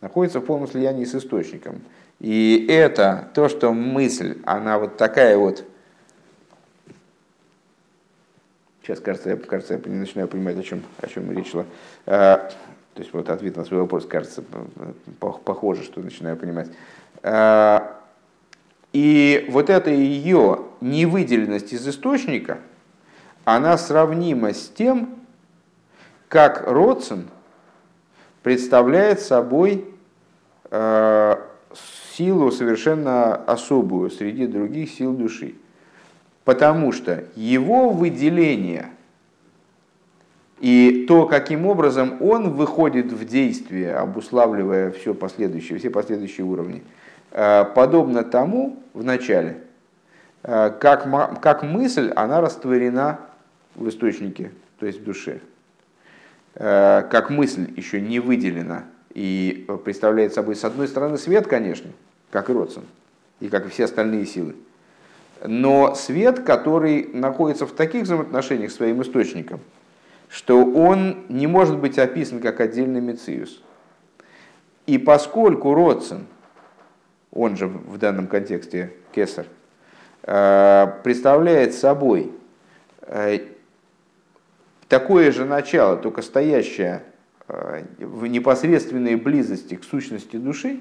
Находится 0.00 0.40
в 0.40 0.44
полном 0.44 0.68
слиянии 0.68 1.04
с 1.04 1.14
источником. 1.14 1.82
И 2.18 2.66
это 2.68 3.30
то, 3.34 3.48
что 3.48 3.72
мысль, 3.72 4.38
она 4.44 4.78
вот 4.78 4.96
такая 4.96 5.36
вот... 5.38 5.64
Сейчас, 8.82 9.00
кажется, 9.00 9.30
я, 9.30 9.36
кажется, 9.36 9.74
я 9.74 9.90
начинаю 9.90 10.26
понимать, 10.26 10.58
о 10.58 10.62
чем, 10.62 10.82
о 11.00 11.06
чем 11.06 11.30
речь 11.32 11.50
шла. 11.50 11.64
А, 12.92 12.96
то 12.96 13.02
есть 13.02 13.12
вот 13.12 13.30
ответ 13.30 13.56
на 13.56 13.64
свой 13.64 13.80
вопрос, 13.80 14.06
кажется, 14.06 14.42
похоже, 15.18 15.84
что 15.84 16.00
начинаю 16.00 16.36
понимать. 16.36 16.68
А, 17.22 18.00
и 18.92 19.46
вот 19.50 19.70
эта 19.70 19.90
ее 19.90 20.60
невыделенность 20.80 21.72
из 21.72 21.86
источника– 21.86 22.58
она 23.44 23.76
сравнима 23.78 24.52
с 24.52 24.68
тем, 24.68 25.16
как 26.28 26.66
Родсен 26.66 27.28
представляет 28.42 29.20
собой 29.20 29.86
э, 30.70 31.36
силу 32.14 32.50
совершенно 32.50 33.34
особую 33.34 34.10
среди 34.10 34.46
других 34.46 34.90
сил 34.90 35.12
души. 35.14 35.54
Потому 36.44 36.92
что 36.92 37.24
его 37.34 37.90
выделение 37.90 38.90
и 40.60 41.06
то, 41.08 41.24
каким 41.24 41.66
образом 41.66 42.18
он 42.20 42.50
выходит 42.50 43.12
в 43.12 43.24
действие, 43.24 43.96
обуславливая 43.96 44.92
все 44.92 45.14
последующие, 45.14 45.78
все 45.78 45.88
последующие 45.88 46.46
уровни, 46.46 46.82
э, 47.32 47.64
подобно 47.74 48.22
тому 48.22 48.82
в 48.92 49.02
начале, 49.02 49.62
э, 50.42 50.70
как, 50.78 51.08
как 51.40 51.62
мысль, 51.62 52.12
она 52.14 52.42
растворена 52.42 53.20
в 53.74 53.88
источнике, 53.88 54.52
то 54.78 54.84
есть 54.84 55.00
в 55.00 55.04
душе, 55.04 55.40
э, 56.56 57.04
как 57.10 57.30
мысль 57.30 57.72
еще 57.74 57.98
не 57.98 58.20
выделена 58.20 58.84
и 59.14 59.66
представляет 59.82 60.34
собой, 60.34 60.56
с 60.56 60.64
одной 60.64 60.88
стороны, 60.88 61.16
свет, 61.16 61.46
конечно, 61.46 61.90
как 62.30 62.50
и 62.50 62.52
Родсон, 62.52 62.84
и 63.40 63.48
как 63.48 63.64
и 63.64 63.70
все 63.70 63.84
остальные 63.84 64.26
силы, 64.26 64.56
но 65.42 65.94
свет, 65.94 66.40
который 66.40 67.08
находится 67.14 67.64
в 67.64 67.72
таких 67.72 68.02
взаимоотношениях 68.02 68.70
с 68.70 68.74
своим 68.74 69.00
источником, 69.00 69.60
что 70.30 70.64
он 70.64 71.24
не 71.28 71.48
может 71.48 71.78
быть 71.78 71.98
описан 71.98 72.40
как 72.40 72.60
отдельный 72.60 73.00
мециус. 73.00 73.60
И 74.86 74.96
поскольку 74.96 75.74
Родсон, 75.74 76.26
он 77.32 77.56
же 77.56 77.66
в 77.66 77.98
данном 77.98 78.28
контексте 78.28 78.92
Кесар, 79.12 79.46
э, 80.22 80.86
представляет 81.02 81.74
собой 81.74 82.32
э, 83.02 83.40
такое 84.88 85.32
же 85.32 85.44
начало, 85.44 85.96
только 85.96 86.22
стоящее 86.22 87.02
э, 87.48 87.82
в 87.98 88.26
непосредственной 88.26 89.16
близости 89.16 89.74
к 89.74 89.84
сущности 89.84 90.36
души 90.36 90.78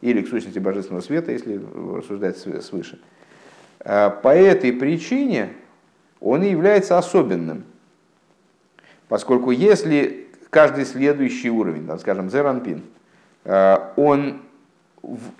или 0.00 0.22
к 0.22 0.28
сущности 0.28 0.58
божественного 0.58 1.02
света, 1.02 1.32
если 1.32 1.60
рассуждать 1.94 2.38
свыше. 2.38 2.98
По 3.78 4.34
этой 4.34 4.72
причине 4.72 5.50
он 6.20 6.42
является 6.42 6.98
особенным. 6.98 7.64
Поскольку 9.08 9.50
если 9.50 10.26
каждый 10.50 10.84
следующий 10.84 11.50
уровень, 11.50 11.86
там, 11.86 11.98
скажем, 11.98 12.30
Зеранпин, 12.30 12.82
э, 13.44 13.76
он 13.96 14.40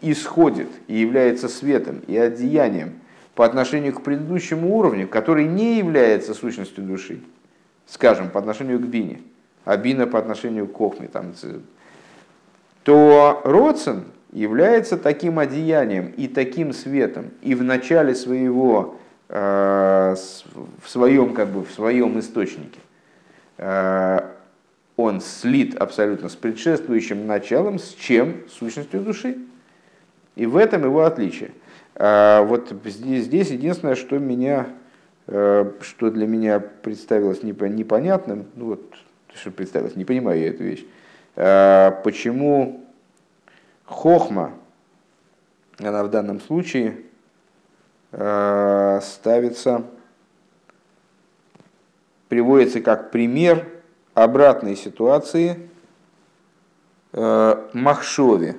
исходит 0.00 0.68
и 0.86 0.96
является 0.96 1.48
светом 1.48 2.00
и 2.06 2.16
одеянием 2.16 2.94
по 3.34 3.44
отношению 3.44 3.92
к 3.94 4.02
предыдущему 4.02 4.76
уровню, 4.76 5.08
который 5.08 5.46
не 5.46 5.78
является 5.78 6.34
сущностью 6.34 6.84
души, 6.84 7.20
скажем, 7.86 8.30
по 8.30 8.38
отношению 8.38 8.78
к 8.78 8.82
бине, 8.82 9.20
а 9.64 9.76
бина 9.76 10.06
по 10.06 10.18
отношению 10.18 10.68
к 10.68 10.72
кохме, 10.72 11.08
там, 11.08 11.32
то 12.84 13.40
родсен 13.44 14.04
является 14.32 14.96
таким 14.96 15.38
одеянием 15.38 16.12
и 16.16 16.28
таким 16.28 16.72
светом 16.72 17.30
и 17.42 17.54
в 17.54 17.64
начале 17.64 18.14
своего, 18.14 18.96
э, 19.28 20.14
в 20.14 20.88
своем, 20.88 21.34
как 21.34 21.48
бы, 21.48 21.64
в 21.64 21.70
своем 21.72 22.18
источнике. 22.18 22.78
Э, 23.59 24.20
он 24.96 25.20
слит 25.20 25.74
абсолютно 25.76 26.28
с 26.28 26.36
предшествующим 26.36 27.26
началом, 27.26 27.78
с 27.78 27.94
чем? 27.94 28.48
С 28.48 28.54
сущностью 28.54 29.00
души. 29.00 29.38
И 30.34 30.46
в 30.46 30.57
этом 30.57 30.84
его 30.84 31.04
отличие. 31.04 31.52
Э, 31.94 32.42
вот 32.42 32.74
здесь, 32.84 33.50
единственное, 33.50 33.94
что 33.94 34.18
меня 34.18 34.68
Э, 35.28 35.72
что 35.80 36.11
для 36.11 36.26
меня 36.26 36.61
представилось 36.61 37.42
непонятным, 37.42 38.46
ну 38.54 38.66
вот, 38.66 38.94
что 39.34 39.50
представилось, 39.50 39.96
не 39.96 40.04
понимаю 40.04 40.40
я 40.40 40.50
эту 40.50 40.62
вещь, 40.62 40.86
э, 41.34 41.90
почему 42.04 42.84
хохма, 43.84 44.52
она 45.78 46.04
в 46.04 46.11
данном 46.11 46.40
случае 46.40 46.98
э, 48.12 49.00
ставится, 49.02 49.84
приводится 52.29 52.81
как 52.81 53.11
пример 53.11 53.66
обратной 54.14 54.77
ситуации 54.77 55.68
Махшове. 57.12 58.57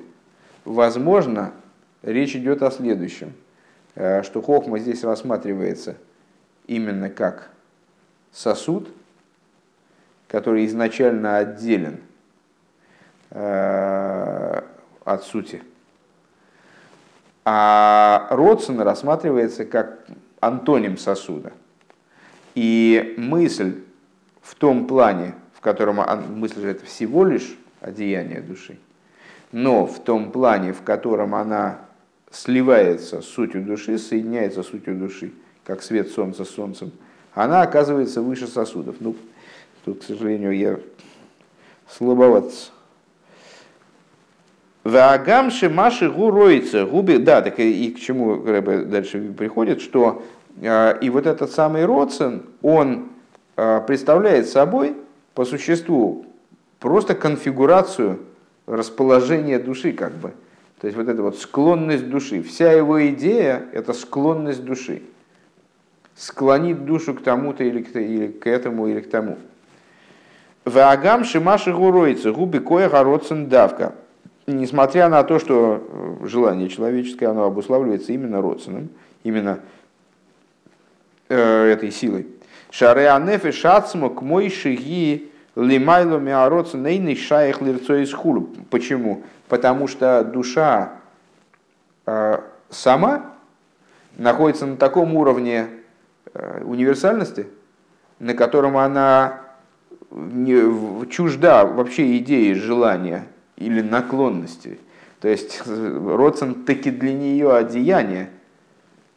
Возможно, 0.65 1.53
речь 2.01 2.35
идет 2.35 2.63
о 2.63 2.71
следующем, 2.71 3.33
что 3.93 4.41
хохма 4.41 4.79
здесь 4.79 5.03
рассматривается– 5.03 5.95
именно 6.67 7.09
как 7.09 7.49
сосуд, 8.31 8.89
который 10.27 10.65
изначально 10.65 11.37
отделен 11.37 12.01
от 13.29 15.23
сути. 15.23 15.63
А 17.45 18.27
родствен 18.29 18.81
рассматривается 18.81 19.65
как 19.65 20.05
антоним 20.41 20.97
сосуда. 20.97 21.53
И 22.57 23.13
мысль 23.17 23.75
в 24.41 24.55
том 24.55 24.87
плане, 24.87 25.35
в 25.53 25.61
котором 25.61 25.99
мысль 26.39 26.61
же 26.61 26.69
это 26.69 26.83
всего 26.87 27.23
лишь 27.23 27.55
одеяние 27.81 28.41
души, 28.41 28.79
но 29.51 29.85
в 29.85 30.03
том 30.03 30.31
плане, 30.31 30.73
в 30.73 30.81
котором 30.81 31.35
она 31.35 31.81
сливается 32.31 33.21
с 33.21 33.25
сутью 33.25 33.61
души, 33.61 33.99
соединяется 33.99 34.63
с 34.63 34.69
сутью 34.69 34.95
души, 34.95 35.33
как 35.65 35.83
свет 35.83 36.09
солнца 36.09 36.45
с 36.45 36.49
солнцем, 36.49 36.91
она 37.35 37.61
оказывается 37.61 38.23
выше 38.23 38.47
сосудов. 38.47 38.95
Ну, 39.01 39.15
тут, 39.85 40.01
к 40.01 40.03
сожалению, 40.03 40.57
я 40.57 40.79
слабоват. 41.87 42.51
Ваагамши 44.83 45.69
маши 45.69 46.09
гуроица 46.09 46.87
губи. 46.87 47.17
Да, 47.17 47.43
так 47.43 47.59
и, 47.59 47.91
к 47.91 47.99
чему 47.99 48.37
дальше 48.37 49.31
приходит, 49.37 49.79
что 49.79 50.23
и 50.61 51.09
вот 51.09 51.27
этот 51.27 51.51
самый 51.51 51.85
Роцен, 51.85 52.43
он 52.61 53.09
э, 53.55 53.81
представляет 53.85 54.47
собой 54.47 54.95
по 55.33 55.45
существу 55.45 56.25
просто 56.79 57.13
конфигурацию 57.15 58.19
расположения 58.65 59.59
души, 59.59 59.93
как 59.93 60.13
бы. 60.13 60.33
То 60.79 60.87
есть 60.87 60.97
вот 60.97 61.07
эта 61.07 61.21
вот 61.21 61.37
склонность 61.37 62.09
души. 62.09 62.43
Вся 62.43 62.71
его 62.71 63.07
идея– 63.07 63.65
это 63.73 63.93
склонность 63.93 64.63
души. 64.63 65.01
Склонить 66.15 66.85
душу 66.85 67.13
к 67.13 67.21
тому-то 67.21 67.63
или 67.63 67.81
к, 67.81 67.95
или 67.95 68.27
к 68.27 68.47
этому, 68.47 68.87
или 68.87 69.01
к 69.01 69.09
тому. 69.09 69.37
Ваагам 70.65 71.23
шимаши 71.23 71.73
гуроицы, 71.73 72.33
кое 72.33 72.89
гороцен 72.89 73.47
давка. 73.47 73.95
Несмотря 74.45 75.09
на 75.09 75.23
то, 75.23 75.39
что 75.39 75.83
э, 76.21 76.27
желание 76.27 76.69
человеческое, 76.69 77.27
оно 77.27 77.45
обуславливается 77.45 78.13
именно 78.13 78.41
родственным, 78.41 78.89
именно 79.23 79.59
этой 81.33 81.91
силой. 81.91 82.27
Шаре 82.71 83.09
анефе 83.09 83.51
шацмо 83.51 84.09
к 84.09 84.21
мой 84.21 84.49
шиги 84.49 85.31
лимайло 85.55 86.19
миароцен 86.19 86.83
нейный 86.83 87.15
шаях 87.15 87.61
лирцо 87.61 87.95
из 87.95 88.13
хулу. 88.13 88.49
Почему? 88.69 89.23
Потому 89.47 89.87
что 89.87 90.23
душа 90.23 90.93
э, 92.05 92.39
сама 92.69 93.33
находится 94.17 94.65
на 94.65 94.77
таком 94.77 95.15
уровне 95.15 95.67
э, 96.33 96.61
универсальности, 96.63 97.47
на 98.19 98.33
котором 98.33 98.77
она 98.77 99.41
не, 100.11 101.07
чужда 101.09 101.65
вообще 101.65 102.17
идеи 102.17 102.53
желания 102.53 103.25
или 103.55 103.81
наклонности. 103.81 104.79
То 105.21 105.27
есть 105.27 105.63
родствен 105.65 106.65
таки 106.65 106.91
для 106.91 107.13
нее 107.13 107.55
одеяние, 107.55 108.29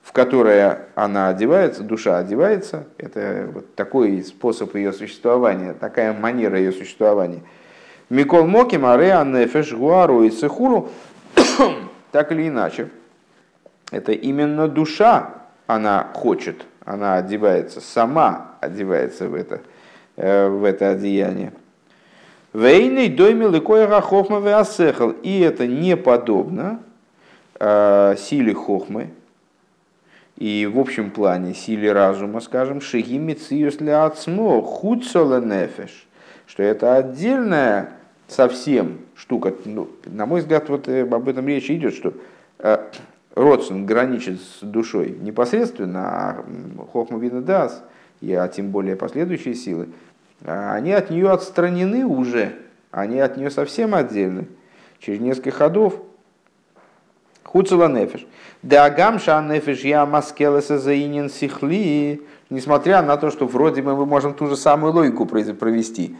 в 0.03 0.13
которое 0.13 0.87
она 0.95 1.29
одевается, 1.29 1.83
душа 1.83 2.19
одевается. 2.19 2.85
Это 2.99 3.49
вот 3.53 3.75
такой 3.75 4.23
способ 4.23 4.75
ее 4.75 4.93
существования, 4.93 5.73
такая 5.73 6.13
манера 6.13 6.59
ее 6.59 6.73
существования. 6.73 7.43
Микол 8.09 8.47
Моки, 8.47 8.77
Мареа, 8.77 9.25
Нефеш, 9.25 9.73
Гуару 9.73 10.25
и 10.25 10.31
Цехуру, 10.31 10.91
так 12.13 12.33
или 12.33 12.49
иначе, 12.49 12.89
это 13.91 14.13
именно 14.13 14.69
душа, 14.69 15.35
она 15.67 16.09
хочет, 16.15 16.65
она 16.85 17.17
одевается, 17.17 17.81
сама 17.81 18.57
одевается 18.61 19.29
в 19.29 19.35
это– 19.35 19.61
Э, 20.23 20.49
в 20.49 20.65
это 20.65 20.91
одеяние. 20.91 21.55
Вейный 22.53 23.09
доймил 23.09 23.55
и 23.55 23.61
коега 23.61 24.03
хохма. 24.03 24.39
И 25.23 25.41
это 25.41 25.67
не 25.67 25.97
подобно 25.97 26.81
э, 27.59 28.17
силе 28.19 28.53
хохмы, 28.53 29.11
и 30.41 30.67
в 30.67 30.79
общем 30.79 31.11
плане 31.11 31.53
силе 31.53 31.93
разума, 31.93 32.41
скажем, 32.41 32.81
шиги 32.81 33.35
циюс 33.35 33.77
для 33.77 34.07
ацмо, 34.07 34.63
худсола 34.63 35.41
нефеш, 35.41 36.07
что 36.47 36.63
это 36.63 36.97
отдельная 36.97 37.91
совсем 38.27 39.01
штука. 39.15 39.55
Ну, 39.67 39.89
на 40.07 40.25
мой 40.25 40.41
взгляд, 40.41 40.71
вот 40.71 40.89
э, 40.89 41.03
об 41.03 41.29
этом 41.29 41.47
речь 41.47 41.71
идет, 41.71 41.95
что 41.95 42.15
э, 42.59 42.79
Родсон 43.35 43.85
граничит 43.85 44.41
с 44.41 44.63
душой 44.63 45.15
непосредственно, 45.21 46.09
а 46.09 46.45
Хохма 46.91 47.19
Винадас, 47.19 47.85
а 48.23 48.49
тем 48.49 48.71
более 48.71 48.97
последующие 48.97 49.55
силы, 49.55 49.89
а 50.43 50.73
они 50.73 50.93
от 50.93 51.11
нее 51.11 51.31
отстранены 51.31 52.07
уже, 52.07 52.55
они 52.91 53.21
от 53.21 53.37
нее 53.37 53.51
совсем 53.51 53.95
отдельны. 53.95 54.49
Через 55.01 55.21
несколько 55.21 55.51
ходов 55.51 56.01
Хуцела 57.53 57.89
нефиш. 57.89 58.27
Дагам 58.63 59.19
ша 59.19 59.43
нефиш 59.43 59.81
я 59.81 60.07
маскелеса 60.07 60.79
заинен 60.79 61.29
сихли. 61.29 62.23
Несмотря 62.49 63.03
на 63.03 63.17
то, 63.17 63.31
что 63.31 63.47
вроде 63.47 63.83
бы 63.83 63.97
мы 63.97 64.07
можем 64.07 64.35
ту 64.35 64.47
же 64.47 64.57
самую 64.57 64.93
логику 64.93 65.27
провести. 65.27 66.17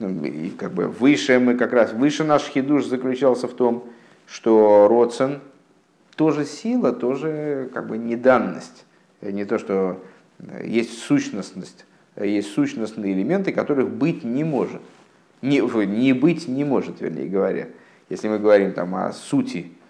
И 0.00 0.52
как 0.58 0.72
бы 0.72 0.88
выше 0.88 1.38
мы 1.38 1.54
как 1.54 1.72
раз, 1.72 1.92
выше 1.92 2.24
наш 2.24 2.42
хидуш 2.42 2.86
заключался 2.86 3.46
в 3.46 3.52
том, 3.52 3.84
что 4.26 4.88
Родсен 4.88 5.40
тоже 6.16 6.44
сила, 6.44 6.92
тоже 6.92 7.70
как 7.72 7.86
бы 7.86 7.96
не 7.96 8.16
данность. 8.16 8.84
Не 9.20 9.44
то, 9.44 9.58
что 9.58 10.02
есть 10.64 10.98
сущностность 10.98 11.84
есть 12.20 12.52
сущностные 12.52 13.12
элементы, 13.12 13.52
которых 13.52 13.88
быть 13.88 14.24
не 14.24 14.44
может. 14.44 14.82
Не, 15.40 15.60
не 15.86 16.12
быть 16.12 16.48
не 16.48 16.64
может, 16.64 17.00
вернее 17.00 17.28
говоря. 17.28 17.68
Если 18.08 18.28
мы 18.28 18.38
говорим 18.38 18.72
там, 18.72 18.94
о 18.94 19.12
сути 19.12 19.66
э, 19.68 19.81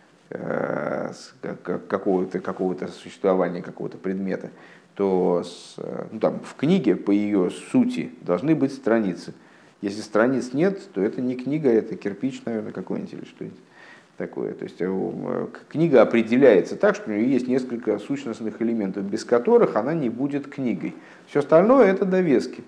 какого-то 1.88 2.40
какого 2.40 2.76
существования, 2.86 3.62
какого-то 3.62 3.98
предмета, 3.98 4.50
то 4.94 5.42
с, 5.44 5.76
ну, 6.10 6.18
там, 6.20 6.40
в 6.40 6.54
книге 6.54 6.96
по 6.96 7.10
ее 7.10 7.50
сути 7.50 8.10
должны 8.20 8.54
быть 8.54 8.72
страницы. 8.72 9.34
Если 9.80 10.00
страниц 10.00 10.52
нет, 10.52 10.80
то 10.92 11.02
это 11.02 11.20
не 11.20 11.34
книга, 11.34 11.68
это 11.68 11.96
кирпич, 11.96 12.42
наверное, 12.44 12.72
какой-нибудь 12.72 13.12
или 13.14 13.24
что-нибудь 13.24 13.58
такое. 14.16 14.52
То 14.54 14.64
есть 14.64 14.76
э, 14.78 15.46
книга 15.68 16.02
определяется 16.02 16.76
так, 16.76 16.94
что 16.94 17.10
у 17.10 17.12
нее 17.12 17.30
есть 17.30 17.48
несколько 17.48 17.98
сущностных 17.98 18.62
элементов, 18.62 19.04
без 19.04 19.24
которых 19.24 19.74
она 19.76 19.94
не 19.94 20.08
будет 20.08 20.46
книгой. 20.46 20.94
Все 21.26 21.40
остальное 21.40 21.86
это 21.86 22.04
довески. 22.04 22.62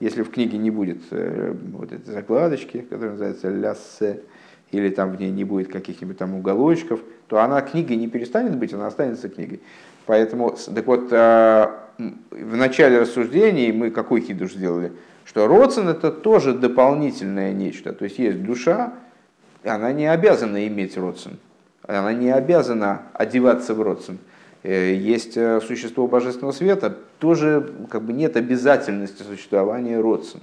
Если 0.00 0.22
в 0.22 0.30
книге 0.30 0.58
не 0.58 0.70
будет 0.70 0.98
э, 1.10 1.54
вот 1.72 1.92
этой 1.92 2.12
закладочки, 2.12 2.78
которая 2.78 3.12
называется 3.12 3.48
ляссе, 3.48 4.22
или 4.70 4.90
там 4.90 5.12
в 5.12 5.20
ней 5.20 5.30
не 5.30 5.44
будет 5.44 5.68
каких-нибудь 5.68 6.18
там 6.18 6.34
уголочков, 6.34 7.00
то 7.28 7.40
она 7.40 7.60
книгой 7.60 7.96
не 7.96 8.08
перестанет 8.08 8.56
быть, 8.56 8.72
она 8.72 8.86
останется 8.86 9.28
книгой. 9.28 9.60
Поэтому, 10.06 10.56
так 10.74 10.86
вот, 10.86 11.08
э, 11.12 11.68
в 12.30 12.56
начале 12.56 13.00
рассуждений 13.00 13.72
мы 13.72 13.90
какой 13.90 14.20
хидуш 14.20 14.52
сделали? 14.52 14.92
Что 15.24 15.46
родствен 15.46 15.88
это 15.88 16.10
тоже 16.10 16.54
дополнительное 16.54 17.52
нечто. 17.52 17.92
То 17.92 18.04
есть 18.04 18.18
есть 18.18 18.42
душа, 18.42 18.94
она 19.62 19.92
не 19.92 20.10
обязана 20.10 20.66
иметь 20.66 20.96
родствен, 20.96 21.38
она 21.86 22.12
не 22.12 22.30
обязана 22.30 23.02
одеваться 23.12 23.74
в 23.74 23.82
родствен. 23.82 24.18
Э, 24.62 24.94
есть 24.94 25.36
э, 25.36 25.60
существо 25.60 26.06
божественного 26.06 26.52
света, 26.52 26.96
тоже 27.18 27.70
как 27.90 28.02
бы 28.02 28.12
нет 28.12 28.36
обязательности 28.36 29.22
существования 29.22 30.00
родствен, 30.00 30.42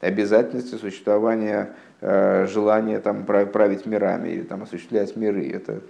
обязательности 0.00 0.74
существования 0.74 1.74
э, 2.00 2.46
желания 2.48 3.00
там, 3.00 3.24
править 3.24 3.86
мирами 3.86 4.28
или 4.28 4.42
там, 4.42 4.62
осуществлять 4.62 5.16
миры. 5.16 5.48
Это 5.48 5.80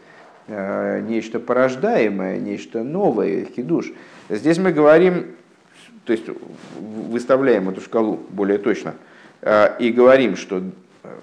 нечто 1.02 1.40
порождаемое, 1.40 2.38
нечто 2.38 2.82
новое, 2.82 3.44
хидуш. 3.44 3.92
Здесь 4.30 4.56
мы 4.56 4.72
говорим, 4.72 5.34
то 6.06 6.12
есть 6.14 6.24
выставляем 6.80 7.68
эту 7.68 7.82
шкалу 7.82 8.18
более 8.30 8.56
точно, 8.56 8.94
и 9.78 9.92
говорим, 9.94 10.36
что 10.36 10.62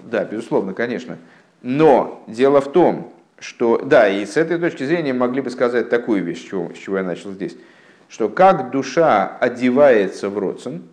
да, 0.04 0.24
безусловно, 0.24 0.74
конечно, 0.74 1.18
но 1.62 2.24
дело 2.28 2.60
в 2.60 2.70
том, 2.70 3.12
что, 3.38 3.78
да, 3.78 4.08
и 4.08 4.24
с 4.24 4.36
этой 4.36 4.58
точки 4.58 4.84
зрения 4.84 5.12
могли 5.12 5.42
бы 5.42 5.50
сказать 5.50 5.88
такую 5.88 6.24
вещь, 6.24 6.42
с 6.42 6.48
чего, 6.48 6.72
с 6.72 6.78
чего 6.78 6.98
я 6.98 7.02
начал 7.02 7.32
здесь, 7.32 7.56
что 8.08 8.28
как 8.28 8.70
душа 8.70 9.36
одевается 9.40 10.30
в 10.30 10.38
родствен, 10.38 10.84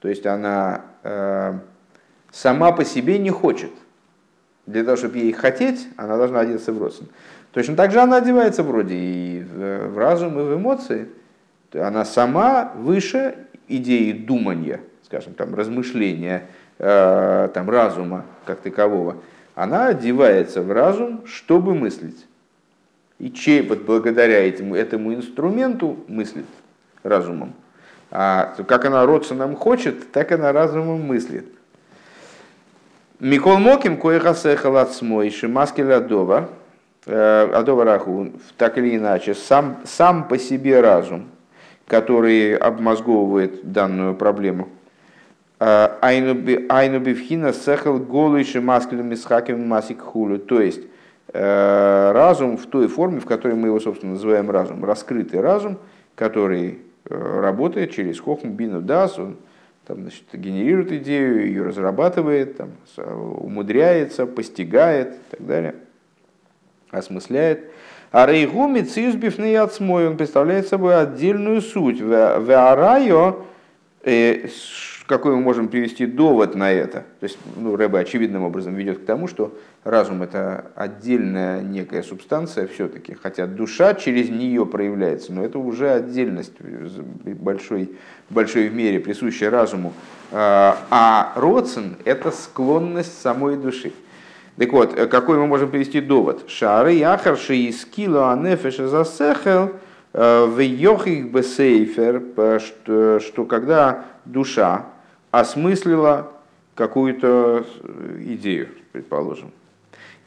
то 0.00 0.08
есть 0.08 0.26
она 0.26 0.82
э, 1.02 1.58
сама 2.32 2.72
по 2.72 2.84
себе 2.84 3.18
не 3.18 3.30
хочет. 3.30 3.70
Для 4.66 4.82
того, 4.82 4.96
чтобы 4.96 5.18
ей 5.18 5.32
хотеть, 5.32 5.86
она 5.96 6.16
должна 6.16 6.40
одеться 6.40 6.72
в 6.72 6.82
родствен. 6.82 7.08
Точно 7.52 7.76
так 7.76 7.92
же 7.92 8.00
она 8.00 8.16
одевается 8.16 8.64
вроде 8.64 8.96
и 8.96 9.44
в 9.44 9.96
разум, 9.96 10.40
и 10.40 10.42
в 10.42 10.56
эмоции. 10.56 11.08
Она 11.72 12.04
сама 12.04 12.72
выше 12.74 13.36
идеи 13.68 14.10
думания, 14.12 14.80
скажем, 15.04 15.34
там, 15.34 15.54
размышления, 15.54 16.48
э, 16.78 17.48
там, 17.54 17.70
разума 17.70 18.24
как 18.46 18.60
такового 18.60 19.16
она 19.54 19.88
одевается 19.88 20.62
в 20.62 20.72
разум, 20.72 21.26
чтобы 21.26 21.74
мыслить. 21.74 22.26
И 23.18 23.30
чей 23.30 23.66
вот 23.66 23.82
благодаря 23.82 24.46
этому, 24.46 24.74
этому 24.74 25.14
инструменту 25.14 25.98
мыслит 26.08 26.46
разумом. 27.02 27.54
А 28.10 28.54
как 28.66 28.84
она 28.84 29.04
родственным 29.06 29.54
хочет, 29.54 30.10
так 30.12 30.32
она 30.32 30.52
разумом 30.52 31.02
мыслит. 31.02 31.46
Микол 33.22 33.58
Моким 33.58 33.98
коеха 33.98 34.34
сехал 34.34 34.76
от 34.76 34.94
смойши 34.94 35.46
маскеля 35.46 35.98
адова, 35.98 36.48
э, 37.06 37.50
адова 37.54 37.84
раху, 37.84 38.32
так 38.58 38.78
или 38.78 38.96
иначе, 38.96 39.36
сам, 39.36 39.76
сам 39.84 40.26
по 40.26 40.38
себе 40.38 40.80
разум, 40.80 41.28
который 41.86 42.56
обмозговывает 42.56 43.70
данную 43.70 44.16
проблему. 44.16 44.70
Э, 45.60 45.90
Айну 46.00 46.98
бифхина 46.98 47.52
сехал 47.52 48.00
голыши 48.00 48.60
маскелем 48.60 49.10
мисхакем 49.10 49.68
масик 49.68 50.00
хулю. 50.00 50.40
То 50.40 50.60
есть 50.60 50.82
э, 51.32 52.10
разум 52.12 52.56
в 52.56 52.66
той 52.66 52.88
форме, 52.88 53.20
в 53.20 53.26
которой 53.26 53.54
мы 53.54 53.68
его, 53.68 53.78
собственно, 53.78 54.14
называем 54.14 54.50
разум, 54.50 54.84
раскрытый 54.84 55.40
разум, 55.40 55.78
который 56.16 56.80
работает 57.04 57.92
через 57.92 58.18
хохм 58.18 58.48
бину 58.48 58.80
дас, 58.80 59.16
он 59.16 59.36
там, 59.86 60.02
значит, 60.02 60.24
генерирует 60.32 60.92
идею, 60.92 61.46
ее 61.46 61.64
разрабатывает, 61.64 62.56
там, 62.56 62.70
умудряется, 62.96 64.26
постигает 64.26 65.14
и 65.14 65.36
так 65.36 65.46
далее, 65.46 65.74
осмысляет. 66.90 67.70
А 68.12 68.26
рейгу 68.26 68.68
мициус 68.68 69.14
бифней 69.14 69.58
отсмой, 69.58 70.06
он 70.06 70.16
представляет 70.16 70.68
собой 70.68 71.00
отдельную 71.00 71.62
суть. 71.62 72.00
В 72.00 72.70
арайо, 72.70 73.44
э, 74.04 74.48
какой 75.06 75.34
мы 75.34 75.40
можем 75.40 75.68
привести 75.68 76.06
довод 76.06 76.54
на 76.54 76.70
это? 76.70 77.04
То 77.20 77.24
есть, 77.24 77.38
ну, 77.56 77.76
Рэбе 77.76 77.98
очевидным 77.98 78.44
образом 78.44 78.74
ведет 78.74 79.00
к 79.00 79.04
тому, 79.04 79.26
что 79.26 79.56
разум 79.84 80.22
это 80.22 80.70
отдельная 80.74 81.60
некая 81.60 82.02
субстанция 82.02 82.66
все-таки, 82.66 83.14
хотя 83.14 83.46
душа 83.46 83.94
через 83.94 84.28
нее 84.28 84.64
проявляется, 84.66 85.32
но 85.32 85.44
это 85.44 85.58
уже 85.58 85.90
отдельность 85.90 86.52
большой, 86.60 87.96
большой 88.30 88.68
в 88.68 88.74
мере, 88.74 89.00
присущая 89.00 89.50
разуму. 89.50 89.92
А, 90.30 90.78
а 90.90 91.32
родсен 91.36 91.96
это 92.04 92.30
склонность 92.30 93.20
самой 93.20 93.56
души. 93.56 93.92
Так 94.56 94.72
вот, 94.72 94.96
э, 94.96 95.06
какой 95.06 95.38
мы 95.38 95.46
можем 95.46 95.70
привести 95.70 96.00
довод? 96.00 96.44
Шары 96.48 96.92
яхарши 96.92 97.56
из 97.56 97.84
кило 97.84 98.28
анефеша 98.28 98.86
засехел 98.86 99.72
э, 100.12 100.44
в 100.44 100.60
йохих 100.60 101.32
бесейфер, 101.32 102.22
что, 102.60 103.18
что 103.20 103.44
когда 103.44 104.04
душа 104.24 104.91
осмыслила 105.32 106.30
какую-то 106.76 107.66
идею, 108.20 108.68
предположим, 108.92 109.50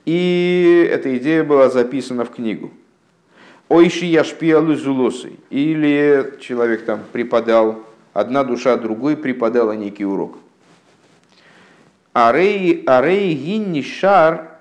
и 0.05 0.87
эта 0.91 1.17
идея 1.17 1.43
была 1.43 1.69
записана 1.69 2.25
в 2.25 2.31
книгу. 2.31 2.71
Ойши 3.69 4.05
яшпиалу 4.05 4.75
зулосы. 4.75 5.33
Или 5.49 6.35
человек 6.39 6.85
там 6.85 7.01
преподал, 7.11 7.83
одна 8.13 8.43
душа 8.43 8.77
другой 8.77 9.17
преподала 9.17 9.75
некий 9.75 10.05
урок. 10.05 10.37
Арей, 12.13 12.83
арей 12.85 13.33
гинни 13.33 13.81
шар 13.81 14.51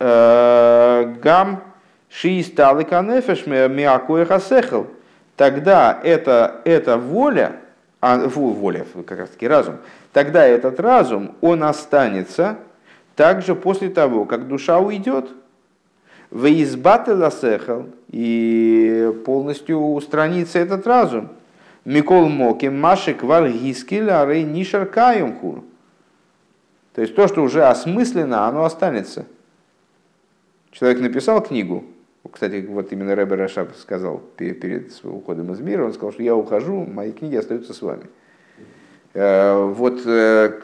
э, 0.00 1.14
гам 1.22 1.62
шиисталы 2.10 2.84
канефеш 2.84 3.46
миакоя 3.46 4.26
хасехал. 4.26 4.88
Тогда 5.36 5.98
эта, 6.02 6.60
эта 6.64 6.98
воля, 6.98 7.60
а, 8.00 8.18
воля, 8.28 8.86
как 9.06 9.18
раз 9.18 9.30
таки 9.30 9.46
разум, 9.46 9.76
тогда 10.12 10.46
этот 10.46 10.80
разум, 10.80 11.34
он 11.40 11.62
останется 11.62 12.58
также 13.14 13.54
после 13.54 13.90
того, 13.90 14.24
как 14.24 14.48
душа 14.48 14.78
уйдет, 14.78 15.30
в 16.30 16.46
избаты 16.46 17.14
и 18.08 19.12
полностью 19.26 19.78
устранится 19.78 20.58
этот 20.58 20.86
разум. 20.86 21.30
Микол 21.84 22.28
Моки, 22.28 22.66
Машик 22.66 23.22
Варгискиль, 23.22 24.10
Арей 24.10 24.44
Нишар 24.44 24.86
Каюмхур. 24.86 25.64
То 26.94 27.02
есть 27.02 27.14
то, 27.14 27.26
что 27.26 27.42
уже 27.42 27.64
осмысленно, 27.64 28.46
оно 28.46 28.64
останется. 28.64 29.26
Человек 30.70 31.00
написал 31.00 31.42
книгу, 31.42 31.84
кстати, 32.28 32.66
вот 32.68 32.92
именно 32.92 33.14
Рэбер 33.14 33.38
Рашаб 33.38 33.74
сказал 33.76 34.20
перед 34.36 34.92
уходом 35.04 35.52
из 35.52 35.60
мира, 35.60 35.84
он 35.84 35.92
сказал, 35.92 36.12
что 36.12 36.22
я 36.22 36.36
ухожу, 36.36 36.84
мои 36.84 37.12
книги 37.12 37.36
остаются 37.36 37.72
с 37.72 37.80
вами. 37.80 38.04
Э, 39.14 39.64
вот 39.64 40.02
э, 40.04 40.60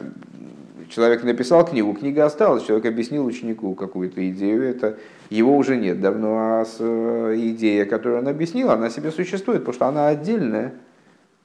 человек 0.89 1.23
написал 1.23 1.65
книгу, 1.65 1.93
книга 1.93 2.25
осталась, 2.25 2.63
человек 2.63 2.85
объяснил 2.85 3.25
ученику 3.25 3.73
какую-то 3.73 4.29
идею, 4.29 4.63
это 4.63 4.97
его 5.29 5.57
уже 5.57 5.77
нет 5.77 5.99
давно, 5.99 6.37
а 6.37 6.65
э, 6.79 7.35
идея, 7.37 7.85
которую 7.85 8.21
он 8.21 8.27
объяснил, 8.27 8.69
она 8.69 8.89
себе 8.89 9.11
существует, 9.11 9.61
потому 9.61 9.73
что 9.73 9.87
она 9.87 10.07
отдельная. 10.07 10.75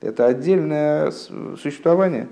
Это 0.00 0.26
отдельное 0.26 1.10
существование. 1.10 2.28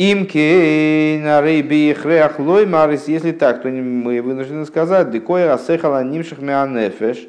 Имки 0.00 1.18
на 1.20 1.42
рейби 1.42 1.92
хреах 1.92 2.38
лой 2.38 2.66
марис, 2.66 3.08
если 3.08 3.32
так, 3.32 3.62
то 3.62 3.68
мы 3.68 4.22
вынуждены 4.22 4.64
сказать, 4.64 5.10
декой 5.10 5.50
асехала 5.50 6.04
нимших 6.04 6.38
меанефеш, 6.40 7.26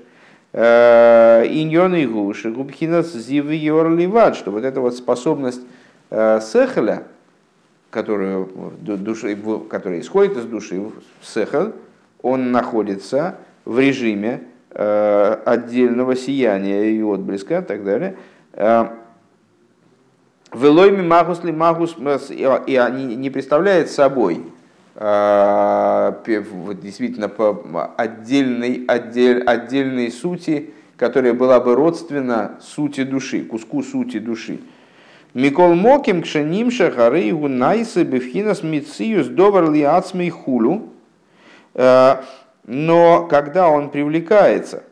э, 0.54 1.46
иньон 1.50 1.96
и 1.96 2.06
гуш, 2.06 2.46
губхинас 2.46 3.12
зивы 3.12 3.56
йорливат, 3.56 4.36
что 4.36 4.52
вот 4.52 4.64
эта 4.64 4.82
вот 4.82 4.96
способность 4.96 5.62
э, 6.12 6.40
сехаля, 6.44 7.06
которая, 7.90 8.46
души, 8.82 9.36
которая 9.68 10.02
исходит 10.02 10.38
из 10.38 10.46
души, 10.46 10.80
сехал, 11.24 11.74
он 12.22 12.52
находится 12.52 13.38
в 13.66 13.80
режиме 13.80 14.42
э, 14.70 15.38
отдельного 15.44 16.16
сияния 16.16 16.84
и 16.84 17.02
отблеска 17.02 17.62
и 17.62 17.64
так 17.64 17.84
далее. 17.84 18.16
Велойми 20.54 21.04
магус 21.04 21.44
ли 21.44 21.52
магус, 21.52 21.96
и 22.00 22.76
они 22.76 23.16
не 23.16 23.30
представляют 23.30 23.90
собой 23.90 24.42
э, 24.96 26.14
действительно 26.82 27.32
отдельной, 27.96 28.84
отдель, 28.88 29.44
отдельной 29.44 30.12
сути, 30.12 30.72
которая 30.98 31.34
была 31.34 31.60
бы 31.60 31.76
родственна 31.76 32.58
сути 32.62 33.04
души, 33.04 33.44
куску 33.44 33.84
сути 33.84 34.18
души. 34.18 34.60
Микол 35.36 35.76
Моким 35.76 36.24
кшаним 36.24 36.72
шахарейгу 36.72 37.48
найсы 37.48 38.04
бифхинас 38.04 38.64
мициюс 38.64 39.28
довар 39.28 39.70
ли 39.70 39.84
ацмей 39.84 40.32
хулу. 40.32 40.90
Э, 41.76 42.24
но 42.66 43.28
когда 43.28 43.70
он 43.70 43.92
привлекается, 43.92 44.84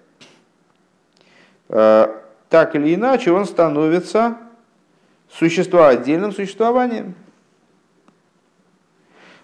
э, 1.70 2.08
так 2.50 2.76
или 2.76 2.94
иначе, 2.94 3.32
он 3.32 3.46
становится 3.46 4.38
существо 5.32 5.86
отдельным 5.86 6.32
существованием. 6.32 7.16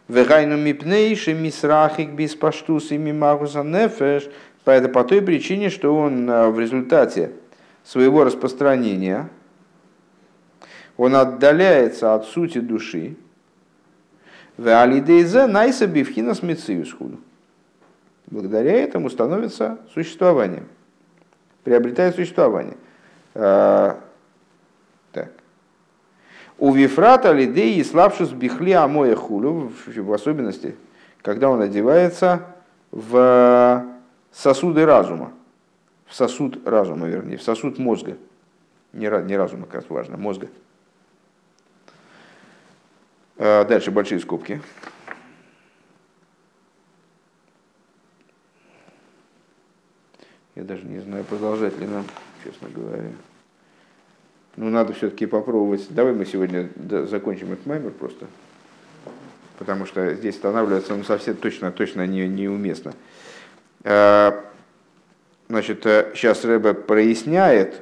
Вегайну 0.07 0.57
мипнейши 0.57 1.33
мисрахик 1.33 2.11
без 2.11 2.35
паштус 2.35 2.91
и 2.91 2.97
мимагуса 2.97 3.63
нефеш. 3.63 4.29
Это 4.65 4.89
по 4.89 5.03
той 5.03 5.21
причине, 5.21 5.69
что 5.69 5.95
он 5.95 6.29
э, 6.29 6.49
в 6.49 6.59
результате 6.59 7.31
своего 7.83 8.23
распространения, 8.23 9.29
он 10.95 11.15
отдаляется 11.15 12.13
от 12.13 12.25
сути 12.25 12.59
души. 12.59 13.15
Веалидейзе 14.57 15.47
найса 15.47 15.87
бифхина 15.87 16.33
смециюсхуду. 16.33 17.19
Благодаря 18.27 18.73
этому 18.73 19.09
становится 19.09 19.79
существованием. 19.93 20.67
Приобретает 21.63 22.15
существование. 22.15 22.77
У 26.57 26.71
Вифрата 26.71 27.31
лидеи 27.33 27.81
слабшус 27.81 28.31
бихли 28.31 28.71
амоя 28.71 29.15
хулю, 29.15 29.71
в 29.85 30.13
особенности, 30.13 30.75
когда 31.21 31.49
он 31.49 31.61
одевается 31.61 32.45
в 32.91 33.85
сосуды 34.31 34.85
разума, 34.85 35.33
в 36.05 36.15
сосуд 36.15 36.65
разума, 36.67 37.07
вернее, 37.07 37.37
в 37.37 37.43
сосуд 37.43 37.79
мозга. 37.79 38.17
Не, 38.93 39.09
не 39.25 39.35
разума, 39.35 39.65
как 39.65 39.89
важно, 39.89 40.17
мозга. 40.17 40.47
А, 43.37 43.65
дальше 43.65 43.89
большие 43.89 44.19
скобки. 44.19 44.61
Я 50.55 50.63
даже 50.63 50.85
не 50.85 50.99
знаю, 50.99 51.23
продолжать 51.23 51.77
ли 51.79 51.87
нам, 51.87 52.05
честно 52.43 52.69
говоря. 52.69 53.09
Ну, 54.55 54.69
надо 54.69 54.93
все-таки 54.93 55.25
попробовать. 55.25 55.87
Давай 55.89 56.13
мы 56.13 56.25
сегодня 56.25 56.69
закончим 57.07 57.53
этот 57.53 57.65
маймер 57.65 57.91
просто. 57.91 58.27
Потому 59.57 59.85
что 59.85 60.13
здесь 60.13 60.35
останавливаться 60.35 60.95
ну, 60.95 61.03
совсем 61.03 61.35
точно, 61.35 61.71
точно 61.71 62.05
не, 62.05 62.27
неуместно. 62.27 62.93
А, 63.83 64.43
значит, 65.49 65.83
сейчас 65.83 66.45
э, 66.45 66.49
Рэбе 66.49 66.73
проясняет 66.73 67.81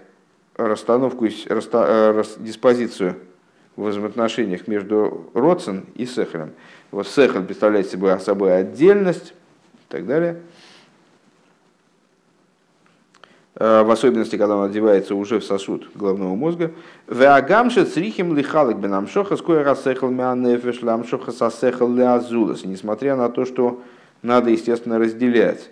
расстановку, 0.56 1.28
расста, 1.48 2.14
э, 2.16 2.24
диспозицию 2.38 3.16
в 3.76 3.88
взаимоотношениях 3.88 4.68
между 4.68 5.30
Родсен 5.34 5.86
и 5.96 6.06
Сехелем. 6.06 6.54
Вот 6.92 7.08
Сехель 7.08 7.44
представляет 7.44 7.90
собой, 7.90 8.18
собой 8.20 8.58
отдельность 8.58 9.34
и 9.74 9.90
так 9.90 10.06
далее. 10.06 10.42
В 13.62 13.92
особенности, 13.92 14.38
когда 14.38 14.56
он 14.56 14.70
одевается 14.70 15.14
уже 15.14 15.40
в 15.40 15.44
сосуд 15.44 15.88
головного 15.94 16.34
мозга. 16.34 16.72
Веагамше 17.08 17.86
црихим 17.86 18.36
лихалик 18.36 18.78
бенамшоха 18.78 19.38
скоя 19.38 19.64
рассехал 19.64 20.10
мианефеш 20.10 20.82
ламшоха 20.82 21.32
сасехал 21.32 21.94
леазулас. 21.94 22.66
Несмотря 22.66 23.16
на 23.16 23.30
то, 23.30 23.46
что 23.46 23.82
надо, 24.24 24.50
естественно, 24.50 24.98
разделять 24.98 25.70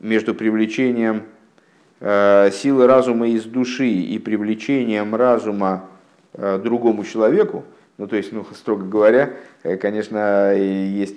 между 0.00 0.34
привлечением 0.34 1.24
силы 2.00 2.86
разума 2.86 3.28
из 3.28 3.44
души 3.44 3.88
и 3.88 4.18
привлечением 4.18 5.14
разума 5.14 5.90
другому 6.32 7.04
человеку, 7.04 7.64
ну, 7.98 8.06
то 8.06 8.16
есть, 8.16 8.32
ну, 8.32 8.44
строго 8.54 8.84
говоря, 8.84 9.30
э, 9.62 9.76
конечно, 9.76 10.54
есть 10.54 11.16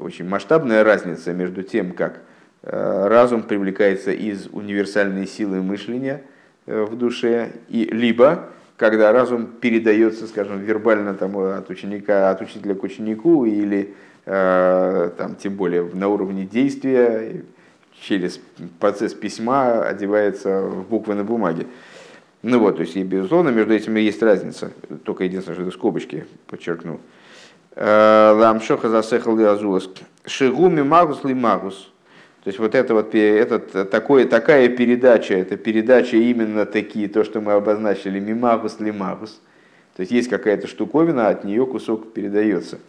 очень 0.00 0.26
масштабная 0.28 0.84
разница 0.84 1.32
между 1.32 1.62
тем, 1.62 1.92
как 1.92 2.14
э, 2.14 2.18
разум 2.66 3.42
привлекается 3.42 4.12
из 4.12 4.48
универсальной 4.52 5.26
силы 5.26 5.62
мышления 5.62 6.22
э, 6.66 6.84
в 6.84 6.96
душе, 6.96 7.52
и 7.68 7.84
либо 7.84 8.48
когда 8.76 9.12
разум 9.12 9.46
передается, 9.46 10.26
скажем, 10.26 10.58
вербально 10.58 11.14
там, 11.14 11.38
от 11.38 11.70
ученика, 11.70 12.30
от 12.30 12.40
учителя 12.40 12.74
к 12.74 12.82
ученику, 12.82 13.44
или 13.44 13.94
там, 14.24 15.36
тем 15.36 15.54
более 15.54 15.84
на 15.84 16.08
уровне 16.08 16.44
действия, 16.44 17.44
через 18.00 18.40
процесс 18.80 19.14
письма 19.14 19.82
одевается 19.86 20.62
в 20.62 20.88
буквы 20.88 21.14
на 21.14 21.24
бумаге. 21.24 21.66
Ну 22.42 22.58
вот, 22.58 22.76
то 22.76 22.82
есть, 22.82 22.96
и, 22.96 23.02
безусловно, 23.02 23.48
между 23.48 23.72
этими 23.72 24.00
есть 24.00 24.22
разница. 24.22 24.70
Только 25.04 25.24
единственное, 25.24 25.54
что 25.54 25.62
это 25.62 25.72
скобочки, 25.72 26.26
подчеркну. 26.46 27.00
Э, 27.74 28.32
Ламшоха 28.36 28.90
засехал 28.90 29.38
азулас. 29.46 29.88
Шигуми 30.26 30.82
магус 30.82 31.24
ли 31.24 31.32
магус. 31.32 31.90
То 32.44 32.48
есть 32.48 32.58
вот 32.58 32.74
это 32.74 32.92
вот 32.92 33.14
это, 33.14 33.86
такое, 33.86 34.26
такая 34.26 34.68
передача, 34.68 35.34
это 35.34 35.56
передача 35.56 36.18
именно 36.18 36.66
такие, 36.66 37.08
то, 37.08 37.24
что 37.24 37.40
мы 37.40 37.52
обозначили, 37.52 38.20
мимагус 38.20 38.80
ли 38.80 38.92
магус. 38.92 39.40
То 39.96 40.00
есть 40.00 40.12
есть 40.12 40.28
какая-то 40.28 40.66
штуковина, 40.66 41.28
от 41.28 41.44
нее 41.44 41.66
кусок 41.66 42.12
передается. 42.12 42.80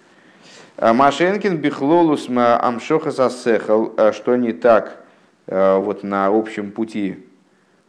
А 0.76 0.94
Машенкин 0.94 1.58
бихлолус 1.58 2.28
амшоха 2.30 3.12
засехал, 3.12 3.94
а 3.96 4.12
что 4.12 4.36
не 4.36 4.52
так 4.52 5.06
э, 5.48 5.78
вот 5.78 6.04
на 6.04 6.28
общем 6.28 6.72
пути 6.72 7.26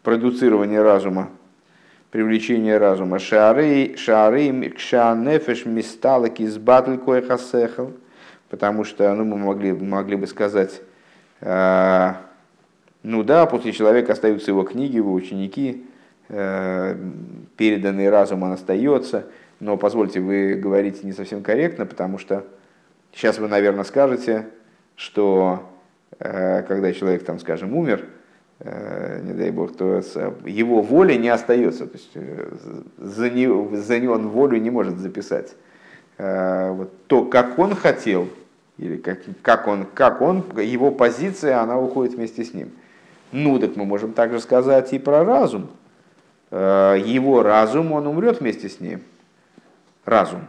продуцирования 0.05 0.81
разума 0.81 1.31
привлечение 2.13 2.79
разума. 2.79 3.19
Шары, 3.19 3.97
шары, 3.99 4.71
кшанефеш, 4.71 5.67
мисталок, 5.67 6.41
избатль, 6.41 6.97
коехасехал. 6.97 7.93
Потому 8.49 8.85
что, 8.85 9.13
ну, 9.13 9.25
мы 9.25 9.37
могли, 9.37 9.73
могли 9.73 10.17
бы 10.17 10.27
сказать, 10.29 10.81
э, 10.81 10.96
ну 13.07 13.23
да, 13.23 13.47
после 13.47 13.71
человека 13.73 14.15
остаются 14.15 14.51
его 14.51 14.65
книги, 14.65 14.97
его 14.97 15.13
ученики, 15.13 15.87
э, 16.29 16.97
переданный 17.57 18.11
разум 18.11 18.43
он 18.43 18.51
остается. 18.51 19.27
Но 19.61 19.77
позвольте, 19.77 20.19
вы 20.19 20.55
говорите 20.55 21.07
не 21.07 21.13
совсем 21.13 21.41
корректно, 21.45 21.87
потому 21.87 22.19
что 22.19 22.45
сейчас 23.13 23.39
вы, 23.39 23.47
наверное, 23.47 23.85
скажете, 23.85 24.47
что 24.97 25.71
э, 26.19 26.65
когда 26.65 26.93
человек, 26.93 27.25
там, 27.25 27.39
скажем, 27.39 27.77
умер, 27.77 28.05
не 28.59 29.35
дай 29.35 29.53
бог, 29.53 29.77
то 29.77 30.03
его 30.45 30.83
воля 30.83 31.15
не 31.15 31.29
остается. 31.29 31.87
То 31.87 31.93
есть 31.99 32.11
э, 32.15 32.51
за, 32.99 33.31
него, 33.31 33.77
за 33.77 34.01
него 34.01 34.15
он 34.15 34.31
волю 34.31 34.59
не 34.59 34.71
может 34.71 34.99
записать. 34.99 35.55
Вот 36.19 37.07
то, 37.07 37.27
как 37.27 37.57
он 37.59 37.77
хотел, 37.77 38.29
или 38.79 38.97
как, 38.97 39.21
как, 39.43 39.69
он, 39.69 39.87
как 39.87 40.21
он, 40.21 40.45
его 40.59 40.91
позиция, 40.91 41.61
она 41.61 41.79
уходит 41.79 42.15
вместе 42.15 42.45
с 42.45 42.53
ним. 42.53 42.71
Ну, 43.33 43.59
так 43.59 43.77
мы 43.77 43.85
можем 43.85 44.13
также 44.13 44.41
сказать 44.41 44.93
и 44.93 44.99
про 44.99 45.25
разум. 45.25 45.69
Его 46.51 47.43
разум, 47.43 47.93
он 47.93 48.07
умрет 48.07 48.41
вместе 48.41 48.69
с 48.69 48.81
ним. 48.81 49.01
Разум. 50.05 50.47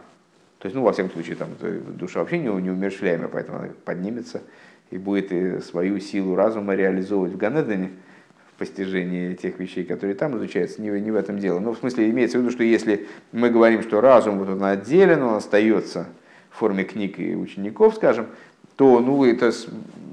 То 0.58 0.66
есть, 0.66 0.76
ну, 0.76 0.82
во 0.82 0.92
всяком 0.92 1.12
случае, 1.12 1.36
там, 1.36 1.48
душа 1.60 2.20
вообще 2.20 2.38
не, 2.38 2.48
не 2.48 2.70
умершляемая, 2.70 3.28
поэтому 3.28 3.58
она 3.58 3.68
поднимется 3.84 4.42
и 4.90 4.98
будет 4.98 5.32
и 5.32 5.60
свою 5.60 6.00
силу 6.00 6.34
разума 6.34 6.74
реализовывать 6.74 7.32
в 7.32 7.36
Ганедане 7.36 7.90
в 8.52 8.58
постижении 8.58 9.34
тех 9.34 9.58
вещей, 9.58 9.84
которые 9.84 10.14
там 10.14 10.36
изучаются, 10.36 10.82
не, 10.82 10.88
не 11.00 11.10
в 11.10 11.16
этом 11.16 11.38
дело. 11.38 11.60
Но 11.60 11.72
в 11.72 11.78
смысле 11.78 12.10
имеется 12.10 12.38
в 12.38 12.42
виду, 12.42 12.50
что 12.50 12.64
если 12.64 13.06
мы 13.32 13.50
говорим, 13.50 13.82
что 13.82 14.00
разум 14.00 14.38
вот 14.38 14.48
он 14.48 14.62
отделен, 14.64 15.22
он 15.22 15.34
остается 15.34 16.06
в 16.58 16.60
форме 16.60 16.82
книг 16.82 17.20
и 17.20 17.36
учеников, 17.36 17.94
скажем, 17.94 18.26
то 18.74 18.98
ну, 18.98 19.24
это 19.24 19.52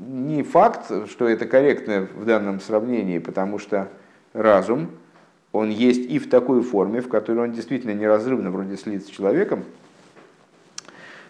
не 0.08 0.44
факт, 0.44 0.92
что 1.10 1.28
это 1.28 1.48
корректно 1.48 2.08
в 2.16 2.24
данном 2.24 2.60
сравнении, 2.60 3.18
потому 3.18 3.58
что 3.58 3.90
разум, 4.34 4.92
он 5.52 5.72
есть 5.72 6.08
и 6.08 6.20
в 6.20 6.30
такой 6.30 6.62
форме, 6.62 7.02
в 7.02 7.10
которой 7.10 7.40
он 7.40 7.52
действительно 7.52 7.94
неразрывно 7.94 8.52
вроде 8.52 8.78
слит 8.78 9.08
с 9.08 9.10
человеком, 9.10 9.64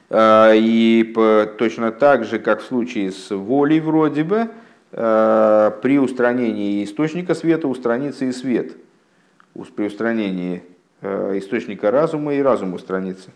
а, 0.10 0.52
и 0.54 1.14
точно 1.58 1.94
так 1.94 2.26
же, 2.26 2.38
как 2.38 2.60
в 2.60 2.66
случае 2.66 3.14
с 3.14 3.34
волей 3.34 3.80
вроде 3.80 4.26
бы, 4.26 4.50
а, 4.92 5.72
при 5.82 5.98
устранении 5.98 6.84
источника 6.84 7.36
света 7.36 7.70
устранится 7.70 8.26
и 8.26 8.34
свет. 8.34 8.76
При 9.78 9.86
устранении 9.86 10.62
а, 11.02 11.38
источника 11.38 11.90
разума 11.90 12.34
и 12.34 12.42
разум 12.42 12.74
устранится. 12.74 13.30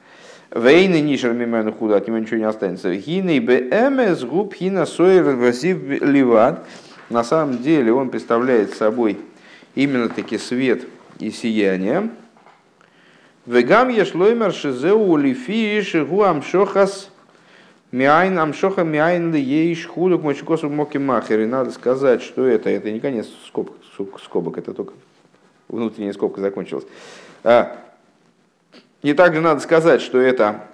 Вейны 0.51 1.01
нишер 1.01 1.33
мимену 1.33 1.71
худа, 1.71 1.97
от 1.97 2.07
него 2.07 2.17
ничего 2.17 2.37
не 2.37 2.45
останется. 2.45 2.95
Хины 2.95 3.39
бмс 3.39 4.23
губ 4.23 4.55
хина 4.55 4.85
сойер 4.85 5.35
васив 5.35 5.77
ливад. 6.01 6.65
На 7.09 7.23
самом 7.23 7.59
деле 7.59 7.93
он 7.93 8.09
представляет 8.09 8.73
собой 8.73 9.19
именно 9.75 10.09
таки 10.09 10.39
свет 10.39 10.85
и 11.19 11.29
сияние. 11.29 12.09
Вегам 13.45 13.89
ешлоймер 13.89 14.51
шизеу 14.51 15.17
лифи 15.17 15.81
шигу 15.81 16.23
амшохас 16.23 17.11
миайн 17.91 18.37
амшоха 18.39 18.83
миайн 18.83 19.31
ли 19.31 19.39
ейш 19.39 19.85
худок 19.85 20.23
мочекосу 20.23 20.69
моки 20.69 20.97
махер. 20.97 21.41
И 21.41 21.45
надо 21.45 21.69
сказать, 21.69 22.23
что 22.23 22.45
это, 22.45 22.71
это 22.71 22.89
не 22.91 22.99
конец 22.99 23.27
скобок, 23.47 23.75
скобок 24.23 24.57
это 24.57 24.73
только 24.73 24.93
внутренняя 25.67 26.13
скобка 26.13 26.41
закончилась. 26.41 26.85
И 29.01 29.13
также 29.13 29.41
надо 29.41 29.61
сказать, 29.61 30.01
что 30.01 30.19
это 30.19 30.67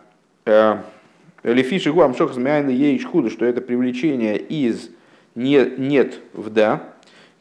Лифи 1.44 1.80
шигу 1.80 2.02
амшохас 2.02 2.38
миайн 2.38 2.68
ли 2.70 2.76
ейш 2.76 3.06
худо, 3.06 3.30
что 3.30 3.46
это 3.46 3.62
привлечение 3.62 4.38
из 4.38 4.90
нет, 5.36 5.78
нет 5.78 6.20
в 6.34 6.50
да, 6.50 6.84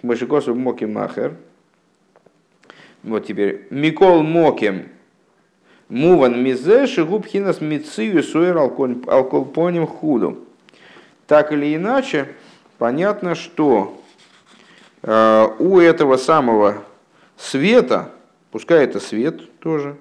мочекосу 0.03 0.55
моки 0.55 0.85
махер. 0.85 1.37
Вот 3.03 3.27
теперь. 3.27 3.67
Микол 3.71 4.23
моким 4.23 4.89
Муван 5.89 6.43
мизе 6.43 6.87
шигуб 6.87 7.27
хинас 7.27 7.61
мицию 7.61 8.23
суэр 8.23 8.57
алколпоним 8.57 9.87
худу. 9.87 10.41
Так 11.27 11.53
или 11.53 11.75
иначе, 11.77 12.29
понятно, 12.79 13.35
что 13.35 14.03
э, 15.03 15.47
у 15.59 15.79
этого 15.79 16.17
самого 16.17 16.83
света, 17.37 18.11
пускай 18.51 18.85
это 18.85 19.01
свет 19.01 19.59
тоже, 19.61 19.97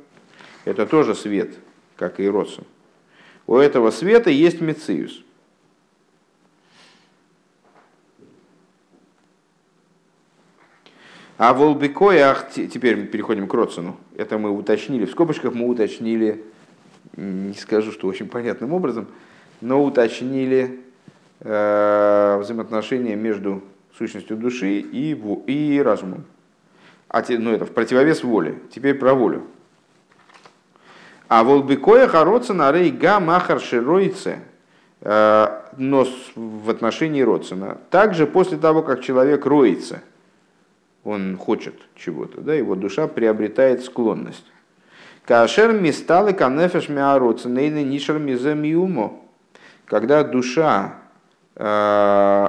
это 0.66 0.86
тоже 0.86 1.16
свет, 1.16 1.56
как 1.96 2.20
и 2.20 2.28
Родсон, 2.28 2.66
у 3.48 3.58
этого 3.58 3.92
света 3.92 4.30
есть 4.30 4.62
мециус. 4.62 5.24
А 11.38 11.54
в 11.54 11.62
Олбекоях, 11.62 12.52
теперь 12.52 12.96
мы 12.96 13.04
переходим 13.06 13.48
к 13.48 13.54
Родсону, 13.54 13.98
это 14.16 14.38
мы 14.38 14.52
уточнили, 14.52 15.06
в 15.06 15.12
скобочках 15.12 15.54
мы 15.54 15.68
уточнили, 15.68 16.44
не 17.18 17.56
скажу, 17.56 17.92
что 17.92 18.08
очень 18.08 18.30
понятным 18.30 18.72
образом, 18.72 19.08
но 19.60 19.84
уточнили 19.84 20.80
э, 21.40 22.38
взаимоотношения 22.40 23.16
между 23.16 23.64
сущностью 23.98 24.38
души 24.38 24.80
и, 24.80 25.20
и 25.48 25.82
разумом. 25.82 26.24
А 27.08 27.22
те, 27.22 27.38
ну, 27.38 27.52
это 27.52 27.66
в 27.66 27.72
противовес 27.72 28.24
воле. 28.24 28.60
Теперь 28.74 28.96
про 28.96 29.14
волю. 29.14 29.46
А 31.28 31.44
волбекоя 31.44 32.08
Родсона 32.08 32.72
рей 32.72 32.92
га 32.92 33.20
махар 33.20 33.60
широйце, 33.60 34.40
э, 35.02 35.62
но 35.78 36.08
в 36.36 36.70
отношении 36.70 37.22
Родсона. 37.22 37.78
Также 37.90 38.28
после 38.28 38.58
того, 38.58 38.82
как 38.82 39.02
человек 39.02 39.46
роется– 39.46 40.02
он 41.04 41.38
хочет 41.38 41.76
чего-то, 41.96 42.42
да, 42.42 42.54
его 42.54 42.76
душа 42.76 43.08
приобретает 43.08 43.84
склонность. 43.84 44.46
Кашер 45.26 45.74
мисталы 45.74 46.34
канефеш 46.34 46.90
миароца 46.90 47.50
нейны 47.50 47.84
нишер 47.84 48.20
миземиумо. 48.20 49.20
Когда 49.86 50.24
душа 50.24 50.96
э, 51.56 52.48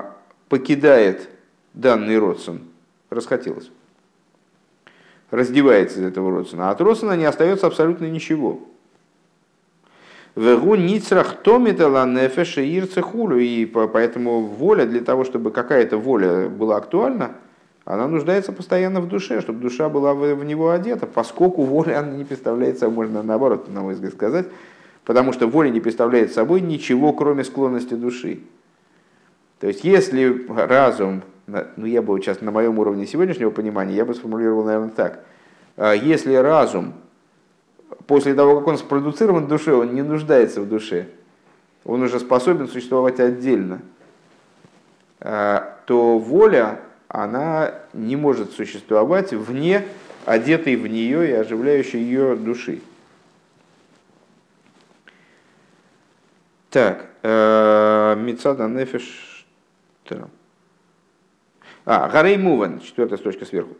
покидает 0.49 1.29
данный 1.73 2.19
родствен, 2.19 2.63
расхотелось, 3.11 3.71
раздевается 5.31 6.01
из 6.01 6.05
этого 6.05 6.31
родствена, 6.31 6.69
а 6.69 6.73
от 6.73 6.81
родствена 6.81 7.17
не 7.17 7.25
остается 7.25 7.67
абсолютно 7.67 8.07
ничего. 8.07 8.61
Вегу 10.37 10.75
ницрах 10.75 11.43
томитала 11.43 12.07
нефеша 12.07 12.61
ирцехулю. 12.61 13.39
И 13.39 13.67
поэтому 13.67 14.41
воля 14.41 14.85
для 14.85 15.01
того, 15.01 15.25
чтобы 15.25 15.53
какая-то 15.53 15.97
воля 15.97 16.49
была 16.49 16.77
актуальна, 16.77 17.33
она 17.85 18.09
нуждается 18.09 18.53
постоянно 18.53 19.01
в 19.01 19.09
душе, 19.09 19.41
чтобы 19.41 19.61
душа 19.61 19.89
была 19.89 20.15
в, 20.15 20.45
него 20.45 20.71
одета, 20.71 21.07
поскольку 21.07 21.63
воля 21.63 21.99
она 22.01 22.13
не 22.13 22.25
представляет 22.25 22.79
собой, 22.79 23.07
можно 23.07 23.23
наоборот, 23.23 23.69
на 23.69 23.83
мой 23.83 23.95
взгляд, 23.95 24.15
сказать, 24.15 24.47
потому 25.05 25.33
что 25.33 25.47
воля 25.47 25.69
не 25.69 25.81
представляет 25.81 26.33
собой 26.33 26.63
ничего, 26.63 27.13
кроме 27.13 27.45
склонности 27.45 27.95
души. 27.95 28.41
То 29.61 29.69
есть, 29.69 29.85
если 29.85 30.47
разум, 30.49 31.23
ну 31.47 31.87
я 31.87 32.03
бы 32.03 32.19
сейчас 32.21 32.41
на 32.41 32.51
моем 32.51 32.79
уровне 32.79 33.07
сегодняшнего 33.07 33.51
понимания, 33.51 33.95
я 33.95 34.05
бы 34.05 34.15
сформулировал, 34.15 34.65
наверное, 34.65 34.91
так. 34.91 35.25
А 35.77 35.93
если 35.93 36.35
разум, 36.35 36.95
после 38.07 38.35
того, 38.35 38.59
как 38.59 38.69
он 38.69 38.79
спродуцирован 38.79 39.47
в 39.47 39.49
душе, 39.49 39.75
он 39.75 39.95
не 39.95 40.03
нуждается 40.03 40.61
в 40.61 40.69
душе, 40.69 41.09
он 41.85 42.03
уже 42.03 42.21
способен 42.21 42.69
существовать 42.69 43.21
отдельно, 43.21 43.83
а, 45.21 45.79
то 45.87 46.19
воля, 46.19 46.81
она 47.09 47.75
не 47.93 48.17
может 48.17 48.53
существовать 48.53 49.33
вне 49.33 49.87
одетой 50.25 50.77
в 50.77 50.87
нее 50.87 51.29
и 51.29 51.33
оживляющей 51.33 52.01
ее 52.01 52.35
души. 52.37 52.81
Так, 56.71 57.07
э, 57.23 58.17
Мицада 58.19 58.67
Нефиш. 58.67 59.47
А, 61.87 62.09
Гарей 62.09 62.39
Муван, 62.39 62.81
четвертая 62.81 63.19
строчка 63.19 63.45
сверху. 63.45 63.75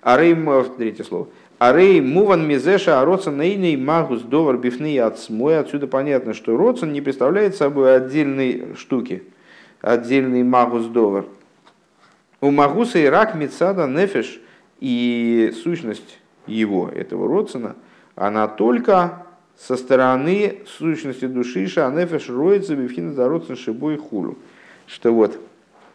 Арей, 0.00 0.34
третье 0.76 1.04
слово. 1.04 1.28
Арей 1.58 2.00
Муван 2.00 2.46
Мизеша 2.46 3.00
Ароцан 3.00 3.38
Нейный 3.38 3.76
Магус 3.76 4.22
Довар 4.22 4.56
Бифны 4.56 4.98
Ацмой. 4.98 5.58
Отсюда 5.58 5.86
понятно, 5.86 6.34
что 6.34 6.56
Роцан 6.56 6.92
не 6.92 7.00
представляет 7.00 7.54
собой 7.54 7.94
отдельной 7.94 8.74
штуки, 8.76 9.22
отдельный 9.80 10.42
Магус 10.42 10.86
Довар. 10.86 11.26
У 12.40 12.50
Магуса 12.50 12.98
и 12.98 13.06
Рак 13.06 13.36
Мицада 13.36 13.86
Нефиш 13.86 14.40
и 14.80 15.54
сущность 15.62 16.18
его, 16.46 16.88
этого 16.88 17.28
Роцана, 17.28 17.76
она 18.16 18.48
только 18.48 19.24
со 19.56 19.76
стороны 19.76 20.62
сущности 20.66 21.26
души 21.26 21.66
Шанефеш 21.68 22.28
роется 22.28 22.74
бифхина 22.74 23.12
зароцен 23.12 23.56
шибой 23.56 23.96
хулю. 23.96 24.36
Что 24.86 25.12
вот 25.12 25.38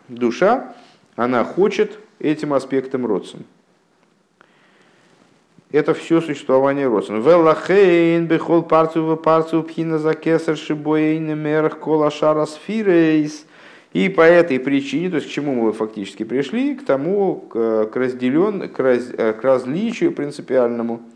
душа, 0.08 0.74
она 1.18 1.44
хочет 1.44 2.00
этим 2.20 2.54
аспектом 2.54 3.06
родствен. 3.06 3.44
Это 5.72 5.94
все 5.94 6.22
существование 6.22 6.88
родствен. 6.88 7.22
Велахейн 7.22 8.26
бехол 8.26 8.64
парцу 8.64 9.04
в 9.04 9.16
парцу 9.18 9.64
пхина 9.64 10.00
за 10.00 10.14
кесар 10.14 10.56
шибоейн 10.56 11.38
мерах 11.38 11.80
кола 11.80 12.10
шара 12.10 12.46
сфирейс. 12.46 13.46
И 13.92 14.08
по 14.08 14.22
этой 14.22 14.62
причине, 14.62 15.10
то 15.10 15.16
есть 15.18 15.28
к 15.28 15.32
чему 15.32 15.56
мы 15.56 15.74
фактически 15.74 16.24
пришли, 16.24 16.76
к 16.76 16.86
тому, 16.86 17.36
к, 17.36 17.90
разделен, 17.94 18.70
к, 18.70 18.80
раз, 18.80 19.04
к 19.08 19.40
различию 19.42 20.14
принципиальному– 20.14 21.02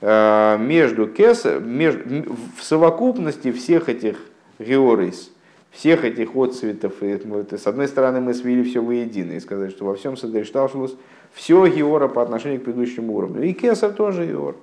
Э, 0.00 0.58
между 0.58 1.06
кесар, 1.06 1.60
между, 1.60 2.36
в 2.56 2.62
совокупности 2.62 3.50
всех 3.50 3.88
этих 3.88 4.18
георис, 4.58 5.30
всех 5.76 6.04
этих 6.04 6.34
отцветов, 6.34 7.02
и, 7.02 7.18
с 7.56 7.66
одной 7.66 7.88
стороны 7.88 8.20
мы 8.20 8.34
свели 8.34 8.62
все 8.64 8.80
воедино 8.80 9.32
и 9.32 9.40
сказали, 9.40 9.70
что 9.70 9.84
во 9.84 9.94
всем 9.94 10.16
Садришталшулус 10.16 10.96
все 11.32 11.66
геора 11.66 12.08
по 12.08 12.22
отношению 12.22 12.60
к 12.60 12.64
предыдущему 12.64 13.14
уровню. 13.14 13.42
И 13.42 13.52
кесар 13.52 13.92
тоже 13.92 14.26
геор, 14.26 14.56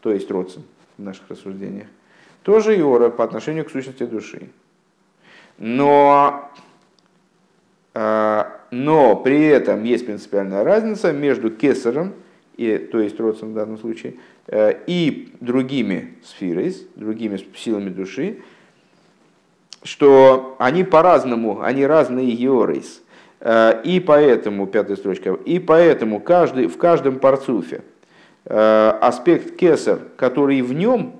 то 0.00 0.12
есть 0.12 0.30
родствен 0.30 0.64
в 0.96 1.02
наших 1.02 1.28
рассуждениях. 1.28 1.88
Тоже 2.42 2.76
геора 2.76 3.10
по 3.10 3.24
отношению 3.24 3.64
к 3.64 3.70
сущности 3.70 4.04
души. 4.04 4.48
Но, 5.58 6.50
э, 7.94 8.44
но 8.70 9.16
при 9.16 9.44
этом 9.44 9.84
есть 9.84 10.06
принципиальная 10.06 10.64
разница 10.64 11.12
между 11.12 11.50
кесаром, 11.50 12.14
и, 12.56 12.78
то 12.78 13.00
есть 13.00 13.18
родствен 13.18 13.52
в 13.52 13.54
данном 13.54 13.78
случае, 13.78 14.14
Э, 14.48 14.74
и 14.86 15.32
другими 15.40 16.14
сферой, 16.24 16.74
другими 16.96 17.38
силами 17.56 17.90
души, 17.90 18.40
что 19.82 20.56
они 20.58 20.84
по-разному, 20.84 21.62
они 21.62 21.86
разные 21.86 22.32
георейс. 22.32 23.02
Э, 23.40 23.80
и 23.82 24.00
поэтому, 24.00 24.66
пятая 24.66 24.96
строчка, 24.96 25.34
и 25.34 25.58
поэтому 25.58 26.20
каждый, 26.20 26.66
в 26.66 26.76
каждом 26.76 27.18
парцуфе 27.18 27.82
э, 28.44 28.88
аспект 29.00 29.56
кесар, 29.56 29.98
который 30.16 30.62
в 30.62 30.72
нем, 30.72 31.14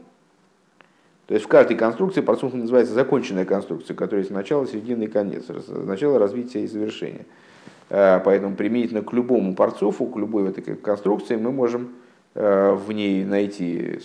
то 1.27 1.35
есть 1.35 1.47
в 1.47 1.49
каждой 1.49 1.77
конструкции 1.77 2.21
парцуф 2.21 2.53
называется 2.53 2.93
законченная 2.93 3.45
конструкция, 3.45 3.95
которая 3.95 4.21
есть 4.21 4.33
начало, 4.33 4.67
середина 4.67 5.05
и 5.05 5.07
конец, 5.07 5.45
начало 5.69 6.19
развития 6.19 6.65
и 6.65 6.67
завершения. 6.67 7.27
Поэтому 7.89 8.57
применительно 8.57 9.03
к 9.03 9.13
любому 9.13 9.55
парцуфу, 9.55 10.07
к 10.07 10.17
любой 10.17 10.49
этой 10.49 10.63
конструкции 10.77 11.37
мы 11.37 11.53
можем 11.53 11.91
Э, 12.35 12.73
в 12.73 12.91
ней 12.93 13.25
найти 13.25 14.01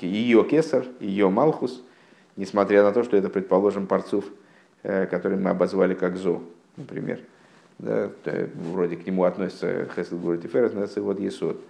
ее 0.00 0.44
кесар, 0.44 0.86
ее 1.00 1.28
малхус, 1.28 1.82
несмотря 2.38 2.84
на 2.84 2.92
то, 2.92 3.02
что 3.02 3.16
это, 3.16 3.28
предположим, 3.28 3.86
парцуф, 3.86 4.24
э, 4.84 5.06
который 5.06 5.36
мы 5.36 5.50
обозвали 5.50 5.94
как 5.94 6.16
зо, 6.16 6.40
например. 6.76 7.20
Да, 7.78 8.10
вроде 8.54 8.96
к 8.96 9.06
нему 9.06 9.24
относится 9.24 9.86
Хесед 9.94 10.20
Гурит 10.20 10.44
и 10.44 10.48
Ферес, 10.48 10.72
но 10.72 11.02
вот 11.02 11.20
Есод. 11.20 11.60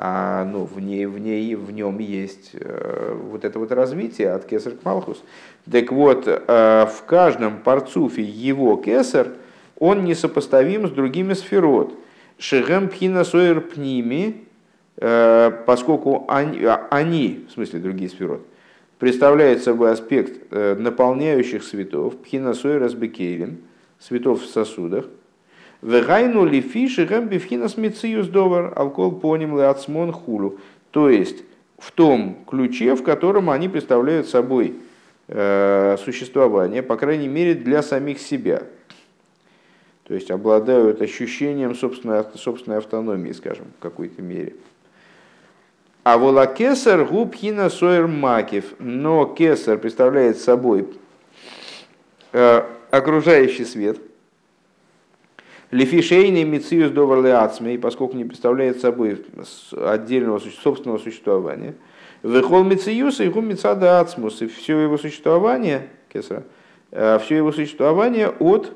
А 0.00 0.44
ну, 0.44 0.64
в, 0.64 0.78
ней, 0.78 1.06
в, 1.06 1.18
ней, 1.18 1.56
в 1.56 1.72
нем 1.72 1.98
есть 1.98 2.50
э, 2.52 3.16
вот 3.30 3.44
это 3.44 3.58
вот 3.58 3.72
развитие 3.72 4.30
от 4.30 4.44
кесар 4.44 4.74
к 4.74 4.84
малхус. 4.84 5.20
Так 5.68 5.90
вот, 5.90 6.28
э, 6.28 6.36
в 6.86 7.04
каждом 7.06 7.58
парцуфе 7.58 8.22
его 8.22 8.76
кесар, 8.76 9.28
он 9.78 10.04
несопоставим 10.04 10.86
с 10.86 10.90
другими 10.90 11.32
сферот. 11.32 11.92
Шегем 12.38 12.88
пхина 12.88 13.24
сойер 13.24 13.60
пними, 13.60 14.44
поскольку 14.96 16.24
они, 16.28 16.64
а, 16.64 16.86
они, 16.90 17.46
в 17.48 17.52
смысле 17.52 17.80
другие 17.80 18.10
сферот, 18.10 18.46
представляют 18.98 19.62
собой 19.62 19.92
аспект 19.92 20.40
э, 20.50 20.74
наполняющих 20.74 21.62
светов, 21.62 22.16
пхинасой 22.18 22.78
разбекейлем, 22.78 23.58
светов 23.98 24.42
в 24.42 24.46
сосудах, 24.46 25.06
Вегайну 25.80 26.44
ли 26.44 26.60
фиши 26.60 27.04
бифхинас 27.04 27.76
мициюс 27.76 28.26
довар 28.26 28.72
алкол 28.74 29.12
поним 29.12 29.56
леацмон 29.56 30.12
хулу. 30.12 30.58
То 30.90 31.08
есть 31.08 31.44
в 31.78 31.92
том 31.92 32.38
ключе, 32.46 32.96
в 32.96 33.04
котором 33.04 33.48
они 33.48 33.68
представляют 33.68 34.28
собой 34.28 34.74
э, 35.28 35.96
существование, 36.04 36.82
по 36.82 36.96
крайней 36.96 37.28
мере 37.28 37.54
для 37.54 37.82
самих 37.82 38.18
себя. 38.18 38.64
То 40.08 40.14
есть 40.14 40.30
обладают 40.30 41.00
ощущением 41.00 41.74
собственной, 41.74 42.24
собственной 42.34 42.78
автономии, 42.78 43.30
скажем, 43.30 43.66
в 43.78 43.82
какой-то 43.82 44.20
мере. 44.20 44.54
А 46.10 46.16
вола 46.16 46.46
кесар 46.46 47.04
губхина 47.04 47.68
сойер 47.68 48.06
макив. 48.06 48.72
Но 48.78 49.26
кесар 49.26 49.76
представляет 49.76 50.38
собой 50.38 50.88
э, 52.32 52.62
окружающий 52.90 53.66
свет. 53.66 53.98
Лефишейный 55.70 56.44
мициус 56.44 56.92
доварлеацме, 56.92 57.78
поскольку 57.78 58.16
не 58.16 58.24
представляет 58.24 58.80
собой 58.80 59.22
отдельного 59.76 60.38
собственного 60.38 60.96
существования. 60.96 61.74
Вехол 62.22 62.64
мициус 62.64 63.20
и 63.20 63.28
гум 63.28 63.46
мицада 63.46 64.00
ацмус. 64.00 64.40
И 64.40 64.46
все 64.46 64.78
его 64.78 64.96
существование, 64.96 65.90
кесара, 66.10 66.44
э, 66.90 67.18
все 67.18 67.36
его 67.36 67.52
существование 67.52 68.30
от 68.30 68.72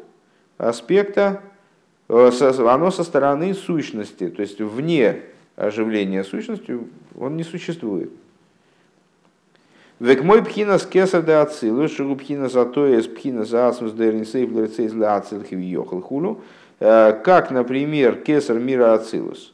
аспекта, 0.59 1.41
э, 2.11 2.31
оно 2.59 2.91
со 2.91 3.03
стороны 3.05 3.55
сущности, 3.55 4.29
то 4.29 4.43
есть 4.43 4.61
вне 4.61 5.23
оживления 5.57 6.25
сущностью, 6.25 6.89
он 7.19 7.37
не 7.37 7.45
существует. 7.45 8.11
Век 10.01 10.25
мой 10.25 10.43
пхина 10.43 10.79
с 10.79 10.87
кесар 10.87 11.23
де 11.23 11.33
ацилу, 11.33 11.89
шигу 11.89 12.17
пхина 12.17 12.49
за 12.49 12.65
то 12.65 12.87
из 12.87 13.07
пхина 13.07 13.45
за 13.45 13.69
асмус 13.69 13.93
де 13.93 14.11
ринсейф 14.11 14.51
лерцейз 14.51 14.93
для 14.93 15.15
ацилхи 15.15 15.55
въехал 15.55 16.01
хулу, 16.01 16.41
э, 16.81 17.13
как, 17.25 17.51
например, 17.53 18.17
кесар 18.17 18.59
мира 18.59 18.95
ацилус, 18.95 19.53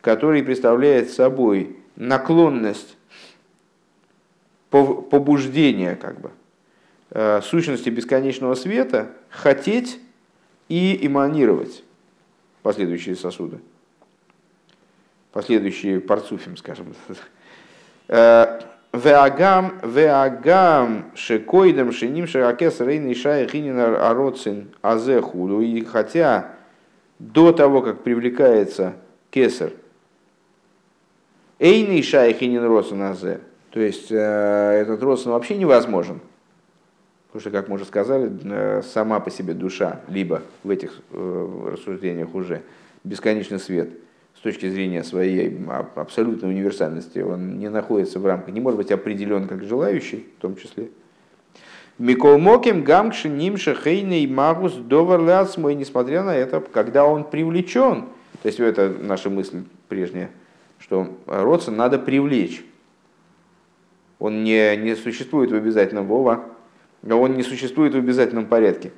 который 0.00 0.42
представляет 0.42 1.10
собой 1.10 1.76
наклонность 1.96 2.96
побуждения 4.70 5.96
как 5.96 6.18
бы, 6.18 6.30
э, 7.10 7.42
сущности 7.42 7.90
бесконечного 7.90 8.54
света 8.54 9.10
хотеть 9.28 10.00
и 10.70 10.98
эманировать 11.06 11.84
последующие 12.62 13.16
сосуды 13.16 13.58
последующие 15.32 16.00
парцуфим, 16.00 16.56
скажем. 16.56 16.94
Э, 18.08 18.60
веагам, 18.92 19.80
веагам 19.82 21.12
шекойдем 21.14 21.92
шеним 21.92 22.26
шеракес 22.26 22.80
рейный 22.80 23.14
шай 23.14 23.48
хинин 23.48 23.78
ароцин 23.78 24.68
азехуду. 24.82 25.60
И 25.60 25.82
хотя 25.84 26.50
до 27.18 27.52
того, 27.52 27.80
как 27.82 28.02
привлекается 28.02 28.94
кесар, 29.30 29.70
эйный 31.58 32.02
шай 32.02 32.34
хинин 32.34 32.64
роцин 32.64 33.02
азе, 33.02 33.40
то 33.70 33.80
есть 33.80 34.12
э, 34.12 34.16
этот 34.16 35.02
родствен 35.02 35.32
вообще 35.32 35.56
невозможен. 35.56 36.20
Потому 37.28 37.40
что, 37.40 37.50
как 37.50 37.68
мы 37.68 37.76
уже 37.76 37.86
сказали, 37.86 38.82
сама 38.82 39.18
по 39.18 39.30
себе 39.30 39.54
душа, 39.54 40.02
либо 40.06 40.42
в 40.62 40.68
этих 40.68 41.00
рассуждениях 41.10 42.34
уже 42.34 42.60
бесконечный 43.04 43.58
свет 43.58 43.88
точки 44.42 44.68
зрения 44.68 45.04
своей 45.04 45.56
абсолютной 45.94 46.50
универсальности, 46.50 47.20
он 47.20 47.58
не 47.58 47.70
находится 47.70 48.18
в 48.18 48.26
рамках, 48.26 48.52
не 48.52 48.60
может 48.60 48.76
быть 48.76 48.90
определен 48.90 49.46
как 49.46 49.62
желающий, 49.62 50.26
в 50.38 50.42
том 50.42 50.56
числе. 50.56 50.88
Микол 51.98 52.38
Моким 52.38 52.82
Гамкши 52.82 53.28
Нимша 53.28 53.74
Хейней 53.74 54.26
Магус 54.26 54.74
Довар 54.74 55.20
мой, 55.58 55.74
несмотря 55.76 56.24
на 56.24 56.34
это, 56.34 56.60
когда 56.60 57.04
он 57.04 57.24
привлечен, 57.24 58.06
то 58.42 58.46
есть 58.46 58.58
это 58.58 58.92
наша 59.00 59.30
мысль 59.30 59.62
прежняя, 59.88 60.30
что 60.78 61.16
родствен 61.26 61.76
надо 61.76 61.98
привлечь. 61.98 62.64
Он 64.18 64.42
не, 64.42 64.76
не 64.76 64.96
существует 64.96 65.52
в 65.52 65.54
обязательном 65.54 66.06
вова, 66.06 66.44
он 67.08 67.36
не 67.36 67.44
существует 67.44 67.94
в 67.94 67.98
обязательном 67.98 68.46
порядке. 68.46 68.90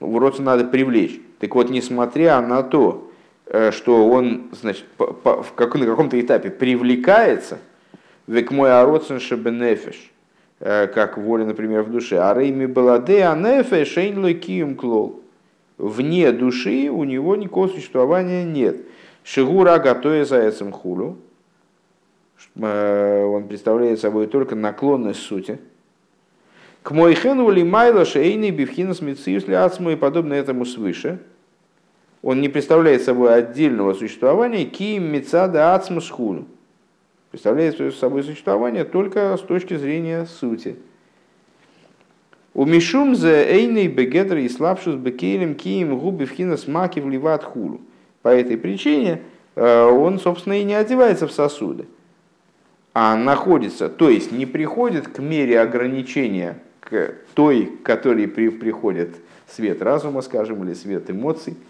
Родствен 0.00 0.46
надо 0.46 0.64
привлечь. 0.64 1.20
Так 1.38 1.54
вот, 1.54 1.70
несмотря 1.70 2.40
на 2.40 2.62
то, 2.62 3.09
Э, 3.09 3.09
что 3.72 4.08
он 4.08 4.50
значит, 4.52 4.84
по, 4.96 5.08
по, 5.08 5.42
в 5.42 5.54
как, 5.54 5.74
на 5.74 5.84
каком-то 5.84 6.20
этапе 6.20 6.50
привлекается, 6.50 7.58
век 8.28 8.52
мой 8.52 8.72
ароцен 8.72 9.18
шебенефиш, 9.18 10.12
э, 10.60 10.86
как 10.86 11.18
воля, 11.18 11.44
например, 11.44 11.82
в 11.82 11.90
душе. 11.90 12.18
А 12.18 12.32
рейми 12.32 12.66
баладе 12.66 13.24
анефе 13.24 13.84
шейнлой 13.84 14.34
кием 14.34 14.76
клол. 14.76 15.20
Вне 15.78 16.30
души 16.30 16.90
у 16.90 17.04
него 17.04 17.34
никакого 17.34 17.68
существования 17.68 18.44
нет. 18.44 18.76
Шигура 19.24 19.78
готовя 19.78 20.24
заяцем 20.24 20.70
хулю. 20.70 21.16
Э, 22.54 23.24
он 23.24 23.48
представляет 23.48 23.98
собой 23.98 24.28
только 24.28 24.54
наклонность 24.54 25.22
сути. 25.22 25.58
К 26.84 26.92
мой 26.92 27.14
хену 27.14 27.50
лимайла 27.50 28.04
шейный 28.04 28.52
бифхинас 28.52 29.00
мициус 29.00 29.44
и 29.48 29.96
подобно 29.96 30.34
этому 30.34 30.64
свыше– 30.64 31.18
он 32.22 32.40
не 32.40 32.48
представляет 32.48 33.02
собой 33.02 33.34
отдельного 33.34 33.94
существования 33.94 34.64
киим 34.64 35.10
мецада 35.12 35.74
ацмус 35.74 36.10
хуну. 36.10 36.46
Представляет 37.30 37.94
собой 37.94 38.22
существование 38.24 38.84
только 38.84 39.36
с 39.36 39.40
точки 39.40 39.76
зрения 39.76 40.26
сути. 40.26 40.76
У 42.52 42.64
Мишум 42.64 43.14
за 43.14 43.44
эйный 43.44 43.86
бегедр 43.86 44.38
и 44.38 44.48
слабшус 44.48 44.96
бекелем 44.96 45.54
киим 45.54 45.96
губи 45.98 46.24
вхинас 46.24 46.66
маки 46.66 46.98
вливат 46.98 47.44
хулу. 47.44 47.80
По 48.22 48.28
этой 48.28 48.58
причине 48.58 49.22
э, 49.54 49.84
он, 49.84 50.18
собственно, 50.18 50.60
и 50.60 50.64
не 50.64 50.74
одевается 50.74 51.26
в 51.26 51.32
сосуды, 51.32 51.86
а 52.92 53.16
находится, 53.16 53.88
то 53.88 54.10
есть 54.10 54.32
не 54.32 54.44
приходит 54.44 55.08
к 55.08 55.20
мере 55.20 55.60
ограничения, 55.60 56.58
к 56.80 57.14
той, 57.34 57.66
к 57.66 57.82
которой 57.82 58.26
при, 58.26 58.50
приходит 58.50 59.16
свет 59.48 59.80
разума, 59.80 60.20
скажем, 60.20 60.62
или 60.64 60.74
свет 60.74 61.08
эмоций– 61.08 61.56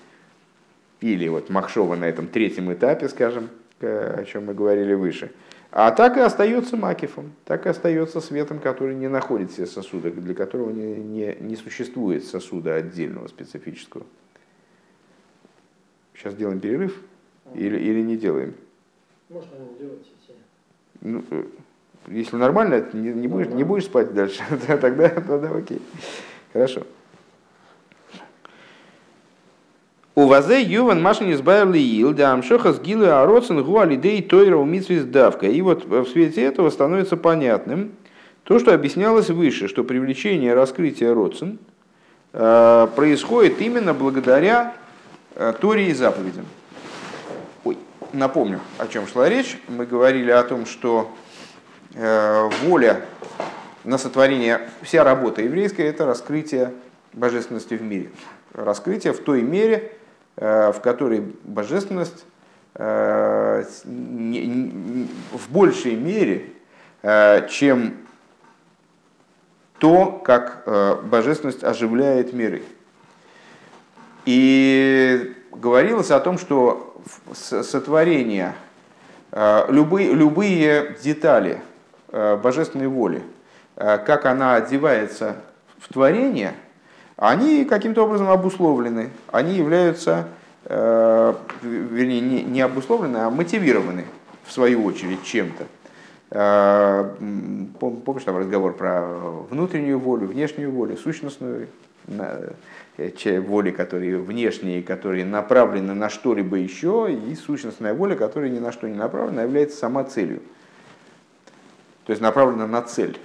или 1.01 1.29
вот 1.29 1.51
Махшова 1.51 1.97
на 1.97 2.05
этом 2.05 2.29
третьем 2.29 2.73
этапе, 2.73 3.09
скажем, 3.09 3.49
о 3.81 4.25
чем 4.25 4.47
мы 4.47 4.55
говорили 4.55 4.95
выше. 4.95 5.31
А 5.73 5.93
так 5.93 6.17
и 6.17 6.21
остается 6.21 6.77
макифом, 6.77 7.33
так 7.45 7.67
и 7.67 7.69
остается 7.69 8.21
светом, 8.21 8.59
который 8.59 8.95
не 8.97 9.09
находит 9.09 9.53
себе 9.53 9.67
сосуда, 9.67 10.11
для 10.11 10.35
которого 10.35 10.71
не, 10.71 10.97
не, 10.97 11.37
не 11.39 11.57
существует 11.57 12.25
сосуда 12.25 12.75
отдельного, 12.75 13.29
специфического. 13.29 14.05
Сейчас 16.15 16.35
делаем 16.35 16.59
перерыв 16.59 17.01
или, 17.55 17.79
или 17.79 18.03
не 18.03 18.17
делаем? 18.17 18.55
Можно 19.29 19.51
делать 19.79 20.03
все. 20.25 20.35
Ну, 21.03 21.25
э, 21.31 21.45
если 22.09 22.37
нормально, 22.37 22.85
не, 22.93 23.13
не, 23.13 23.29
будешь, 23.29 23.49
не 23.49 23.63
будешь 23.63 23.85
спать 23.85 24.13
дальше, 24.13 24.43
тогда, 24.67 25.09
тогда 25.09 25.51
окей. 25.51 25.81
Хорошо. 26.53 26.83
У 30.21 30.27
вазе 30.27 30.61
юван 30.61 31.01
машин 31.01 31.33
избавили 31.33 31.79
ил, 31.79 32.13
да 32.13 32.33
амшоха 32.35 32.75
сгилы 32.75 33.09
ароцен 33.09 33.65
гуалидей 33.65 34.21
тойра 34.21 34.59
умитсвиз 34.59 35.05
давка. 35.05 35.47
И 35.47 35.63
вот 35.63 35.87
в 35.87 36.05
свете 36.09 36.43
этого 36.43 36.69
становится 36.69 37.17
понятным 37.17 37.93
то, 38.45 38.59
что 38.59 38.75
объяснялось 38.75 39.31
выше, 39.31 39.67
что 39.67 39.83
привлечение 39.83 40.53
раскрытия 40.53 41.15
родцен 41.15 41.59
э, 42.35 42.89
происходит 42.95 43.63
именно 43.63 43.95
благодаря 43.95 44.75
э, 45.37 45.55
Торе 45.59 45.89
и 45.89 45.95
заповедям. 45.95 46.45
Ой, 47.65 47.79
напомню, 48.13 48.61
о 48.77 48.89
чем 48.89 49.07
шла 49.07 49.27
речь. 49.27 49.57
Мы 49.69 49.87
говорили 49.87 50.31
о 50.31 50.43
том, 50.43 50.67
что 50.67 51.11
э, 51.95 52.51
воля 52.65 53.07
на 53.85 53.97
сотворение, 53.97 54.69
вся 54.83 55.03
работа 55.03 55.41
еврейская– 55.41 55.85
это 55.89 56.05
раскрытие 56.05 56.75
божественности 57.15 57.73
в 57.73 57.81
мире. 57.81 58.11
Раскрытие 58.53 59.15
в 59.15 59.21
той 59.21 59.41
мере, 59.41 59.93
в 60.41 60.81
которой 60.83 61.21
божественность 61.45 62.25
э, 62.75 63.63
в 63.85 65.51
большей 65.51 65.97
мере, 65.97 66.47
э, 67.03 67.47
чем 67.49 67.99
то, 69.79 70.13
как 70.25 70.69
божественность 71.05 71.65
оживляет 71.65 72.35
миры. 72.35 72.63
И 74.27 75.35
говорилось 75.53 76.11
о 76.11 76.21
том, 76.21 76.37
что 76.37 77.01
сотворение, 77.33 78.55
любые, 79.33 80.13
любые 80.13 80.97
детали 81.03 81.63
божественной 82.13 82.89
воли, 82.89 83.23
как 83.75 84.27
она 84.27 84.57
одевается 84.57 85.37
в 85.79 85.91
творение– 85.91 86.53
они 87.21 87.67
каким-то 87.67 88.05
образом 88.05 88.31
обусловлены, 88.31 89.11
они 89.31 89.55
являются, 89.55 90.29
э, 90.65 91.35
вернее, 91.63 92.21
не, 92.23 92.43
не 92.43 92.63
обусловлены, 92.63 93.19
а 93.19 93.31
мотивированы 93.31 94.07
в 94.45 94.51
свою 94.51 94.83
очередь 94.87 95.23
чем-то. 95.23 95.67
Э, 96.31 97.15
помнишь 97.79 98.25
там 98.25 98.39
разговор 98.39 98.73
про 98.75 99.07
внутреннюю 99.51 99.99
волю, 99.99 100.29
внешнюю 100.29 100.73
волю, 100.73 100.97
сущностную 100.97 101.69
э, 102.09 103.41
воли, 103.41 103.71
которые 103.71 104.17
внешние, 104.17 104.83
которые 104.83 105.27
направлены 105.27 105.93
на 105.93 106.09
что-либо 106.09 106.57
еще, 106.57 107.13
и 107.13 107.35
сущностная 107.35 107.93
воля, 107.93 108.17
которая 108.17 108.49
ни 108.49 108.61
на 108.61 108.73
что 108.73 108.89
не 108.89 108.97
направлена, 108.97 109.43
является 109.43 109.77
сама 109.77 110.05
целью. 110.05 110.41
То 112.07 112.13
есть 112.13 112.23
направлена 112.23 112.67
на 112.67 112.81
цель, 112.81 113.19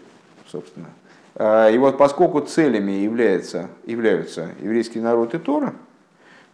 собственно. 0.51 0.87
А, 1.35 1.69
и 1.69 1.77
вот 1.77 1.97
поскольку 1.97 2.41
целями 2.41 2.91
являются, 2.91 3.69
являются 3.85 4.51
еврейский 4.61 5.01
народ 5.01 5.33
и 5.33 5.37
Тора, 5.37 5.73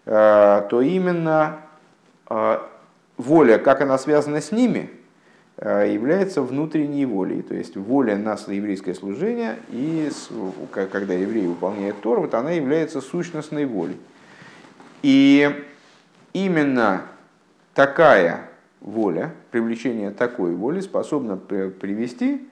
а, 0.06 0.62
то 0.62 0.82
именно 0.82 1.62
а, 2.26 2.68
воля, 3.18 3.60
как 3.60 3.82
она 3.82 3.98
связана 3.98 4.42
с 4.42 4.52
ними, 4.52 4.90
является 5.58 6.42
внутренней 6.42 7.06
волей. 7.06 7.44
То 7.44 7.54
есть 7.54 7.78
воля 7.78 8.16
на 8.16 8.34
еврейское 8.48 8.96
служение, 8.96 9.58
и 9.70 10.10
когда 10.72 11.14
еврей 11.14 11.46
выполняет 11.46 12.02
Тору, 12.02 12.22
вот 12.22 12.34
она 12.34 12.50
является 12.52 13.00
сущностной 13.00 13.66
волей. 13.66 13.98
И 15.04 15.64
именно 16.34 17.04
такая 17.76 18.50
воля, 18.80 19.36
привлечение 19.52 20.10
такой 20.10 20.56
воли 20.56 20.80
способна 20.80 21.38
привести 21.38 22.50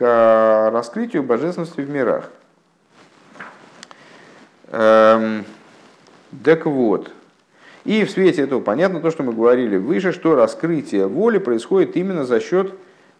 к 0.00 0.70
раскрытию 0.72 1.22
божественности 1.22 1.82
в 1.82 1.90
мирах. 1.90 2.30
Эм, 4.68 5.44
так 6.42 6.64
вот, 6.64 7.10
и 7.84 8.06
в 8.06 8.10
свете 8.10 8.42
этого 8.42 8.62
понятно 8.62 9.00
то, 9.00 9.10
что 9.10 9.24
мы 9.24 9.34
говорили 9.34 9.76
выше, 9.76 10.12
что 10.12 10.36
раскрытие 10.36 11.06
воли 11.06 11.36
происходит 11.36 11.96
именно 11.96 12.24
за 12.24 12.40
счет 12.40 12.72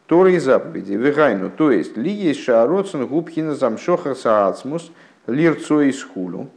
Торы 0.06 0.36
и 0.36 0.38
заповеди. 0.38 0.94
Вегайну, 0.94 1.50
то 1.50 1.70
есть, 1.70 1.98
ли 1.98 2.10
есть 2.10 2.42
шаароцен 2.42 3.06
губхина 3.06 3.54
замшоха 3.54 4.14
саацмус 4.14 4.90
лирцо 5.26 5.82
из 5.82 6.02
хулю. 6.02 6.48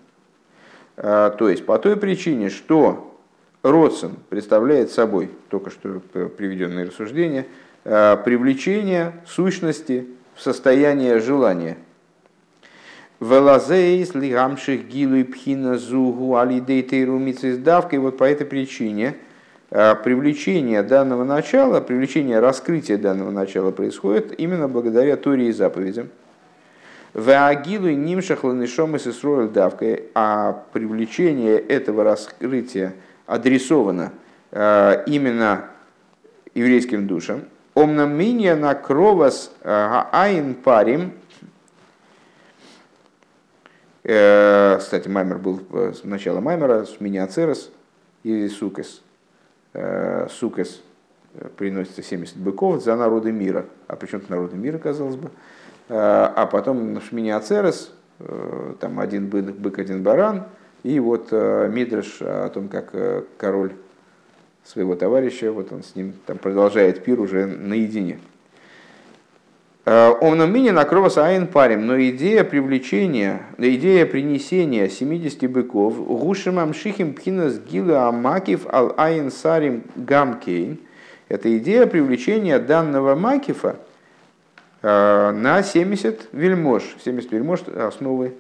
Э, 0.96 1.34
то 1.38 1.50
есть, 1.50 1.66
по 1.66 1.78
той 1.78 1.98
причине, 1.98 2.50
что 2.50 3.14
родсен 3.62 4.16
представляет 4.30 4.90
собой, 4.90 5.32
только 5.50 5.70
что 5.70 6.00
приведенные 6.00 6.86
рассуждения, 6.86 7.42
Э, 7.42 7.50
привлечение 7.84 9.14
сущности 9.26 10.08
в 10.36 10.42
состояние 10.42 11.20
желания. 11.20 11.78
Велазейс 13.20 14.14
лигамших 14.16 14.88
гилу 14.88 15.16
и 15.16 15.24
пхина 15.24 15.78
зугу 15.78 16.36
алидейтейру 16.36 17.20
давкой. 17.64 18.00
Вот 18.00 18.18
по 18.18 18.26
этой 18.26 18.46
причине 18.46 19.16
э, 19.72 19.96
привлечение 20.04 20.84
данного 20.84 21.24
начала, 21.24 21.80
привлечение 21.80 22.40
раскрытия 22.40 22.98
данного 22.98 23.32
начала 23.32 23.72
происходит 23.72 24.38
именно 24.38 24.68
благодаря 24.68 25.16
Торе 25.16 25.48
и 25.48 25.52
заповедям. 25.54 26.10
Ваагилу 27.14 27.88
и 27.88 27.96
нимшах 27.96 28.44
ланишом 28.44 28.96
и 28.96 29.00
давкой, 29.54 30.06
а 30.16 30.64
привлечение 30.74 31.60
этого 31.60 32.04
раскрытия 32.04 32.94
адресовано 33.26 34.12
э, 34.52 35.04
именно 35.06 35.66
еврейским 36.56 37.08
душам. 37.08 37.44
Омнаминия 37.76 38.56
на 38.56 38.76
кровас 38.76 39.52
айн 39.64 40.56
парим 40.56 41.14
Кстати, 44.04 45.08
Маймер 45.08 45.38
был 45.38 45.62
сначала 45.94 46.42
Маймера 46.42 46.84
с 46.84 47.00
Миниацерес 47.00 47.72
и 48.24 48.50
Сукес. 48.50 49.02
Сукес 50.30 50.82
приносится 51.56 52.04
70 52.04 52.36
быков 52.36 52.84
за 52.84 52.98
народы 52.98 53.32
мира. 53.32 53.66
А 53.88 53.96
причем 53.96 54.22
народы 54.28 54.58
мира, 54.58 54.78
казалось 54.78 55.16
бы. 55.16 55.32
А 55.88 56.50
потом 56.52 57.00
Шминиацерес, 57.00 57.94
там 58.82 59.00
один 59.00 59.30
бык, 59.30 59.80
один 59.80 60.04
баран. 60.04 60.48
И 60.84 61.00
вот 61.00 61.32
Мидриш 61.32 62.22
о 62.22 62.50
том, 62.50 62.68
как 62.68 62.94
король 63.38 63.72
своего 64.66 64.96
товарища, 64.96 65.52
вот 65.52 65.72
он 65.72 65.84
с 65.84 65.96
ним 65.96 66.14
там 66.26 66.38
продолжает 66.38 67.04
пир 67.04 67.20
уже 67.20 67.46
наедине. 67.46 68.20
אמנם 69.86 70.54
ענין 70.54 71.46
ע' 71.48 71.59
פרים, 71.59 71.86
но 71.86 72.02
идея 72.02 72.46
привлечения, 72.46 73.42
идея 73.58 74.06
принесения 74.06 74.88
70 74.88 75.52
быков, 75.52 75.98
הוא 75.98 76.74
שממשיכים 76.74 77.14
בחינת 77.14 77.60
גילוי 77.60 78.08
המקיף 78.08 78.66
על 78.72 78.94
ע' 78.96 79.30
שרים 79.30 79.84
גם 79.98 80.25
כן, 80.25 80.80
это 81.28 81.58
идея 81.58 81.86
привлечения 81.86 82.60
данного 82.60 83.16
מקיף 83.16 83.64
а 83.64 83.76
э, 84.82 85.32
на 85.32 85.62
70 85.62 86.30
вельмож, 86.32 86.84
70 87.04 87.32
вельмож 87.34 87.64
основы 87.64 88.36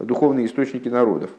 духовные 0.00 0.46
источники 0.46 0.88
народов. 0.88 1.30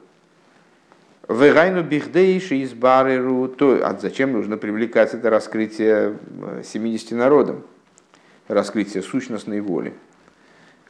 Вегайну 1.29 1.83
бихдейши 1.83 2.57
из 2.57 2.73
бареру, 2.73 3.47
то 3.47 3.79
а 3.83 3.97
зачем 3.97 4.33
нужно 4.33 4.57
привлекать 4.57 5.13
это 5.13 5.29
раскрытие 5.29 6.17
70 6.63 7.11
народам? 7.11 7.63
раскрытие 8.49 9.03
сущностной 9.03 9.61
воли, 9.61 9.93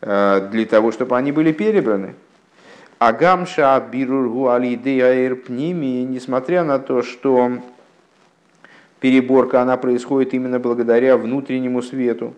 э, 0.01 0.49
для 0.51 0.65
того, 0.65 0.91
чтобы 0.91 1.15
они 1.17 1.31
были 1.31 1.51
перебраны. 1.51 2.15
Агамша 2.97 3.81
бирургу 3.91 4.49
алидея 4.49 5.35
пними, 5.35 6.03
несмотря 6.03 6.63
на 6.63 6.79
то, 6.79 7.01
что 7.01 7.51
переборка 8.99 9.61
она 9.61 9.77
происходит 9.77 10.33
именно 10.33 10.59
благодаря 10.59 11.17
внутреннему 11.17 11.81
свету, 11.81 12.33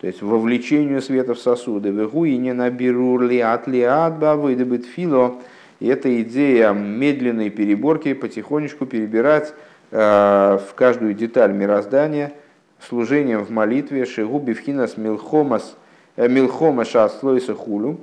то 0.00 0.06
есть 0.06 0.20
вовлечению 0.20 1.00
света 1.00 1.34
в 1.34 1.38
сосуды. 1.38 1.90
Вегу 1.90 2.24
и 2.24 2.36
не 2.36 2.52
на 2.52 2.68
бирур 2.68 3.22
лиат 3.22 3.66
лиат 3.66 4.18
бавыдабит 4.18 4.84
фило. 4.84 5.36
И 5.80 5.86
эта 5.88 6.22
идея 6.22 6.72
медленной 6.72 7.50
переборки, 7.50 8.14
потихонечку 8.14 8.86
перебирать 8.86 9.54
э, 9.90 10.58
в 10.58 10.74
каждую 10.74 11.14
деталь 11.14 11.52
мироздания– 11.52 12.32
служением 12.88 13.44
в 13.44 13.50
молитве 13.50 14.04
Шигуби 14.04 14.52
Вхинас 14.52 14.96
Милхомас 14.96 15.76
э, 16.16 16.28
Милхома 16.28 16.84
Шаслойса 16.84 17.54
Хулю, 17.54 18.00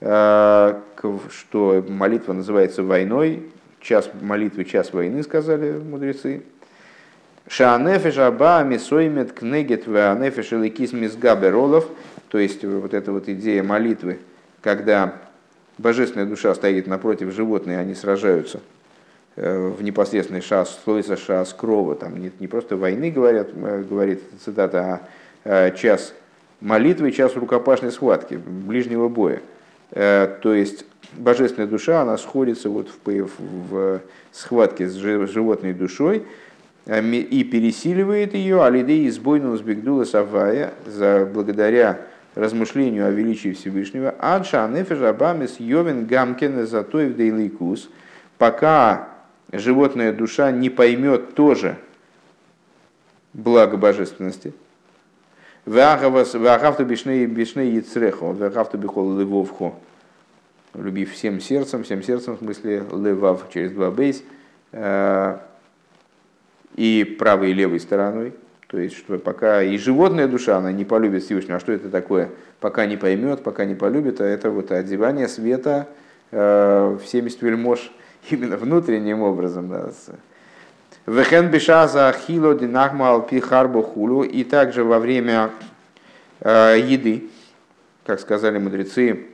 э, 0.00 0.74
что 1.30 1.84
молитва 1.88 2.32
называется 2.32 2.82
войной, 2.82 3.44
час 3.80 4.10
молитвы, 4.20 4.64
час 4.64 4.92
войны, 4.92 5.22
сказали 5.22 5.72
мудрецы. 5.72 6.42
Шаанефеш 7.48 8.18
аба 8.18 8.64
мисоймет 8.64 9.32
кнегет 9.32 9.86
веанефеш 9.86 10.52
эликис 10.52 10.92
мизгаберолов, 10.92 11.88
то 12.28 12.38
есть 12.38 12.64
вот 12.64 12.92
эта 12.92 13.12
вот 13.12 13.28
идея 13.28 13.62
молитвы, 13.62 14.18
когда 14.62 15.14
божественная 15.78 16.26
душа 16.26 16.54
стоит 16.54 16.86
напротив 16.86 17.32
животных, 17.32 17.78
они 17.78 17.94
сражаются– 17.94 18.60
Э, 19.38 19.68
в 19.68 19.82
непосредственный 19.82 20.40
шас, 20.40 20.80
слойса 20.82 21.18
шас 21.18 21.52
крова, 21.52 21.94
там 21.94 22.18
не, 22.18 22.32
не 22.40 22.46
просто 22.46 22.78
войны 22.78 23.10
говорят, 23.10 23.48
э, 23.54 23.84
говорит 23.86 24.22
цитата, 24.42 25.02
а 25.44 25.68
э, 25.68 25.76
час 25.76 26.14
молитвы, 26.62 27.12
час 27.12 27.36
рукопашной 27.36 27.92
схватки, 27.92 28.34
ближнего 28.34 29.08
боя. 29.08 29.40
То 29.90 30.52
есть 30.52 30.84
божественная 31.12 31.68
душа, 31.68 32.02
она 32.02 32.18
сходится 32.18 32.68
вот 32.68 32.88
в, 33.04 33.28
в, 33.70 34.00
схватке 34.32 34.88
с 34.88 34.94
животной 34.94 35.74
душой 35.74 36.24
и 36.86 37.44
пересиливает 37.44 38.34
ее, 38.34 38.64
алидей 38.64 39.06
избойну 39.08 39.54
сбегдула 39.56 40.02
савая, 40.02 40.72
за, 40.86 41.24
благодаря 41.32 42.00
размышлению 42.36 43.06
о 43.06 43.10
величии 43.10 43.52
Всевышнего, 43.52 44.14
адша 44.18 44.68
нефежабамис 44.68 45.58
йовен 45.58 46.06
гамкене 46.06 46.66
затоев 46.66 47.16
дейликус, 47.16 47.90
пока 48.38 49.08
животная 49.50 50.12
душа 50.12 50.52
не 50.52 50.70
поймет 50.70 51.34
тоже 51.34 51.78
благо 53.32 53.76
божественности. 53.76 54.52
Вахавту 55.64 56.84
бишней 56.84 57.26
бишней 57.26 57.72
яцрехо, 57.72 58.32
вахавту 58.32 58.78
бихол 58.78 59.18
левовхо. 59.18 59.74
Любив 60.74 61.12
всем 61.14 61.40
сердцем, 61.40 61.84
всем 61.84 62.02
сердцем, 62.02 62.36
в 62.36 62.38
смысле 62.38 62.84
левав 62.92 63.48
через 63.52 63.72
два 63.72 63.90
бейс, 63.90 64.22
э, 64.72 65.38
и 66.76 67.16
правой 67.18 67.50
и 67.50 67.54
левой 67.54 67.80
стороной. 67.80 68.34
То 68.66 68.78
есть, 68.78 68.96
что 68.96 69.18
пока 69.18 69.62
и 69.62 69.78
животная 69.78 70.26
душа, 70.26 70.56
она 70.56 70.72
не 70.72 70.84
полюбит 70.84 71.22
Всевышнего, 71.22 71.56
а 71.56 71.60
что 71.60 71.72
это 71.72 71.88
такое, 71.88 72.30
пока 72.60 72.86
не 72.86 72.96
поймет, 72.96 73.42
пока 73.42 73.64
не 73.64 73.74
полюбит, 73.74 74.20
а 74.20 74.24
это 74.24 74.50
вот 74.50 74.72
одевание 74.72 75.28
света 75.28 75.88
э, 76.32 76.98
в 77.00 77.06
70 77.06 77.42
вельмож– 77.42 77.92
именно 78.30 78.56
внутренним 78.56 79.22
образом. 79.22 79.72
Вехен 81.06 81.50
бешаза 81.50 82.14
хило 82.26 82.54
динахмал 82.54 83.26
пихарбу 83.26 83.82
хулу. 83.82 84.24
И 84.24 84.44
также 84.44 84.82
во 84.82 84.98
время 84.98 85.50
э, 86.40 86.76
еды, 86.84 87.30
как 88.04 88.20
сказали 88.20 88.58
мудрецы, 88.58 89.26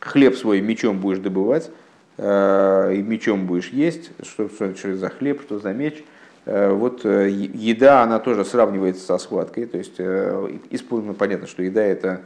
хлеб 0.00 0.36
свой 0.36 0.60
мечом 0.60 0.98
будешь 1.00 1.18
добывать, 1.18 1.70
э, 2.16 2.94
и 2.94 3.02
мечом 3.02 3.46
будешь 3.46 3.68
есть. 3.68 4.10
Что, 4.22 4.48
что, 4.48 4.74
что 4.74 4.96
за 4.96 5.10
хлеб, 5.10 5.42
что 5.42 5.58
за 5.58 5.72
меч. 5.72 6.02
Э, 6.46 6.72
вот 6.72 7.04
э, 7.04 7.30
еда, 7.30 8.02
она 8.02 8.18
тоже 8.18 8.44
сравнивается 8.44 9.04
со 9.04 9.18
схваткой. 9.18 9.66
То 9.66 9.78
есть, 9.78 9.94
э, 9.98 10.58
использовано, 10.70 11.14
понятно, 11.14 11.46
что 11.46 11.62
еда 11.62 11.82
это 11.82 12.22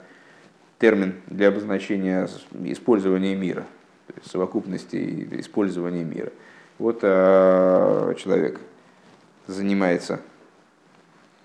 термин 0.79 1.15
для 1.27 1.49
обозначения 1.49 2.29
использования 2.65 3.35
мира 3.35 3.65
совокупности 4.25 5.29
использования 5.41 6.03
мира. 6.03 6.33
Вот 6.79 7.01
человек 7.03 8.59
занимается 9.47 10.21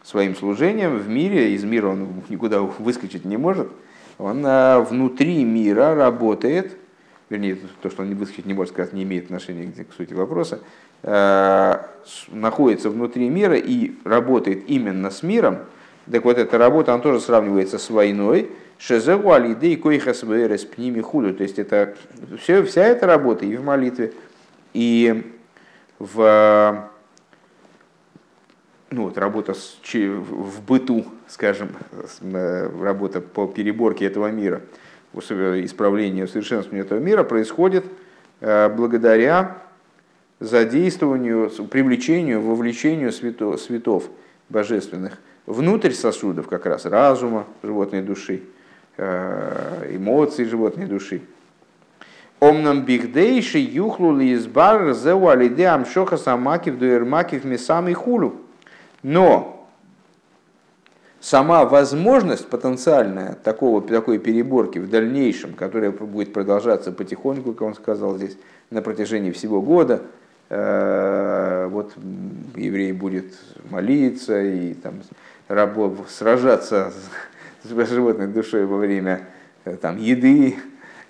своим 0.02 0.36
служением 0.36 0.98
в 0.98 1.10
мире, 1.10 1.54
из 1.54 1.64
мира 1.66 1.90
он 1.90 2.24
никуда 2.30 2.62
выскочить 2.62 3.26
не 3.26 3.36
может, 3.36 3.68
он 4.18 4.44
внутри 4.86 5.44
мира 5.44 5.94
работает, 5.94 6.78
вернее, 7.30 7.58
то, 7.82 7.90
что 7.90 8.04
он 8.04 8.10
не 8.10 8.16
выскочить 8.16 8.45
не 8.45 8.54
может, 8.54 8.74
сказать, 8.74 8.94
не 8.94 9.04
имеет 9.04 9.26
отношения 9.26 9.72
к 9.72 9.94
сути 9.94 10.14
вопроса, 10.14 10.60
э, 11.04 11.78
находится 12.30 12.90
внутри 12.90 13.30
мира 13.30 13.56
и 13.56 13.94
работает 14.04 14.70
именно 14.70 15.10
с 15.10 15.24
миром, 15.24 15.60
так 16.12 16.26
вот 16.26 16.38
эта 16.38 16.58
работа, 16.58 16.94
она 16.94 17.02
тоже 17.02 17.20
сравнивается 17.22 17.78
с 17.78 17.90
войной, 17.90 18.52
Шезегу 18.78 19.32
алидей 19.32 19.78
койхас 19.78 20.24
вэрес 20.24 20.66
пними 20.66 21.00
худу. 21.00 21.34
То 21.34 21.44
есть 21.44 21.58
это 21.58 21.95
все, 22.38 22.64
вся 22.64 22.84
эта 22.84 23.08
работа 23.08 23.45
и 23.45 23.56
в 23.56 23.64
молитве, 23.64 24.14
и 24.74 25.32
в 26.00 26.90
ну, 28.91 29.04
вот, 29.06 29.18
работа 29.18 29.54
с, 29.54 29.80
в 29.84 30.62
быту, 30.66 31.06
скажем, 31.28 31.70
э, 32.22 32.70
работа 32.82 33.22
по 33.22 33.48
переборке 33.48 34.06
этого 34.06 34.28
мира, 34.28 34.62
исправлению, 35.15 36.27
совершенствованию 36.27 36.85
этого 36.85 36.99
мира 36.99 37.23
происходит 37.23 37.85
э, 38.41 38.69
благодаря 38.69 39.57
задействованию, 40.40 41.49
привлечению, 41.69 42.41
вовлечению 42.41 43.11
святов, 43.11 43.60
святов 43.61 44.10
божественных 44.49 45.19
внутрь 45.45 45.91
сосудов 45.91 46.48
как 46.48 46.65
раз 46.65 46.85
разума 46.85 47.45
животной 47.61 48.02
души, 48.02 48.44
Э, 48.95 49.90
эмоций 49.90 50.45
животной 50.45 50.85
души. 50.85 51.22
Омнам 52.40 52.85
бигдейши 52.85 53.57
юхлу 53.57 54.15
лизбар 54.15 54.94
зеу 54.94 55.30
алиде 55.30 55.65
амшоха 55.65 56.15
самакив 56.18 56.77
дуэрмакив 56.77 57.44
мисам 57.44 57.88
и 57.88 57.94
хулу. 57.94 58.35
Но 59.02 59.53
сама 61.24 61.64
возможность 61.64 62.48
потенциальная 62.48 63.36
такого, 63.36 63.82
такой 63.82 64.20
переборки 64.20 64.78
в 64.78 64.90
дальнейшем, 64.90 65.54
которая 65.54 65.91
будет 65.91 66.34
продолжаться 66.34 66.91
потихоньку, 66.91 67.54
как 67.54 67.62
он 67.62 67.76
сказал 67.76 68.18
здесь, 68.18 68.38
на 68.70 68.82
протяжении 68.82 69.32
всего 69.32 69.62
года, 69.62 70.02
э, 70.50 71.68
вот 71.72 71.94
еврей 72.56 72.91
будет 72.91 73.34
молиться 73.70 74.41
и 74.41 74.74
там, 74.74 74.95
сражаться 76.10 76.91
с 77.64 77.70
животной 77.70 78.28
душой 78.28 78.66
во 78.66 78.76
время 78.76 79.22
э, 79.64 79.78
там, 79.78 79.98
еды, 79.98 80.58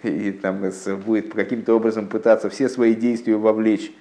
и 0.03 0.31
там 0.31 0.64
будет 1.07 1.34
каким-то 1.34 1.73
образом 1.73 2.06
пытаться 2.06 2.52
все 2.52 2.69
свои 2.69 2.94
действия 2.94 3.35
вовлечь 3.35 3.91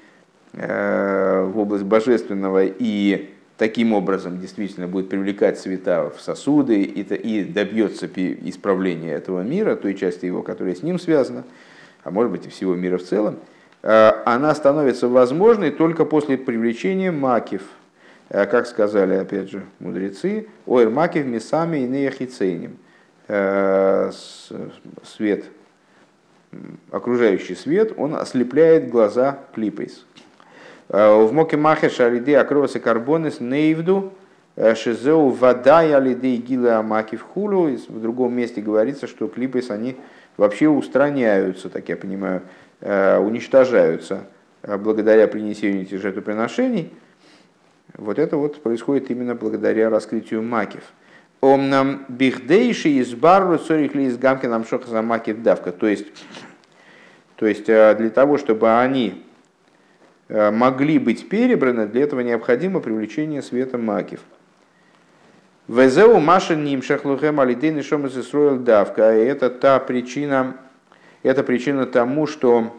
э, 0.52 1.42
в 1.50 1.58
область 1.58 1.84
божественного 1.84 2.64
и 2.66 3.31
таким 3.62 3.92
образом 3.92 4.40
действительно 4.40 4.88
будет 4.88 5.08
привлекать 5.08 5.56
света 5.56 6.10
в 6.10 6.20
сосуды 6.20 6.82
и, 6.82 7.02
и 7.02 7.44
добьется 7.44 8.08
исправления 8.08 9.12
этого 9.12 9.42
мира, 9.42 9.76
той 9.76 9.94
части 9.94 10.26
его, 10.26 10.42
которая 10.42 10.74
с 10.74 10.82
ним 10.82 10.98
связана. 10.98 11.44
а 12.02 12.10
может 12.10 12.32
быть 12.32 12.44
и 12.44 12.48
всего 12.48 12.74
мира 12.74 12.98
в 12.98 13.04
целом, 13.04 13.36
э, 13.84 14.10
она 14.24 14.52
становится 14.56 15.06
возможной 15.06 15.70
только 15.70 16.04
после 16.04 16.36
привлечения 16.38 17.12
макив. 17.12 17.62
Э, 18.30 18.46
как 18.46 18.66
сказали, 18.66 19.14
опять 19.14 19.52
же, 19.52 19.62
мудрецы, 19.78 20.48
ойр 20.66 20.90
макив 20.90 21.24
мисами 21.24 21.84
и 21.84 21.86
неяхицейним. 21.86 22.78
Свет, 25.04 25.44
окружающий 26.90 27.54
свет, 27.54 27.92
он 27.96 28.16
ослепляет 28.16 28.90
глаза 28.90 29.38
клипейс. 29.54 30.04
В 30.88 31.30
моке 31.32 31.56
махе 31.56 31.88
шалиды 31.88 32.34
акровасы 32.34 32.78
карбонес 32.78 33.40
нейвду 33.40 34.12
шизеу 34.74 35.28
вода 35.28 35.82
ялиды 35.82 36.36
гилы 36.36 36.70
амаки 36.70 37.16
в 37.16 37.22
хулу. 37.22 37.68
В 37.88 38.00
другом 38.00 38.34
месте 38.34 38.60
говорится, 38.60 39.06
что 39.06 39.28
клипейс 39.28 39.70
они 39.70 39.96
вообще 40.36 40.68
устраняются, 40.68 41.68
так 41.68 41.88
я 41.88 41.96
понимаю, 41.96 42.42
э, 42.80 43.18
уничтожаются 43.18 44.24
э, 44.62 44.76
благодаря 44.76 45.28
принесению 45.28 45.82
этих 45.82 46.00
жертвоприношений. 46.00 46.92
Вот 47.96 48.18
это 48.18 48.36
вот 48.36 48.62
происходит 48.62 49.10
именно 49.10 49.34
благодаря 49.34 49.90
раскрытию 49.90 50.42
макив. 50.42 50.82
Омнам 51.40 52.04
бихдейши 52.08 52.88
из 52.88 53.14
барру 53.14 53.58
цорихли 53.58 54.04
из 54.04 54.16
гамки 54.16 54.46
нам 54.46 54.64
шоха 54.64 55.02
макив 55.02 55.42
давка. 55.42 55.72
То 55.72 55.86
есть, 55.86 56.06
то 57.36 57.46
есть 57.46 57.68
э, 57.68 57.94
для 57.96 58.10
того, 58.10 58.38
чтобы 58.38 58.78
они 58.78 59.24
могли 60.32 60.98
быть 60.98 61.28
перебраны, 61.28 61.86
для 61.86 62.02
этого 62.02 62.20
необходимо 62.20 62.80
привлечение 62.80 63.42
света 63.42 63.76
макив. 63.76 64.20
Везеу 65.68 66.18
Маша 66.18 66.56
Нимшах 66.56 67.04
Лухем 67.04 67.38
Алидейн 67.38 67.82
Шомас 67.82 68.16
Исроил 68.16 68.58
Давка. 68.58 69.02
Это 69.02 69.48
та 69.48 69.78
причина, 69.78 70.56
это 71.22 71.44
причина 71.44 71.86
тому, 71.86 72.26
что 72.26 72.74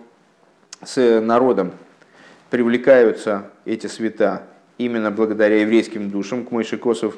с 0.83 1.21
народом 1.21 1.71
привлекаются 2.49 3.49
эти 3.65 3.87
света 3.87 4.43
именно 4.77 5.11
благодаря 5.11 5.61
еврейским 5.61 6.09
душам, 6.09 6.45
к 6.45 6.51
Мойши 6.51 6.77
Косов, 6.77 7.15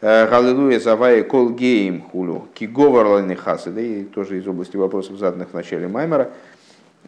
э, 0.00 0.28
Галилуя 0.28 0.80
Завай 0.80 1.22
Кол 1.22 1.50
Гейм 1.50 2.02
Хулю, 2.02 2.48
Киговар 2.52 3.36
Хасы, 3.36 3.70
да 3.70 3.80
и 3.80 4.04
тоже 4.04 4.38
из 4.38 4.48
области 4.48 4.76
вопросов, 4.76 5.16
заданных 5.18 5.50
в 5.50 5.54
начале 5.54 5.86
Маймера. 5.86 6.32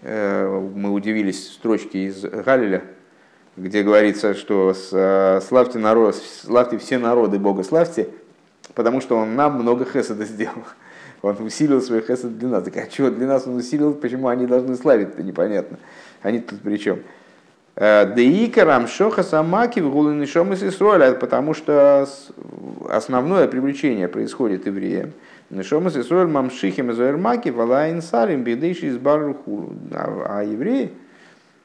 Э, 0.02 0.48
мы 0.74 0.92
удивились 0.92 1.52
строчки 1.52 1.96
из 1.96 2.20
Галиля, 2.22 2.84
где 3.56 3.82
говорится, 3.82 4.34
что 4.34 4.72
славьте, 5.40 5.78
народ, 5.78 6.14
славьте 6.14 6.78
все 6.78 6.98
народы 6.98 7.38
Бога, 7.38 7.64
славьте, 7.64 8.08
потому 8.74 9.00
что 9.00 9.16
Он 9.16 9.34
нам 9.34 9.54
много 9.54 9.84
хесада 9.84 10.24
сделал. 10.24 10.64
Он 11.22 11.36
усилил 11.42 11.82
свой 11.82 12.00
хесад 12.00 12.38
для 12.38 12.48
нас. 12.48 12.64
Так 12.64 12.76
а 12.76 12.86
чего 12.86 13.10
для 13.10 13.26
нас 13.26 13.46
Он 13.46 13.56
усилил, 13.56 13.94
почему 13.94 14.28
они 14.28 14.46
должны 14.46 14.76
славить-то, 14.76 15.22
непонятно. 15.22 15.78
Они 16.22 16.38
тут 16.38 16.60
при 16.60 16.76
чем? 16.76 17.00
Э, 17.80 18.12
Деикарам 18.14 18.88
шоха 18.88 19.22
самаки 19.22 19.80
в 19.80 19.90
гулы 19.90 20.14
нишом 20.14 20.52
из 20.52 20.62
Исроиля, 20.62 21.12
потому 21.12 21.54
что 21.54 22.08
основное 22.88 23.46
привлечение 23.46 24.08
происходит 24.08 24.66
евреям. 24.66 25.12
Нишом 25.50 25.88
из 25.88 25.96
Исроиль 25.96 26.28
мамшихим 26.28 26.90
из 26.90 26.98
Уэрмаки 26.98 27.50
валайн 27.50 28.02
сарим 28.02 28.44
бедейши 28.44 28.86
из 28.86 28.98
баруху. 28.98 29.72
А 29.92 30.42
евреи, 30.42 30.92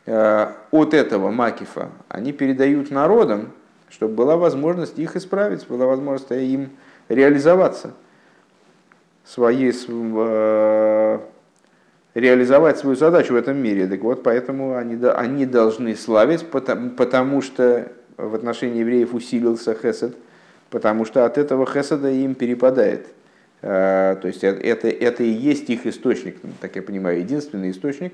Э, 0.05 0.47
от 0.71 0.93
этого 0.93 1.31
макифа 1.31 1.89
они 2.09 2.33
передают 2.33 2.91
народам, 2.91 3.53
чтобы 3.89 4.15
была 4.15 4.35
возможность 4.35 4.99
их 4.99 5.15
исправить, 5.15 5.65
была 5.67 5.85
возможность 5.85 6.31
им 6.31 6.71
реализоваться, 7.07 7.93
свои, 9.23 9.71
э, 9.71 11.19
реализовать 12.15 12.79
свою 12.79 12.97
задачу 12.97 13.33
в 13.33 13.37
этом 13.37 13.57
мире. 13.57 13.87
Так 13.87 14.01
вот, 14.01 14.23
поэтому 14.23 14.75
они, 14.75 15.01
они 15.05 15.45
должны 15.45 15.95
славить, 15.95 16.49
потому, 16.49 16.89
потому 16.89 17.41
что 17.41 17.89
в 18.17 18.35
отношении 18.35 18.79
евреев 18.79 19.13
усилился 19.13 19.73
хесед, 19.73 20.17
потому 20.69 21.05
что 21.05 21.25
от 21.25 21.37
этого 21.37 21.65
хеседа 21.65 22.09
им 22.09 22.35
перепадает. 22.35 23.07
Э, 23.63 24.17
то 24.21 24.27
есть 24.27 24.43
это, 24.43 24.87
это 24.87 25.23
и 25.23 25.29
есть 25.29 25.69
их 25.69 25.87
источник, 25.87 26.35
так 26.61 26.75
я 26.75 26.81
понимаю, 26.81 27.19
единственный 27.19 27.71
источник, 27.71 28.13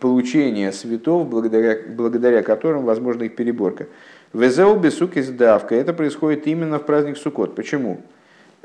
получения 0.00 0.72
светов, 0.72 1.28
благодаря, 1.28 1.78
благодаря 1.88 2.42
которым 2.42 2.84
возможна 2.84 3.24
их 3.24 3.36
переборка. 3.36 3.86
Везеу 4.32 4.76
бесук 4.76 5.16
из 5.16 5.28
давка. 5.28 5.74
Это 5.74 5.92
происходит 5.92 6.46
именно 6.46 6.78
в 6.78 6.86
праздник 6.86 7.18
Суккот. 7.18 7.54
Почему? 7.54 8.00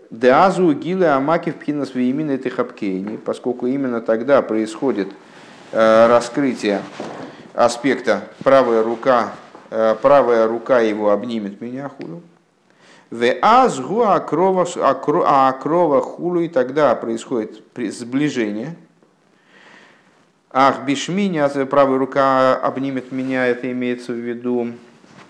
Деазу 0.09 0.71
гилы 0.73 1.07
амаки 1.07 1.51
в 1.51 1.55
пхинас 1.55 1.93
виимин 1.93 2.29
этой 2.29 2.51
поскольку 3.17 3.67
именно 3.67 3.99
тогда 3.99 4.41
происходит 4.41 5.09
э, 5.73 6.07
раскрытие 6.07 6.81
аспекта 7.53 8.21
правая 8.43 8.83
рука, 8.83 9.33
э, 9.69 9.95
правая 10.01 10.47
рука 10.47 10.79
его 10.79 11.11
обнимет 11.11 11.59
меня 11.59 11.89
хулю. 11.89 12.21
В 13.09 13.34
азгу 13.41 14.03
акрова, 14.03 14.67
акрова 15.47 16.01
хулу, 16.01 16.41
и 16.41 16.47
тогда 16.47 16.93
происходит 16.95 17.63
сближение– 17.75 18.75
Ах, 20.59 20.85
бишминя, 20.85 21.49
правая 21.65 21.99
рука 21.99 22.55
обнимет 22.55 23.11
меня, 23.11 23.45
это 23.45 23.69
имеется 23.71 24.13
в 24.13 24.15
виду, 24.15 24.71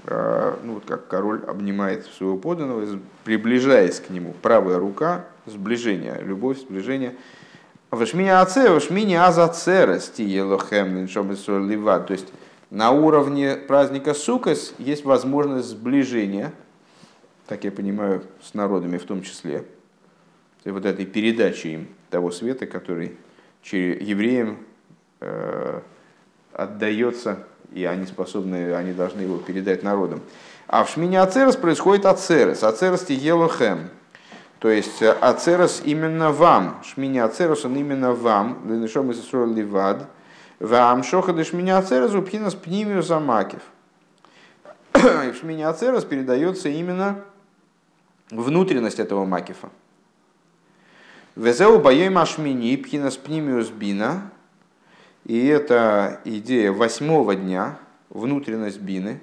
э, 0.06 0.54
ну 0.64 0.76
вот 0.76 0.84
как 0.86 1.08
король 1.08 1.42
обнимает 1.48 2.06
своего 2.06 2.38
подданного, 2.38 2.86
приближаясь 3.26 4.00
к 4.00 4.12
нему. 4.12 4.34
Правая 4.42 4.78
рука, 4.78 5.26
сближение, 5.46 6.18
любовь, 6.22 6.60
сближение. 6.60 7.16
Вашминя 7.92 8.42
аце, 8.42 8.70
вашминя 8.70 9.26
азацерес, 9.26 10.08
тиелохем, 10.12 11.08
ливад. 11.68 12.08
То 12.08 12.14
есть 12.14 12.28
на 12.70 12.92
уровне 12.92 13.56
праздника 13.56 14.14
Сукас 14.14 14.76
есть 14.78 15.04
возможность 15.04 15.68
сближения, 15.68 16.54
так 17.48 17.64
я 17.64 17.72
понимаю, 17.72 18.24
с 18.42 18.54
народами 18.54 18.98
в 18.98 19.06
том 19.06 19.22
числе. 19.22 19.66
Вот 20.66 20.86
этой 20.86 21.06
передачи 21.06 21.68
им 21.68 21.88
того 22.10 22.32
света, 22.32 22.66
который 22.66 23.18
евреям 23.72 24.60
Э, 25.20 25.82
отдается, 26.54 27.40
и 27.72 27.86
они 27.86 28.06
способны, 28.06 28.74
они 28.74 28.94
должны 28.94 29.22
его 29.22 29.38
передать 29.38 29.84
народам. 29.84 30.22
А 30.68 30.84
в 30.84 30.90
Шмине 30.90 31.22
Ацерес 31.22 31.56
происходит 31.56 32.06
Ацерес. 32.06 32.64
Ацерес 32.64 33.04
Тигелохем. 33.04 33.90
То 34.60 34.70
есть 34.70 35.02
э, 35.02 35.12
Ацерес 35.12 35.82
именно 35.86 36.32
вам. 36.32 36.82
Шмине 36.84 37.24
Ацерес 37.24 37.66
он 37.66 37.76
именно 37.78 38.14
вам. 38.14 38.62
Ленешом 38.68 39.12
из 39.12 39.32
Ливад. 39.34 40.08
Вам 40.60 41.04
шоха 41.04 41.34
де 41.34 41.44
Шмине 41.44 41.76
Ацерес 41.76 42.14
упхинас 42.14 42.54
пнимию 42.54 43.02
замакив. 43.02 43.62
И 44.96 45.32
в 45.32 45.36
Шмине 45.36 45.68
Ацерес 45.68 46.04
передается 46.06 46.70
именно 46.70 47.24
внутренность 48.30 49.00
этого 49.00 49.26
макифа. 49.26 49.70
Везеу 51.36 51.80
боей 51.80 52.10
машмини 52.10 52.76
пхинас 52.78 53.18
пнимиус 53.18 53.70
бина 53.70 54.32
и 55.28 55.46
это 55.48 56.22
идея 56.24 56.72
восьмого 56.72 57.36
дня, 57.36 57.78
внутренность 58.10 58.80
бины. 58.80 59.20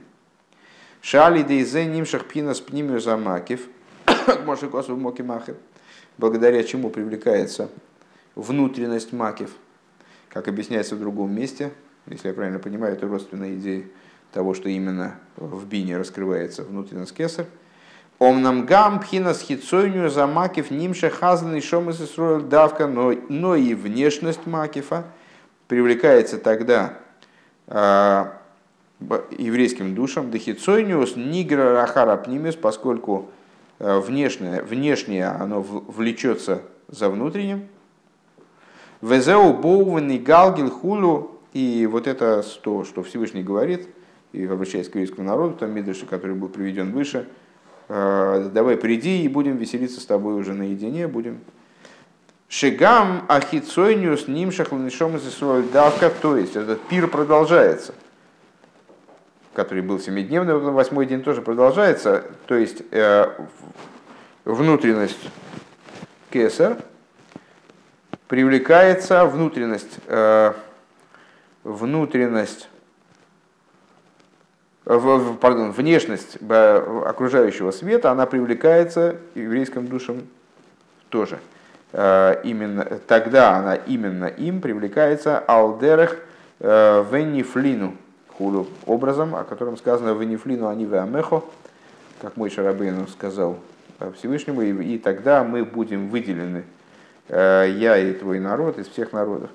Шали 1.01 1.43
дейзе 1.43 1.87
нимшах 1.87 2.27
пинас 2.27 2.61
пнимию 2.61 3.01
замакив, 3.01 3.69
Моше 4.45 4.69
косу 4.69 4.97
моки 4.97 5.23
махер, 5.23 5.57
благодаря 6.19 6.63
чему 6.63 6.91
привлекается 6.91 7.71
внутренность 8.35 9.13
макив, 9.13 9.51
как 10.29 10.47
объясняется 10.49 10.95
в 10.95 11.01
другом 11.01 11.35
месте, 11.35 11.73
если 12.07 12.29
я 12.29 12.35
правильно 12.35 12.59
понимаю, 12.59 12.93
это 12.93 13.07
родственная 13.07 13.55
идея 13.55 13.85
того, 14.33 14.53
что 14.53 14.69
именно 14.69 15.19
в 15.37 15.67
бине 15.67 15.97
раскрывается 15.97 16.65
внутренность 16.65 17.15
кесар. 17.15 17.47
Омнам 18.19 18.65
гам 18.65 19.01
пхинас 19.01 19.41
хитсойню 19.41 20.09
за 20.09 20.27
макив 20.27 20.71
нимша 20.71 21.11
хазлный 21.11 21.61
шомас 21.61 22.01
и 22.01 22.41
давка, 22.43 22.87
но, 22.87 23.13
но 23.29 23.55
и 23.57 23.75
внешность 23.75 24.47
макифа– 24.47 25.05
привлекается 25.69 26.39
тогда 26.39 26.99
а, 27.67 28.39
еврейским 29.37 29.95
душам 29.95 30.31
дехицойниус 30.31 31.17
нигра 31.17 31.73
рахара 31.73 32.17
пнимис, 32.17 32.55
поскольку 32.55 33.31
а, 33.79 34.01
внешнее, 34.01 34.63
внешнее 34.63 35.27
оно 35.27 35.63
влечется 35.63 36.63
за 36.89 37.09
внутренним. 37.09 37.67
Везеу 39.01 39.53
боувенный 39.53 40.19
галгил 40.19 40.71
хулу, 40.71 41.41
и 41.53 41.89
вот 41.91 42.07
это 42.07 42.45
то, 42.63 42.85
что 42.85 43.03
Всевышний 43.03 43.43
говорит, 43.43 43.89
и 44.33 44.45
обращаясь 44.47 44.89
к 44.89 44.95
еврейскому 44.95 45.27
народу, 45.27 45.57
там 45.57 45.73
Мидрыша, 45.73 46.07
который 46.07 46.35
был 46.35 46.49
приведен 46.49 46.93
выше, 46.93 47.29
«А, 47.29 47.44
давай 47.89 48.77
приди 48.77 49.23
и 49.23 49.29
будем 49.29 49.57
веселиться 49.57 50.01
с 50.01 50.07
тобой 50.07 50.35
уже 50.35 50.55
наедине, 50.55 51.07
будем. 51.07 51.41
Шигам 52.49 53.25
ахицойниус 53.29 54.29
ним 54.29 54.53
шахланишом 54.53 55.17
из 55.17 55.23
давка, 55.73 56.09
то 56.11 56.37
есть 56.37 56.55
этот 56.55 56.81
пир 56.83 57.09
продолжается, 57.09 57.95
который 59.55 59.83
был 59.83 59.99
семидневный, 59.99 60.57
восьмой 60.59 61.07
день 61.07 61.23
тоже 61.23 61.43
продолжается, 61.43 62.25
то 62.47 62.55
есть 62.55 62.83
э, 62.93 63.27
внутренность 64.45 65.31
кесар 66.31 66.79
привлекается 68.29 69.25
внутренность, 69.25 69.99
э, 70.07 70.53
внутренность, 71.65 72.69
в, 74.85 75.37
пардон, 75.37 75.73
внешность 75.73 76.39
окружающего 76.41 77.71
света, 77.71 78.11
она 78.11 78.27
привлекается 78.27 79.17
еврейским 79.35 79.87
душам 79.87 80.23
тоже. 81.09 81.39
Э, 81.93 82.41
именно, 82.43 82.85
тогда 83.07 83.57
она 83.57 83.77
именно 83.77 84.27
им 84.27 84.61
привлекается 84.61 85.39
алдерех 85.39 86.19
э, 86.61 87.05
венифлину, 87.11 87.97
хулу, 88.37 88.67
образом, 88.87 89.35
о 89.35 89.45
котором 89.45 89.77
сказано 89.77 90.19
венифлину 90.19 90.69
они 90.69 90.85
веамехо, 90.85 91.43
как 92.21 92.37
мой 92.37 92.51
Шарабейну 92.51 93.07
сказал 93.07 93.59
Всевышнему, 94.17 94.63
и, 94.63 94.95
и 94.95 94.99
тогда 94.99 95.45
мы 95.45 95.65
будем 95.65 96.09
выделены, 96.09 96.65
э, 97.29 97.73
я 97.77 97.97
и 97.97 98.13
твой 98.13 98.41
народ, 98.41 98.79
из 98.79 98.89
всех 98.89 99.13
народов. 99.13 99.51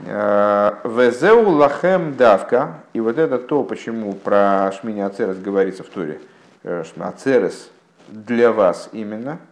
Везеу 0.00 1.48
лахем 1.50 2.14
давка, 2.14 2.80
и 2.92 3.00
вот 3.00 3.18
это 3.18 3.38
то, 3.38 3.62
почему 3.64 4.12
про 4.12 4.72
Шмини 4.72 5.00
Ацерес 5.00 5.38
говорится 5.38 5.82
в 5.82 5.86
Туре, 5.86 6.20
Ацерес 6.98 7.70
для 8.08 8.52
вас 8.52 8.88
именно– 8.92 9.38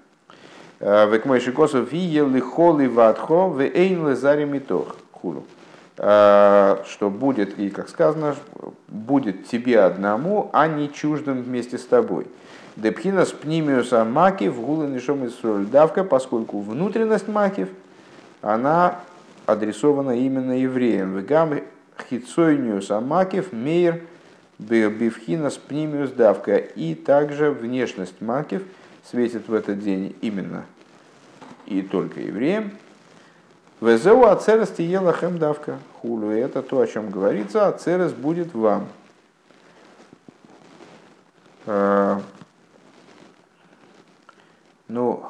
Векмойши 0.82 1.52
косов 1.52 1.92
виели 1.92 2.40
холи 2.40 2.88
ватхо 2.88 3.46
в 3.46 3.60
эйн 3.60 4.08
лезари 4.08 4.44
митох 4.44 4.96
хулу. 5.12 5.44
Что 5.96 6.82
будет, 7.08 7.56
и 7.56 7.70
как 7.70 7.88
сказано, 7.88 8.34
будет 8.88 9.46
тебе 9.46 9.78
одному, 9.78 10.50
а 10.52 10.66
не 10.66 10.92
чуждым 10.92 11.42
вместе 11.42 11.78
с 11.78 11.84
тобой. 11.84 12.26
Депхина 12.74 13.24
с 13.24 13.30
пнимиуса 13.30 14.04
макив 14.04 14.60
гулы 14.60 14.86
нишом 14.88 15.24
из 15.24 15.34
давка, 15.68 16.02
поскольку 16.02 16.58
внутренность 16.60 17.28
макив, 17.28 17.68
она 18.40 18.96
адресована 19.46 20.12
именно 20.12 20.52
евреям. 20.58 21.16
Вегам 21.16 21.60
хитсойниус 22.08 22.90
амакив 22.90 23.52
мейр 23.52 24.02
бивхина 24.58 25.50
с 25.50 25.56
пнимиус 25.56 26.10
давка. 26.10 26.56
И 26.56 26.94
также 26.94 27.50
внешность 27.50 28.20
макив 28.20 28.62
светит 29.04 29.48
в 29.48 29.54
этот 29.54 29.80
день 29.80 30.16
именно 30.20 30.64
и 31.66 31.82
только 31.82 32.20
евреям. 32.20 32.72
Везеу 33.80 34.24
ацерес 34.26 34.70
тиела 34.70 35.12
хэм 35.12 35.38
давка 35.38 35.78
хулу. 36.00 36.30
Это 36.30 36.62
то, 36.62 36.80
о 36.80 36.86
чем 36.86 37.10
говорится. 37.10 37.66
Ацерес 37.66 38.12
будет 38.12 38.54
вам. 38.54 38.88
А, 41.66 42.20
ну, 44.88 45.24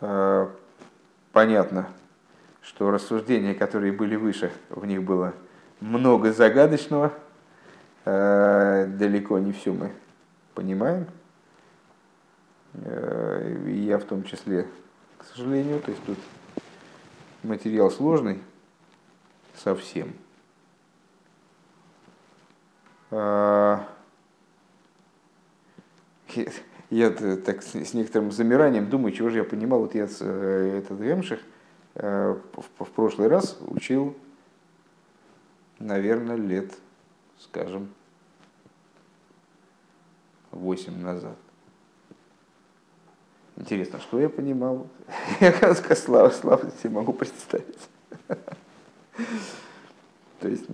а, 0.00 0.50
понятно, 1.32 1.88
что 2.68 2.90
рассуждения, 2.90 3.54
которые 3.54 3.92
были 3.92 4.14
выше, 4.14 4.52
в 4.68 4.84
них 4.84 5.02
было 5.02 5.32
много 5.80 6.32
загадочного. 6.32 7.14
А, 8.04 8.86
далеко 8.86 9.38
не 9.38 9.52
все 9.52 9.72
мы 9.72 9.90
понимаем. 10.54 11.06
Э, 12.74 13.56
и 13.66 13.78
я 13.78 13.98
в 13.98 14.04
том 14.04 14.22
числе, 14.22 14.66
к 15.16 15.24
сожалению, 15.24 15.80
то 15.80 15.90
есть 15.90 16.04
тут 16.04 16.18
материал 17.42 17.90
сложный 17.90 18.38
совсем. 19.56 20.12
А, 23.10 23.88
я 26.90 27.10
так 27.10 27.62
с 27.62 27.94
некоторым 27.94 28.30
замиранием 28.30 28.90
думаю, 28.90 29.12
чего 29.12 29.30
же 29.30 29.38
я 29.38 29.44
понимал, 29.44 29.80
вот 29.80 29.94
я 29.94 30.06
э, 30.20 30.82
этот 30.82 31.00
Гемших 31.00 31.40
э, 31.40 31.57
в 31.98 32.90
прошлый 32.94 33.28
раз 33.28 33.58
учил, 33.66 34.16
наверное, 35.78 36.36
лет, 36.36 36.72
скажем, 37.38 37.88
восемь 40.50 41.00
назад. 41.00 41.36
Интересно, 43.56 43.98
что 43.98 44.20
я 44.20 44.28
понимал? 44.28 44.86
Я, 45.40 45.74
слава, 45.74 46.30
слава 46.30 46.70
себе 46.80 46.90
могу 46.90 47.12
представить. 47.12 47.88
То 50.40 50.48
есть, 50.48 50.66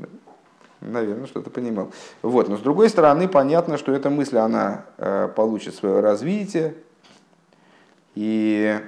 наверное, 0.82 1.26
что-то 1.26 1.48
понимал. 1.48 1.90
Вот. 2.20 2.48
Но 2.48 2.58
с 2.58 2.60
другой 2.60 2.90
стороны, 2.90 3.26
понятно, 3.26 3.78
что 3.78 3.92
эта 3.92 4.10
мысль, 4.10 4.36
она 4.36 4.84
э, 4.98 5.28
получит 5.34 5.74
свое 5.74 6.00
развитие. 6.00 6.74
И 8.14 8.78
э, 8.78 8.82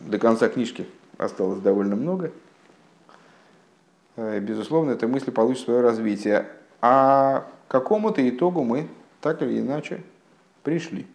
до 0.00 0.18
конца 0.18 0.48
книжки 0.48 0.86
осталось 1.18 1.60
довольно 1.60 1.96
много. 1.96 2.32
Э, 4.16 4.40
безусловно, 4.40 4.92
эта 4.92 5.06
мысль 5.06 5.30
получит 5.30 5.64
свое 5.64 5.80
развитие. 5.80 6.46
А 6.80 7.46
к 7.68 7.72
какому-то 7.72 8.26
итогу 8.28 8.64
мы 8.64 8.88
так 9.20 9.42
или 9.42 9.60
иначе 9.60 10.02
пришли. 10.62 11.06